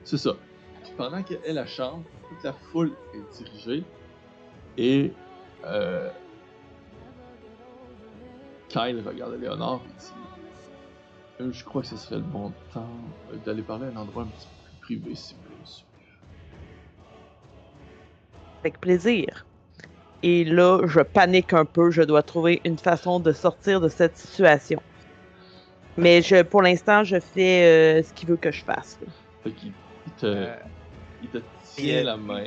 [0.03, 0.31] c'est ça.
[0.84, 3.84] Puis pendant qu'elle elle chante, toute la foule est dirigée
[4.78, 5.12] et
[5.66, 6.10] euh,
[8.70, 10.14] Kyle regarde Léonard et dit
[11.41, 12.88] Euh, Je crois que ce serait le bon temps
[13.45, 15.86] d'aller parler à un endroit un petit peu plus privé, s'il vous plaît.
[18.62, 19.45] Avec plaisir.
[20.24, 21.91] Et là, je panique un peu.
[21.91, 24.82] Je dois trouver une façon de sortir de cette situation.
[25.98, 28.99] Mais je, pour l'instant, je fais euh, ce qu'il veut que je fasse.
[29.44, 29.74] Fait qu'il
[30.06, 30.56] il te, Euh,
[31.22, 31.38] il te
[31.76, 32.45] tient et, euh, la main.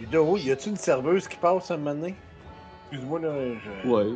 [0.00, 2.14] Ludo, y a-tu une serveuse qui passe un moment donné?
[2.90, 3.34] Excuse-moi, là.
[3.84, 3.88] Je...
[3.88, 4.14] Ouais.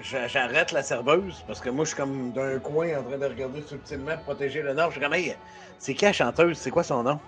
[0.00, 3.24] J'a- J'arrête la serveuse parce que moi, je suis comme d'un coin en train de
[3.24, 4.90] regarder subtilement pour protéger le nord.
[4.90, 5.34] Je suis comme, hey,
[5.78, 6.58] c'est qui la chanteuse?
[6.58, 7.18] C'est quoi son nom?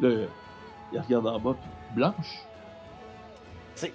[0.00, 0.26] Là,
[0.92, 2.44] il regarde en bas, puis Blanche.
[3.76, 3.94] C'est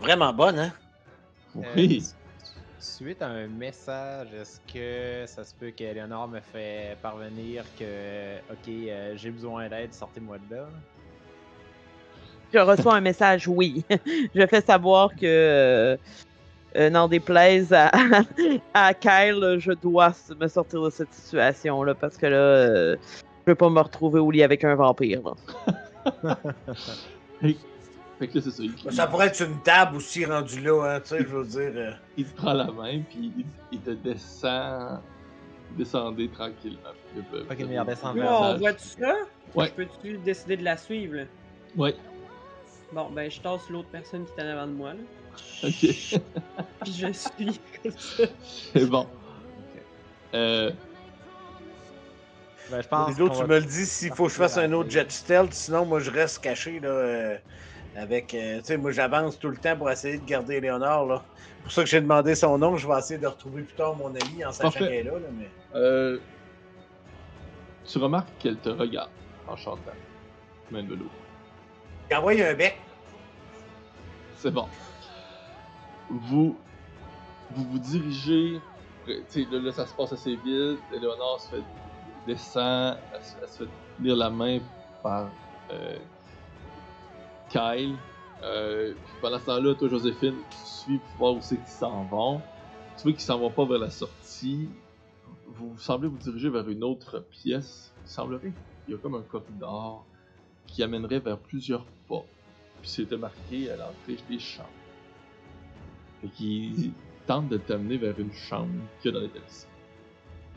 [0.00, 0.72] vraiment bonne, hein?
[1.54, 2.02] Oui.
[2.02, 2.23] Euh,
[2.84, 8.68] Suite à un message, est-ce que ça se peut qu'Eleonore me fait parvenir que, ok,
[8.68, 10.68] euh, j'ai besoin d'aide, sortez-moi de là?
[12.52, 13.86] Je reçois un message, oui.
[14.34, 15.96] je fais savoir que, euh,
[16.76, 17.90] euh, n'en déplaise à,
[18.74, 22.96] à Kyle, je dois me sortir de cette situation-là parce que là, euh,
[23.46, 25.22] je veux pas me retrouver au lit avec un vampire.
[25.24, 26.36] là.
[28.26, 28.62] Fait, fait que là, c'est ça.
[28.62, 31.72] Il, Ça pourrait être une table aussi rendue là, hein, tu sais, je veux dire.
[31.74, 35.00] euh, il te prend la main, puis il, il te descend.
[35.76, 36.78] Descendez tranquillement.
[37.16, 38.58] Ok, mais vers Là, on message.
[38.60, 39.14] voit tout ça?
[39.54, 39.66] Ouais.
[39.68, 41.24] Je peux-tu décider de la suivre, là?
[41.76, 41.94] Ouais,
[42.92, 45.00] Bon, ben, je tasse l'autre personne qui est en avant de moi, là.
[45.64, 45.70] ok.
[46.84, 48.24] Puis je suis comme ça.
[48.72, 49.08] c'est bon.
[50.34, 50.70] Euh,
[52.70, 54.72] Ben, je pense Ludo, tu va- me le dis s'il faut que je fasse un
[54.72, 56.88] autre jet stealth, sinon moi je reste caché là.
[56.88, 57.36] euh,
[57.94, 58.34] avec.
[58.34, 61.24] euh, tu sais, moi j'avance tout le temps pour essayer de garder Léonard là.
[61.56, 63.96] C'est pour ça que j'ai demandé son nom, je vais essayer de retrouver plus tard
[63.96, 65.50] mon ami en sachant qu'elle est là, là, mais.
[65.74, 66.18] euh,
[67.84, 69.10] tu remarques qu'elle te regarde
[69.46, 69.92] en chantant.
[70.70, 71.10] Même de l'eau.
[72.10, 72.76] J'ai envoyé un bec.
[74.36, 74.68] C'est bon.
[76.08, 76.56] Vous
[77.50, 78.60] vous, vous dirigez.
[79.06, 80.80] Tu sais, là, là, ça se passe assez vite.
[80.92, 81.62] Eleonore se fait
[82.26, 84.60] descend, elle, se- elle se fait tenir la main
[85.02, 85.30] par
[85.70, 85.98] euh,
[87.54, 87.94] Kyle.
[88.42, 92.40] Euh, pendant ce temps-là, toi, Joséphine, tu suis pour voir où c'est qu'ils s'en vont.
[92.96, 94.68] Tu vois qu'ils s'en vont pas vers la sortie.
[95.46, 97.92] Vous semblez vous diriger vers une autre pièce.
[98.04, 98.52] Il semblerait
[98.84, 100.04] qu'il y a comme un corridor
[100.66, 102.24] qui amènerait vers plusieurs pas.
[102.82, 104.68] Puis c'était marqué à l'entrée des chambres.
[106.22, 106.90] Fait qu'il
[107.26, 109.70] tente de t'amener vers une chambre qu'il y a dans l'établissement.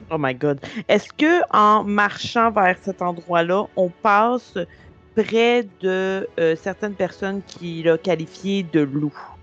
[0.09, 0.59] Oh my god.
[0.87, 4.57] Est-ce que en marchant vers cet endroit-là, on passe
[5.23, 9.35] près de euh, certaines personnes qu'il a qualifiées de loups?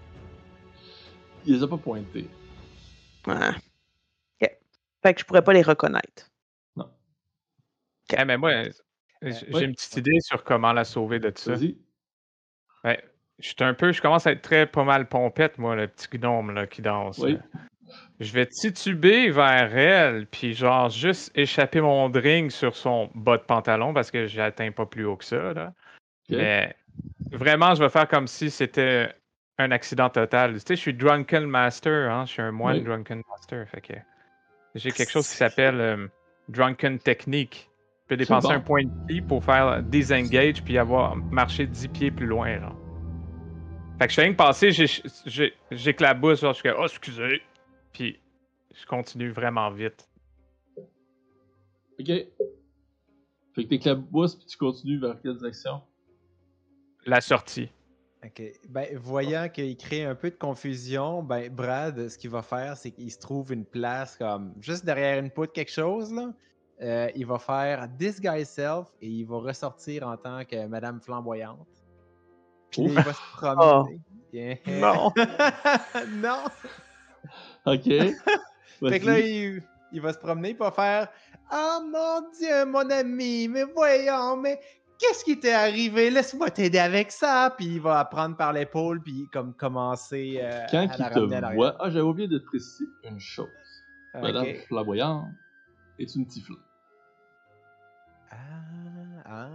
[1.44, 2.28] Il les a pas pointés.
[3.26, 3.54] Ah.
[4.40, 4.50] Ok.
[5.02, 6.30] Fait que je pourrais pas les reconnaître.
[8.16, 8.50] Eh, mais moi,
[9.22, 9.64] j'ai Ouais.
[9.64, 11.54] une petite idée sur comment la sauver de tout ça.
[11.54, 11.76] Vas-y.
[12.84, 13.02] Ouais,
[13.38, 16.18] je suis un peu, je commence à être très pas mal pompette, moi, le petit
[16.18, 17.18] gnome là, qui danse.
[17.18, 17.38] Oui.
[18.20, 23.42] Je vais tituber vers elle, puis genre juste échapper mon drink sur son bas de
[23.42, 25.52] pantalon parce que j'atteins pas plus haut que ça.
[25.52, 25.72] Là.
[26.30, 26.74] Mais
[27.32, 29.12] vraiment, je vais faire comme si c'était
[29.58, 30.54] un accident total.
[30.54, 32.24] Tu sais, je suis Drunken Master, hein?
[32.26, 32.84] je suis un moine Oui.
[32.84, 33.68] Drunken Master.
[33.68, 33.94] Fait que
[34.74, 36.06] j'ai quelque chose qui s'appelle euh,
[36.48, 37.68] Drunken Technique.
[38.04, 38.54] Je peux dépenser bon.
[38.54, 42.60] un point de ki pour faire disengage puis avoir marché 10 pieds plus loin.
[42.60, 42.76] Genre.
[43.98, 44.70] Fait que je fais rien que passer,
[45.70, 47.42] j'éclabousse, genre, je suis comme, oh, excusez.
[47.94, 48.20] Puis
[48.74, 50.06] je continue vraiment vite.
[51.98, 52.06] Ok.
[52.06, 55.80] Fait que t'éclabousses puis tu continues vers quelle direction?
[57.06, 57.70] La sortie.
[58.24, 58.42] Ok.
[58.68, 62.90] Ben, voyant qu'il crée un peu de confusion, ben, Brad, ce qu'il va faire, c'est
[62.90, 66.32] qu'il se trouve une place comme juste derrière une poutre, quelque chose, là.
[66.82, 71.68] Euh, il va faire Disguise Self et il va ressortir en tant que Madame Flamboyante.
[72.72, 74.00] Puis il va se promener.
[74.32, 74.56] Yeah.
[74.66, 75.12] Non.
[76.16, 76.42] non!
[77.66, 77.84] Ok.
[78.88, 81.08] Fait que là, il, il va se promener et va faire
[81.50, 84.58] Ah mon Dieu, mon ami, mais voyons, mais
[84.98, 86.10] qu'est-ce qui t'est arrivé?
[86.10, 87.54] Laisse-moi t'aider avec ça.
[87.56, 91.10] Puis il va prendre par l'épaule, puis comme commencer euh, Quand à il la à
[91.10, 91.54] te l'arrière.
[91.54, 91.76] voit.
[91.78, 93.48] Ah, j'avais oublié de te préciser une chose.
[94.14, 95.28] Madame Flamboyante
[95.98, 96.58] est une tiflette.
[98.30, 98.36] Ah,
[99.26, 99.48] ah.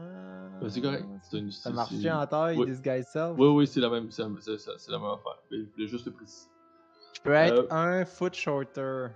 [0.61, 1.05] Ben, c'est correct.
[1.21, 2.65] C'est une- Ça marche en taille, Oui.
[2.65, 3.35] Disguise Self?
[3.37, 5.39] Oui, oui, c'est la même, c'est la même affaire.
[5.51, 6.49] Je voulais juste te préciser.
[7.25, 9.07] Je peux être Euh, un foot shorter.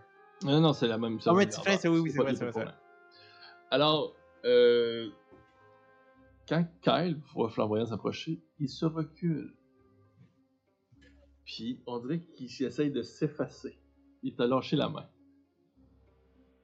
[0.44, 1.20] Non, non, c'est la même.
[1.20, 1.80] c'est Ah, mais tiflette, affaire.
[1.80, 2.74] c'est- oui, oui, c'est vrai, c'est vrai.
[3.72, 4.16] Alors,
[4.46, 5.10] euh,
[6.48, 9.54] quand Kyle voit Flamboyant s'approcher, il se recule.
[11.46, 13.78] Puis, on dirait qu'il essaye de s'effacer.
[14.22, 15.06] Il t'a lâché la main.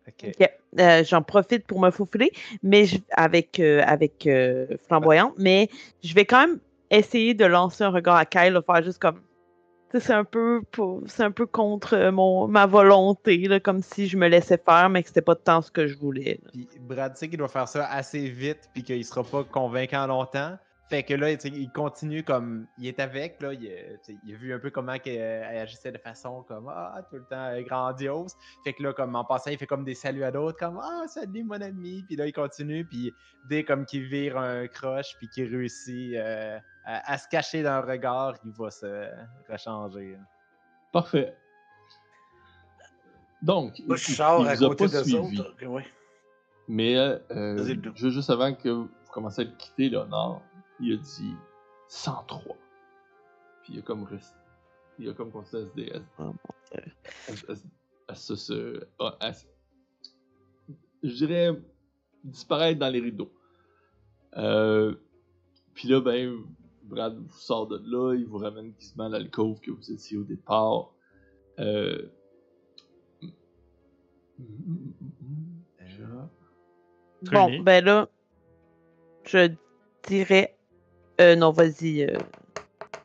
[0.08, 0.26] Ok.
[0.40, 0.50] Ok.
[0.80, 2.32] Euh, J'en profite pour me faufiler,
[2.64, 5.70] mais je- avec, euh, avec euh, flamboyante, mais
[6.04, 6.60] je vais quand même
[6.92, 9.22] essayer de lancer un regard à Kyle, faire juste comme.
[9.94, 10.62] C'est un peu
[11.08, 14.90] c'est un peu contre euh, mon ma volonté, là, comme si je me laissais faire,
[14.90, 16.40] mais que c'était pas tant ce que je voulais.
[16.52, 20.58] Puis Brad sait qu'il doit faire ça assez vite, puis qu'il sera pas convaincant longtemps.
[20.90, 22.66] Fait que là, il continue comme.
[22.80, 23.54] Il est avec, là.
[23.54, 23.70] Il,
[24.24, 26.68] il a vu un peu comment qu'elle elle agissait de façon comme.
[26.68, 28.34] Ah, tout le temps euh, grandiose.
[28.64, 31.04] Fait que là, comme en passant, il fait comme des saluts à d'autres, comme Ah,
[31.08, 32.04] salut mon ami.
[32.08, 32.86] Puis là, il continue.
[32.86, 33.14] Puis
[33.50, 37.80] dès comme qu'il vire un croche, puis qu'il réussit euh, à, à se cacher dans
[37.82, 39.10] le regard, il va se
[39.48, 40.14] rechanger.
[40.14, 40.18] là.
[40.92, 41.36] Parfait.
[43.42, 45.40] Donc, Moi, je il- sors il à côté pas de suivi.
[45.40, 45.66] autres.
[45.66, 45.86] Ouais.
[46.68, 50.42] Mais euh, euh, juste avant que vous commenciez à le quitter, Léonard,
[50.80, 51.34] il a dit
[51.88, 52.56] 103.
[53.64, 54.36] Puis il a comme resté.
[54.98, 56.34] Il a comme continué à se dé- à- Oh mon
[56.72, 56.92] Dieu.
[58.08, 59.32] à- se- se- à- à-
[61.04, 61.56] je dirais
[62.24, 63.32] disparaître dans les rideaux.
[64.38, 64.96] Euh,
[65.74, 66.44] puis là, ben,
[66.84, 70.24] Brad vous sort de là, il vous ramène quasiment à l'alcôve que vous étiez au
[70.24, 70.92] départ.
[71.60, 72.10] Euh...
[77.32, 78.10] Bon, ben là,
[79.26, 79.52] je
[80.08, 80.58] dirais.
[81.20, 82.04] Euh, non, vas-y.
[82.04, 82.18] euh.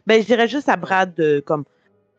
[0.07, 1.65] Ben, je dirais juste à Brad, euh, comme.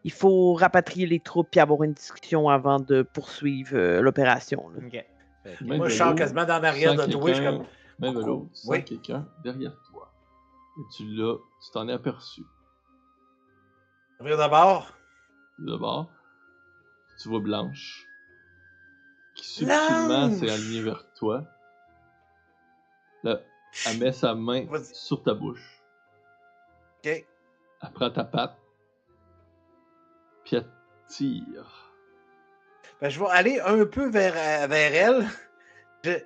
[0.04, 4.70] Il faut rapatrier les troupes et avoir une discussion avant de poursuivre euh, l'opération.
[4.70, 4.86] là.
[4.86, 5.06] Ok.
[5.62, 7.30] Moi, je de sors quasiment dans l'arrière de toi.
[7.30, 7.66] Je suis comme.
[8.54, 8.84] Sans Oui.
[8.84, 10.12] quelqu'un derrière toi.
[10.78, 12.44] Et tu l'as, tu t'en es aperçu.
[14.20, 14.92] Ouvrir d'abord.
[15.58, 16.12] D'abord,
[17.22, 18.06] tu vois Blanche,
[19.36, 20.34] qui subtilement Blanche!
[20.40, 21.46] s'est alignée vers toi.
[23.24, 23.40] Là,
[23.88, 24.94] elle met sa main Vas-y.
[24.94, 25.75] sur ta bouche.
[27.06, 27.26] Ok.
[27.84, 28.58] Elle prend ta patte,
[30.44, 30.66] puis elle
[31.08, 31.92] tire.
[33.00, 35.28] Ben, je vais aller un peu vers, euh, vers elle.
[36.04, 36.20] Je-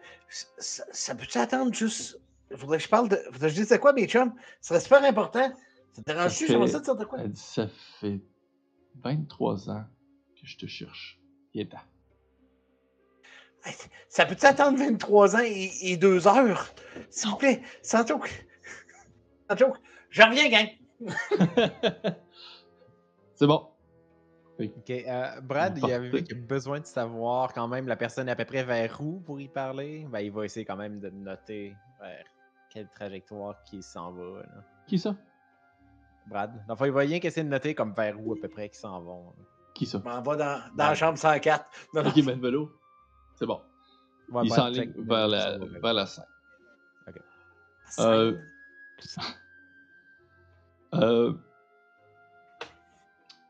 [0.58, 2.20] ça, ça peut-tu attendre juste.
[2.56, 3.16] Faudrait que je parle de.
[3.32, 4.34] Faudrait que je dise de quoi, mes chums?
[4.62, 5.52] Ce serait super important.
[5.92, 6.46] Ça te dérange-tu?
[6.46, 7.20] fait- J'aimerais ça dire de quoi?
[7.20, 7.68] Elle dit Ça
[8.00, 8.22] fait
[9.02, 9.84] 23 ans
[10.40, 11.20] que je te cherche.
[13.66, 13.76] Hey,
[14.08, 16.68] Ça peut-tu attendre 23 ans et, et 2 heures?
[17.10, 18.46] S'il vous plaît, sans joke.
[19.50, 19.78] Sans joke.
[20.10, 20.68] Je reviens, gang.
[23.36, 23.68] C'est bon.
[24.60, 26.24] Ok, euh, Brad, il a vu Parfait.
[26.26, 29.40] qu'il a besoin de savoir quand même la personne à peu près vers où pour
[29.40, 30.06] y parler?
[30.10, 32.26] Ben, il va essayer quand même de noter vers
[32.70, 34.42] quelle trajectoire qu'il s'en va.
[34.42, 34.64] Là.
[34.86, 35.16] Qui ça?
[36.28, 36.52] Brad.
[36.68, 39.00] Enfin, il va rien qu'essayer de noter comme vers où à peu près qu'ils s'en
[39.02, 39.28] vont.
[39.38, 39.44] là.
[39.74, 40.00] Qui ça?
[40.00, 41.66] M'en vais dans, dans la chambre 104.
[41.94, 42.10] Non, non.
[42.10, 42.72] Ok, ben le vélo.
[43.36, 43.62] C'est bon.
[44.30, 46.26] Ouais, Il s'enligne vers la, s'en va vers- vers la scène.
[47.86, 48.06] Cinq.
[48.06, 48.38] Euh,
[50.94, 51.34] Euh,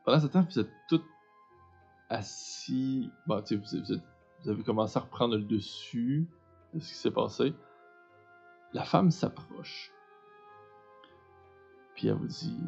[0.04, 1.02] pendant ce temps, vous êtes tous
[2.08, 3.10] assis.
[3.26, 6.28] Bon, vous, avez commencé à reprendre le dessus
[6.74, 7.54] de ce qui s'est passé.
[8.72, 9.92] La femme s'approche.
[11.94, 12.58] Puis elle vous dit.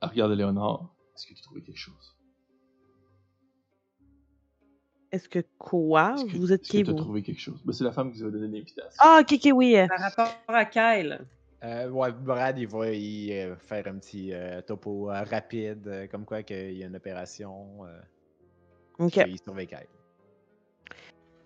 [0.00, 0.94] Regarde Léonard.
[1.14, 2.19] Est-ce que tu trouvais quelque chose?
[5.12, 6.14] Est-ce que quoi?
[6.16, 6.92] Est-ce que, vous êtes qui, vous?
[6.92, 7.60] trouvé quelque chose?
[7.64, 8.90] Ben, c'est la femme qui vous a donné l'invitation.
[8.98, 9.76] Ah, ok, ok, oui.
[9.76, 11.20] euh, Par rapport à Kyle.
[11.62, 16.06] Euh, ouais, Brad, il va y euh, faire un petit euh, topo euh, rapide, euh,
[16.06, 17.66] comme quoi qu'il y a une opération.
[17.84, 18.00] Euh,
[18.98, 19.16] Ok.
[19.26, 19.78] Il surveille Kyle.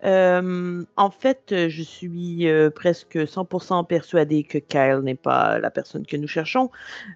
[0.03, 6.05] Euh, en fait, je suis euh, presque 100% persuadée que Kyle n'est pas la personne
[6.05, 6.69] que nous cherchons,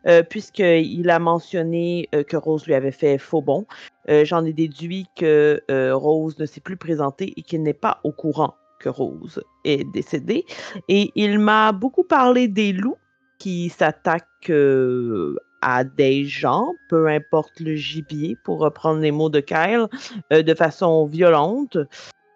[0.07, 3.65] euh, puisqu'il a mentionné euh, que Rose lui avait fait faux bon.
[4.09, 7.99] Euh, J'en ai déduit que euh, Rose ne s'est plus présentée et qu'il n'est pas
[8.03, 10.45] au courant que Rose est décédée.
[10.87, 12.97] Et il m'a beaucoup parlé des loups
[13.37, 19.41] qui s'attaquent euh, à des gens, peu importe le gibier, pour reprendre les mots de
[19.41, 19.87] Kyle,
[20.31, 21.77] de façon violente.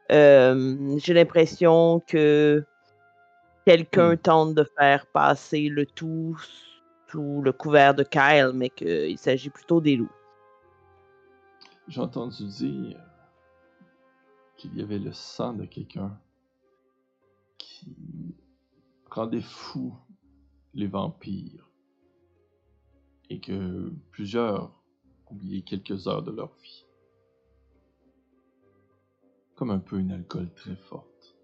[0.10, 2.64] J'ai l'impression que
[3.66, 4.18] quelqu'un Hmm.
[4.18, 6.38] tente de faire passer le tout
[7.10, 10.12] sous le couvert de Kyle, mais qu'il s'agit plutôt des loups.
[11.88, 13.00] J'ai entendu dire
[14.58, 16.18] qu'il y avait le sang de quelqu'un
[17.58, 18.36] qui
[19.10, 19.94] rendait fou
[20.74, 21.70] les vampires
[23.30, 24.72] et que plusieurs
[25.30, 26.86] oubliaient quelques heures de leur vie.
[29.56, 31.36] Comme un peu une alcool très forte.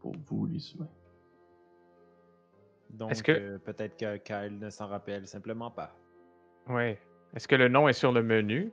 [0.00, 0.90] Pour vous, les humains.
[2.90, 5.96] Donc, que- euh, peut-être que Kyle ne s'en rappelle simplement pas.
[6.68, 6.96] Oui.
[7.34, 8.72] Est-ce que le nom est sur le menu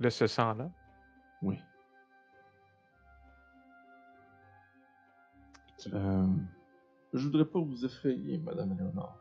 [0.00, 0.70] de ce sang-là?
[1.42, 1.58] Oui.
[5.92, 6.26] Euh,
[7.12, 9.18] je voudrais pas vous effrayer, Madame Léonard.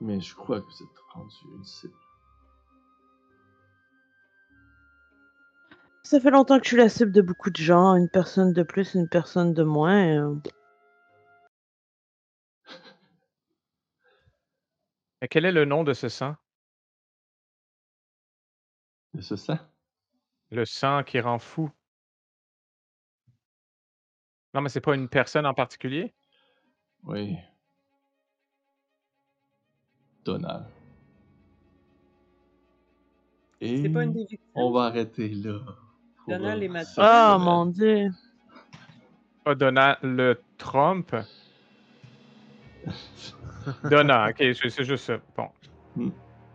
[0.00, 1.94] Mais je crois que vous êtes rendu une cible.
[6.04, 7.94] Ça fait longtemps que je suis la cible de beaucoup de gens.
[7.96, 10.06] Une personne de plus, une personne de moins.
[10.06, 10.36] euh.
[15.20, 16.36] Mais quel est le nom de ce sang?
[19.14, 19.58] De ce sang?
[20.50, 21.70] Le sang qui rend fou.
[24.54, 26.12] Non, mais c'est pas une personne en particulier?
[27.04, 27.36] Oui.
[30.24, 30.66] Donald.
[33.60, 34.38] Et C'est pas une des victimes?
[34.54, 35.60] on va arrêter là.
[36.28, 37.02] Donald et Mathieu.
[37.02, 38.10] Oh mon dieu.
[39.44, 41.14] Pas Donald le Trump?
[43.90, 45.18] Donald, ok, c'est c'est juste ça.
[45.36, 45.48] Bon.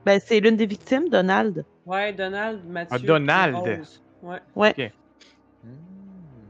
[0.05, 1.65] Ben, c'est l'une des victimes, Donald.
[1.85, 2.97] Ouais, Donald, Mathieu.
[2.97, 3.55] puis Donald.
[3.55, 4.01] Rose.
[4.23, 4.39] Ouais.
[4.55, 4.91] Ouais.
[5.63, 5.69] Hmm,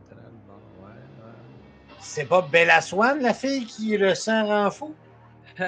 [0.10, 0.54] Donald, bon,
[0.86, 1.96] ouais, ouais.
[2.00, 4.96] C'est pas Bella Swan, la fille qui le sang rend fou?
[5.58, 5.64] Je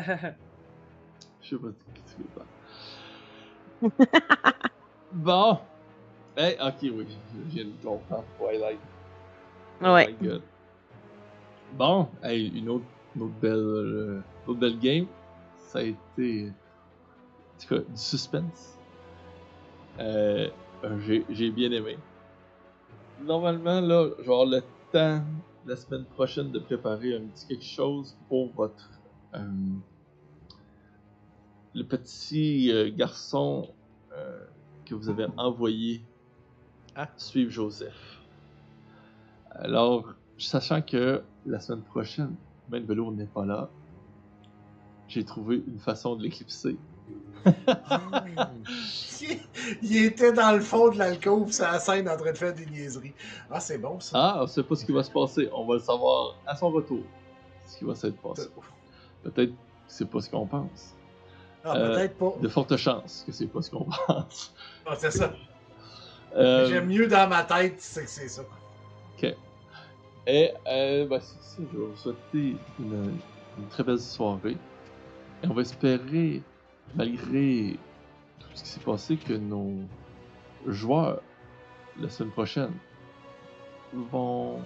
[1.49, 2.21] sais pas ce que tu
[3.81, 4.59] veux pas.
[5.13, 5.59] bon.
[6.37, 7.07] Hey, ok, oui.
[7.33, 8.23] Je viens de comprendre.
[8.37, 8.79] Twilight.
[9.81, 10.07] Oh Ouais.
[10.21, 10.41] my God.
[11.73, 12.85] Bon, hey, une autre,
[13.15, 15.07] une autre belle, euh, une autre belle game.
[15.57, 18.76] Ça a été, en tout cas, du suspense.
[19.99, 20.49] Euh,
[20.83, 21.97] euh, j'ai, bien aimé.
[23.23, 24.61] Normalement, là, je vais avoir le
[24.91, 25.23] temps
[25.65, 28.89] la semaine prochaine de préparer un petit quelque chose pour votre
[29.33, 29.39] euh,
[31.73, 33.69] le petit euh, garçon
[34.85, 36.01] que vous avez envoyé
[36.95, 37.09] Ah.
[37.17, 38.23] suivre Joseph.
[39.51, 42.35] Alors, sachant que la semaine prochaine,
[42.69, 43.69] Ben Velour n'est pas là,
[45.07, 46.77] j'ai trouvé une façon de l'éclipser.
[49.81, 52.65] Il était dans le fond de l'alcôve, sur la scène, en train de faire des
[52.65, 53.13] niaiseries.
[53.51, 54.11] Ah, c'est bon, ça.
[54.17, 55.49] Ah, on sait pas ce qui va se passer.
[55.53, 57.03] On va le savoir à son retour.
[57.65, 58.47] Ce qui va s'être passé.
[59.23, 59.55] Peut-être que
[59.87, 60.95] c'est pas ce qu'on pense.
[61.63, 62.33] Ah, Euh, peut-être pas.
[62.41, 64.53] De fortes chances que c'est pas ce qu'on pense.
[64.85, 65.33] Ah, c'est ça.
[66.35, 68.43] Euh, J'aime mieux dans ma tête, c'est que c'est ça.
[69.17, 69.35] Ok.
[70.27, 73.19] Et euh, bah, c'est ça, je vais vous souhaiter une,
[73.57, 74.57] une très belle soirée.
[75.43, 76.41] Et on va espérer,
[76.95, 77.77] malgré
[78.39, 79.73] tout ce qui s'est passé, que nos
[80.67, 81.21] joueurs,
[81.99, 82.73] la semaine prochaine,
[83.93, 84.61] vont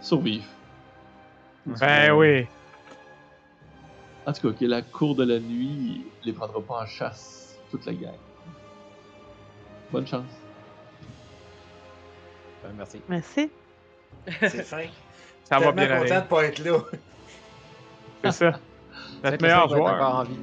[0.00, 0.44] survivre.
[1.66, 2.46] Ben oui.
[4.26, 7.86] En tout cas, que la cour de la nuit les prendra pas en chasse, toute
[7.86, 8.14] la gang.
[9.90, 10.24] Bonne chance.
[12.62, 13.00] Ben, merci.
[13.08, 13.50] Merci.
[14.40, 14.84] C'est fin.
[15.44, 16.22] Ça va Tellement bien content aller.
[16.22, 16.78] de pas être là.
[18.24, 18.60] C'est ça.
[19.24, 20.14] Notre meilleur encore joueur.
[20.16, 20.38] en vie.